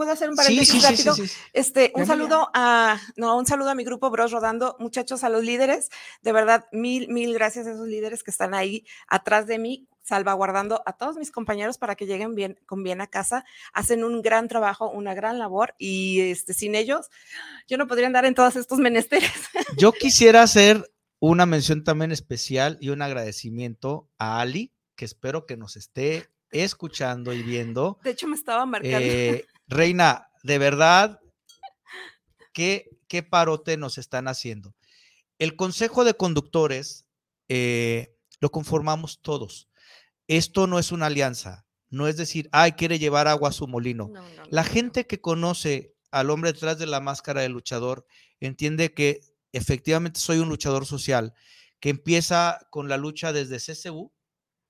¿Puedo 0.00 0.12
hacer 0.12 0.30
un 0.30 0.36
paréntesis 0.36 0.70
sí, 0.70 0.80
sí, 0.80 0.96
sí, 0.96 1.08
rápido? 1.08 1.14
sí. 1.14 1.34
Este, 1.52 1.92
un 1.94 2.06
saludo 2.06 2.50
a, 2.54 2.98
no, 3.16 3.36
un 3.36 3.44
saludo 3.44 3.68
a 3.68 3.74
mi 3.74 3.84
grupo 3.84 4.08
Bros 4.08 4.32
Rodando, 4.32 4.74
muchachos, 4.78 5.24
a 5.24 5.28
los 5.28 5.44
líderes. 5.44 5.90
De 6.22 6.32
verdad, 6.32 6.64
mil, 6.72 7.08
mil 7.08 7.34
gracias 7.34 7.66
a 7.66 7.72
esos 7.72 7.86
líderes 7.86 8.22
que 8.22 8.30
están 8.30 8.54
ahí 8.54 8.86
atrás 9.08 9.46
de 9.46 9.58
mí, 9.58 9.88
salvaguardando 10.00 10.82
a 10.86 10.94
todos 10.94 11.18
mis 11.18 11.30
compañeros 11.30 11.76
para 11.76 11.96
que 11.96 12.06
lleguen 12.06 12.34
bien, 12.34 12.58
con 12.64 12.82
bien 12.82 13.02
a 13.02 13.08
casa. 13.08 13.44
Hacen 13.74 14.02
un 14.02 14.22
gran 14.22 14.48
trabajo, 14.48 14.88
una 14.88 15.12
gran 15.12 15.38
labor 15.38 15.74
y 15.76 16.20
este, 16.20 16.54
sin 16.54 16.76
ellos, 16.76 17.10
yo 17.68 17.76
no 17.76 17.86
podría 17.86 18.06
andar 18.06 18.24
en 18.24 18.34
todos 18.34 18.56
estos 18.56 18.78
menesteres. 18.78 19.30
Yo 19.76 19.92
quisiera 19.92 20.42
hacer 20.42 20.90
una 21.18 21.44
mención 21.44 21.84
también 21.84 22.10
especial 22.10 22.78
y 22.80 22.88
un 22.88 23.02
agradecimiento 23.02 24.08
a 24.16 24.40
Ali, 24.40 24.72
que 24.96 25.04
espero 25.04 25.44
que 25.44 25.58
nos 25.58 25.76
esté 25.76 26.30
escuchando 26.50 27.32
y 27.32 27.42
viendo. 27.42 27.98
De 28.02 28.10
hecho, 28.10 28.26
me 28.28 28.34
estaba 28.34 28.66
marcando. 28.66 28.98
Eh, 28.98 29.44
Reina, 29.70 30.28
de 30.42 30.58
verdad, 30.58 31.20
¿qué, 32.52 32.90
qué 33.06 33.22
parote 33.22 33.76
nos 33.76 33.98
están 33.98 34.26
haciendo? 34.26 34.74
El 35.38 35.54
Consejo 35.54 36.04
de 36.04 36.14
Conductores 36.14 37.06
eh, 37.48 38.16
lo 38.40 38.50
conformamos 38.50 39.22
todos. 39.22 39.68
Esto 40.26 40.66
no 40.66 40.80
es 40.80 40.90
una 40.90 41.06
alianza, 41.06 41.66
no 41.88 42.08
es 42.08 42.16
decir, 42.16 42.48
ay, 42.50 42.72
quiere 42.72 42.98
llevar 42.98 43.28
agua 43.28 43.50
a 43.50 43.52
su 43.52 43.68
molino. 43.68 44.08
No, 44.12 44.22
no, 44.22 44.34
no, 44.34 44.42
La 44.50 44.64
no. 44.64 44.68
gente 44.68 45.06
que 45.06 45.20
conoce 45.20 45.94
al 46.10 46.30
hombre 46.30 46.52
detrás 46.52 46.76
de 46.78 46.86
la 46.86 46.98
máscara 47.00 47.42
del 47.42 47.52
luchador 47.52 48.04
entiende 48.40 48.92
que 48.92 49.20
efectivamente 49.52 50.18
soy 50.18 50.38
un 50.38 50.48
luchador 50.48 50.84
social, 50.84 51.32
que 51.78 51.90
empieza 51.90 52.58
con 52.70 52.88
la 52.88 52.96
lucha 52.96 53.32
desde 53.32 53.58
CCU, 53.58 54.12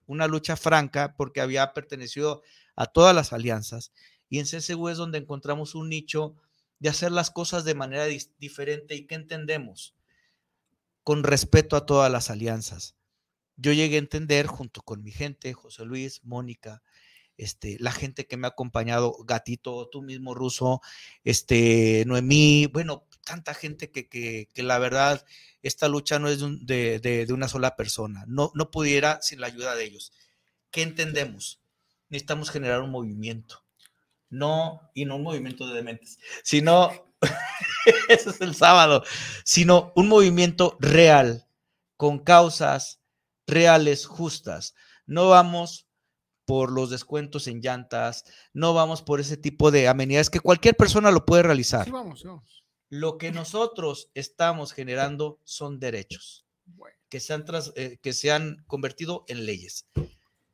una 0.05 0.27
lucha 0.27 0.57
franca 0.57 1.15
porque 1.17 1.41
había 1.41 1.73
pertenecido 1.73 2.43
a 2.77 2.85
todas 2.87 3.15
las 3.15 3.33
alianzas, 3.33 3.93
y 4.31 4.39
en 4.39 4.47
CCU 4.47 4.89
es 4.89 4.97
donde 4.97 5.19
encontramos 5.19 5.75
un 5.75 5.91
nicho 5.91 6.35
de 6.79 6.89
hacer 6.89 7.13
las 7.13 7.31
cosas 7.31 7.65
de 7.65 7.75
manera 7.75 8.07
diferente 8.39 8.95
y 8.95 9.07
que 9.07 9.17
entendemos 9.17 9.95
con 11.03 11.25
respeto 11.25 11.77
a 11.77 11.87
todas 11.87 12.11
las 12.11 12.31
alianzas. 12.31 12.95
Yo 13.57 13.73
llegué 13.73 13.97
a 13.97 14.01
entender 14.01 14.47
junto 14.47 14.83
con 14.83 15.03
mi 15.03 15.11
gente, 15.11 15.53
José 15.53 15.85
Luis, 15.85 16.21
Mónica, 16.25 16.83
este, 17.37 17.77
la 17.81 17.93
gente 17.93 18.27
que 18.27 18.37
me 18.37 18.47
ha 18.47 18.51
acompañado, 18.51 19.17
Gatito, 19.25 19.89
tú 19.89 20.03
mismo, 20.03 20.35
Ruso, 20.35 20.81
este, 21.25 22.05
Noemí, 22.07 22.67
bueno, 22.67 23.07
tanta 23.25 23.55
gente 23.55 23.91
que, 23.91 24.09
que, 24.09 24.49
que 24.53 24.63
la 24.63 24.79
verdad, 24.79 25.25
esta 25.63 25.89
lucha 25.89 26.19
no 26.19 26.29
es 26.29 26.41
de- 26.67 27.01
de- 27.01 27.27
de 27.27 27.33
una 27.33 27.49
sola 27.49 27.77
persona, 27.77 28.25
no, 28.29 28.53
no 28.55 28.71
pudiera 28.71 29.21
sin 29.23 29.41
la 29.41 29.47
ayuda 29.49 29.75
de 29.75 29.85
ellos. 29.85 30.13
¿Qué 30.71 30.83
entendemos? 30.83 31.61
Necesitamos 32.11 32.51
generar 32.51 32.83
un 32.83 32.91
movimiento, 32.91 33.65
no, 34.31 34.81
y 34.95 35.05
no 35.05 35.17
un 35.17 35.23
movimiento 35.25 35.67
de 35.67 35.75
dementes, 35.75 36.19
sino, 36.43 36.91
ese 38.09 38.31
es 38.31 38.41
el 38.41 38.55
sábado, 38.55 39.03
sino 39.45 39.93
un 39.97 40.09
movimiento 40.09 40.77
real, 40.81 41.47
con 41.97 42.19
causas 42.21 43.01
reales, 43.47 44.07
justas. 44.07 44.75
No 45.07 45.29
vamos 45.29 45.87
por 46.47 46.73
los 46.73 46.91
descuentos 46.91 47.47
en 47.47 47.61
llantas, 47.61 48.25
no 48.53 48.73
vamos 48.75 49.03
por 49.03 49.21
ese 49.21 49.37
tipo 49.37 49.71
de 49.71 49.87
amenidades 49.89 50.31
que 50.31 50.41
cualquier 50.41 50.77
persona 50.77 51.11
lo 51.11 51.25
puede 51.27 51.43
realizar. 51.43 51.85
Sí, 51.85 51.91
vamos, 51.91 52.25
vamos. 52.25 52.65
Lo 52.89 53.19
que 53.19 53.31
nosotros 53.31 54.11
estamos 54.15 54.73
generando 54.73 55.39
son 55.45 55.79
derechos 55.79 56.45
que 57.09 57.19
se 57.21 57.33
han, 57.35 57.45
tras- 57.45 57.73
eh, 57.77 57.99
que 58.03 58.13
se 58.13 58.31
han 58.31 58.65
convertido 58.69 59.25
en 59.29 59.45
leyes. 59.45 59.87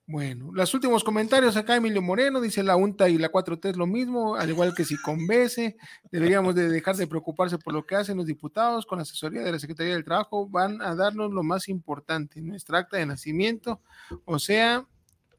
Bueno, 0.08 0.50
los 0.52 0.72
últimos 0.72 1.02
comentarios 1.02 1.56
acá, 1.56 1.74
Emilio 1.74 2.00
Moreno 2.00 2.40
dice 2.40 2.62
la 2.62 2.76
UNTA 2.76 3.08
y 3.08 3.18
la 3.18 3.32
4T 3.32 3.70
es 3.70 3.76
lo 3.76 3.88
mismo, 3.88 4.36
al 4.36 4.48
igual 4.48 4.72
que 4.72 4.84
si 4.84 4.96
convence, 4.96 5.76
deberíamos 6.12 6.54
de 6.54 6.68
dejar 6.68 6.94
de 6.94 7.08
preocuparse 7.08 7.58
por 7.58 7.74
lo 7.74 7.84
que 7.84 7.96
hacen 7.96 8.16
los 8.16 8.26
diputados 8.26 8.86
con 8.86 8.98
la 8.98 9.02
asesoría 9.02 9.42
de 9.42 9.50
la 9.50 9.58
Secretaría 9.58 9.94
del 9.94 10.04
Trabajo, 10.04 10.48
van 10.48 10.80
a 10.80 10.94
darnos 10.94 11.32
lo 11.32 11.42
más 11.42 11.68
importante, 11.68 12.40
nuestra 12.40 12.78
acta 12.78 12.98
de 12.98 13.06
nacimiento, 13.06 13.80
o 14.24 14.38
sea, 14.38 14.86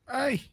ay, 0.06 0.52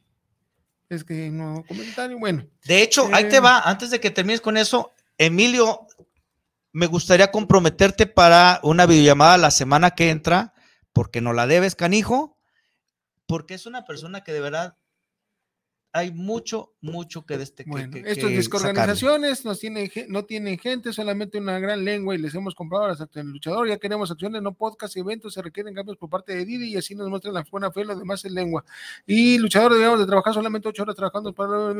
es 0.88 1.02
que 1.02 1.30
no 1.30 1.64
comentario, 1.66 2.16
bueno. 2.16 2.46
De 2.66 2.82
hecho, 2.82 3.08
ahí 3.12 3.28
te 3.28 3.38
Eh, 3.38 3.40
va, 3.40 3.62
antes 3.62 3.90
de 3.90 3.98
que 3.98 4.12
termines 4.12 4.40
con 4.40 4.56
eso, 4.56 4.92
Emilio, 5.18 5.88
me 6.72 6.86
gustaría 6.86 7.32
comprometerte 7.32 8.06
para 8.06 8.60
una 8.62 8.86
videollamada 8.86 9.38
la 9.38 9.50
semana 9.50 9.90
que 9.90 10.10
entra, 10.10 10.54
porque 10.92 11.20
no 11.20 11.32
la 11.32 11.48
debes, 11.48 11.74
canijo, 11.74 12.33
porque 13.26 13.54
es 13.54 13.66
una 13.66 13.84
persona 13.84 14.22
que 14.22 14.32
de 14.32 14.40
verdad 14.40 14.76
hay 15.96 16.10
mucho, 16.10 16.74
mucho 16.80 17.24
que 17.24 17.38
deste, 17.38 17.62
que- 17.62 17.70
Bueno, 17.70 17.92
que- 17.92 18.00
estas 18.00 18.14
que 18.24 18.24
sacarle. 18.24 18.40
desorganizaciones 18.40 19.44
nos 19.44 19.60
tienen, 19.60 19.88
no 20.08 20.24
tienen 20.24 20.58
gente, 20.58 20.92
solamente 20.92 21.38
una 21.38 21.60
gran 21.60 21.84
lengua 21.84 22.16
y 22.16 22.18
les 22.18 22.34
hemos 22.34 22.56
comprado 22.56 22.88
las 22.88 23.00
acciones 23.00 23.32
luchador. 23.32 23.68
Ya 23.68 23.78
queremos 23.78 24.10
acciones, 24.10 24.42
no 24.42 24.54
podcast, 24.54 24.96
eventos, 24.96 25.34
se 25.34 25.40
requieren 25.42 25.72
cambios 25.72 25.96
por 25.96 26.10
parte 26.10 26.34
de 26.34 26.44
Didi 26.44 26.72
y 26.72 26.76
así 26.76 26.96
nos 26.96 27.08
muestran 27.08 27.32
la 27.34 27.44
buena 27.48 27.70
fe, 27.70 27.84
lo 27.84 27.94
demás 27.94 28.24
es 28.24 28.32
lengua. 28.32 28.64
Y 29.06 29.38
luchador 29.38 29.72
debemos 29.74 30.00
de 30.00 30.06
trabajar 30.06 30.34
solamente 30.34 30.66
ocho 30.68 30.82
horas 30.82 30.96
trabajando 30.96 31.32
para... 31.32 31.72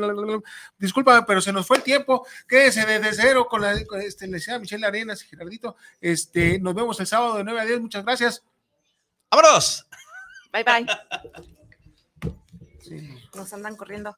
Disculpa, 0.77 1.25
pero 1.25 1.41
se 1.41 1.51
nos 1.51 1.67
fue 1.67 1.75
el 1.75 1.83
tiempo. 1.83 2.25
Quédese 2.47 2.85
desde 2.85 3.21
cero 3.21 3.47
con 3.49 3.59
la 3.63 3.83
con 3.85 3.99
este, 3.99 4.27
decía 4.29 4.57
Michelle 4.59 4.85
Arenas 4.85 5.21
y 5.23 5.27
Gerardito. 5.27 5.75
Este, 5.99 6.57
nos 6.59 6.73
vemos 6.73 6.97
el 7.01 7.07
sábado 7.07 7.35
de 7.35 7.43
9 7.43 7.59
a 7.59 7.65
10. 7.65 7.81
Muchas 7.81 8.05
gracias. 8.05 8.45
¡Vámonos! 9.29 9.85
Bye 10.55 10.63
bye. 10.63 10.85
Nos 13.35 13.51
andan 13.51 13.75
corriendo. 13.75 14.15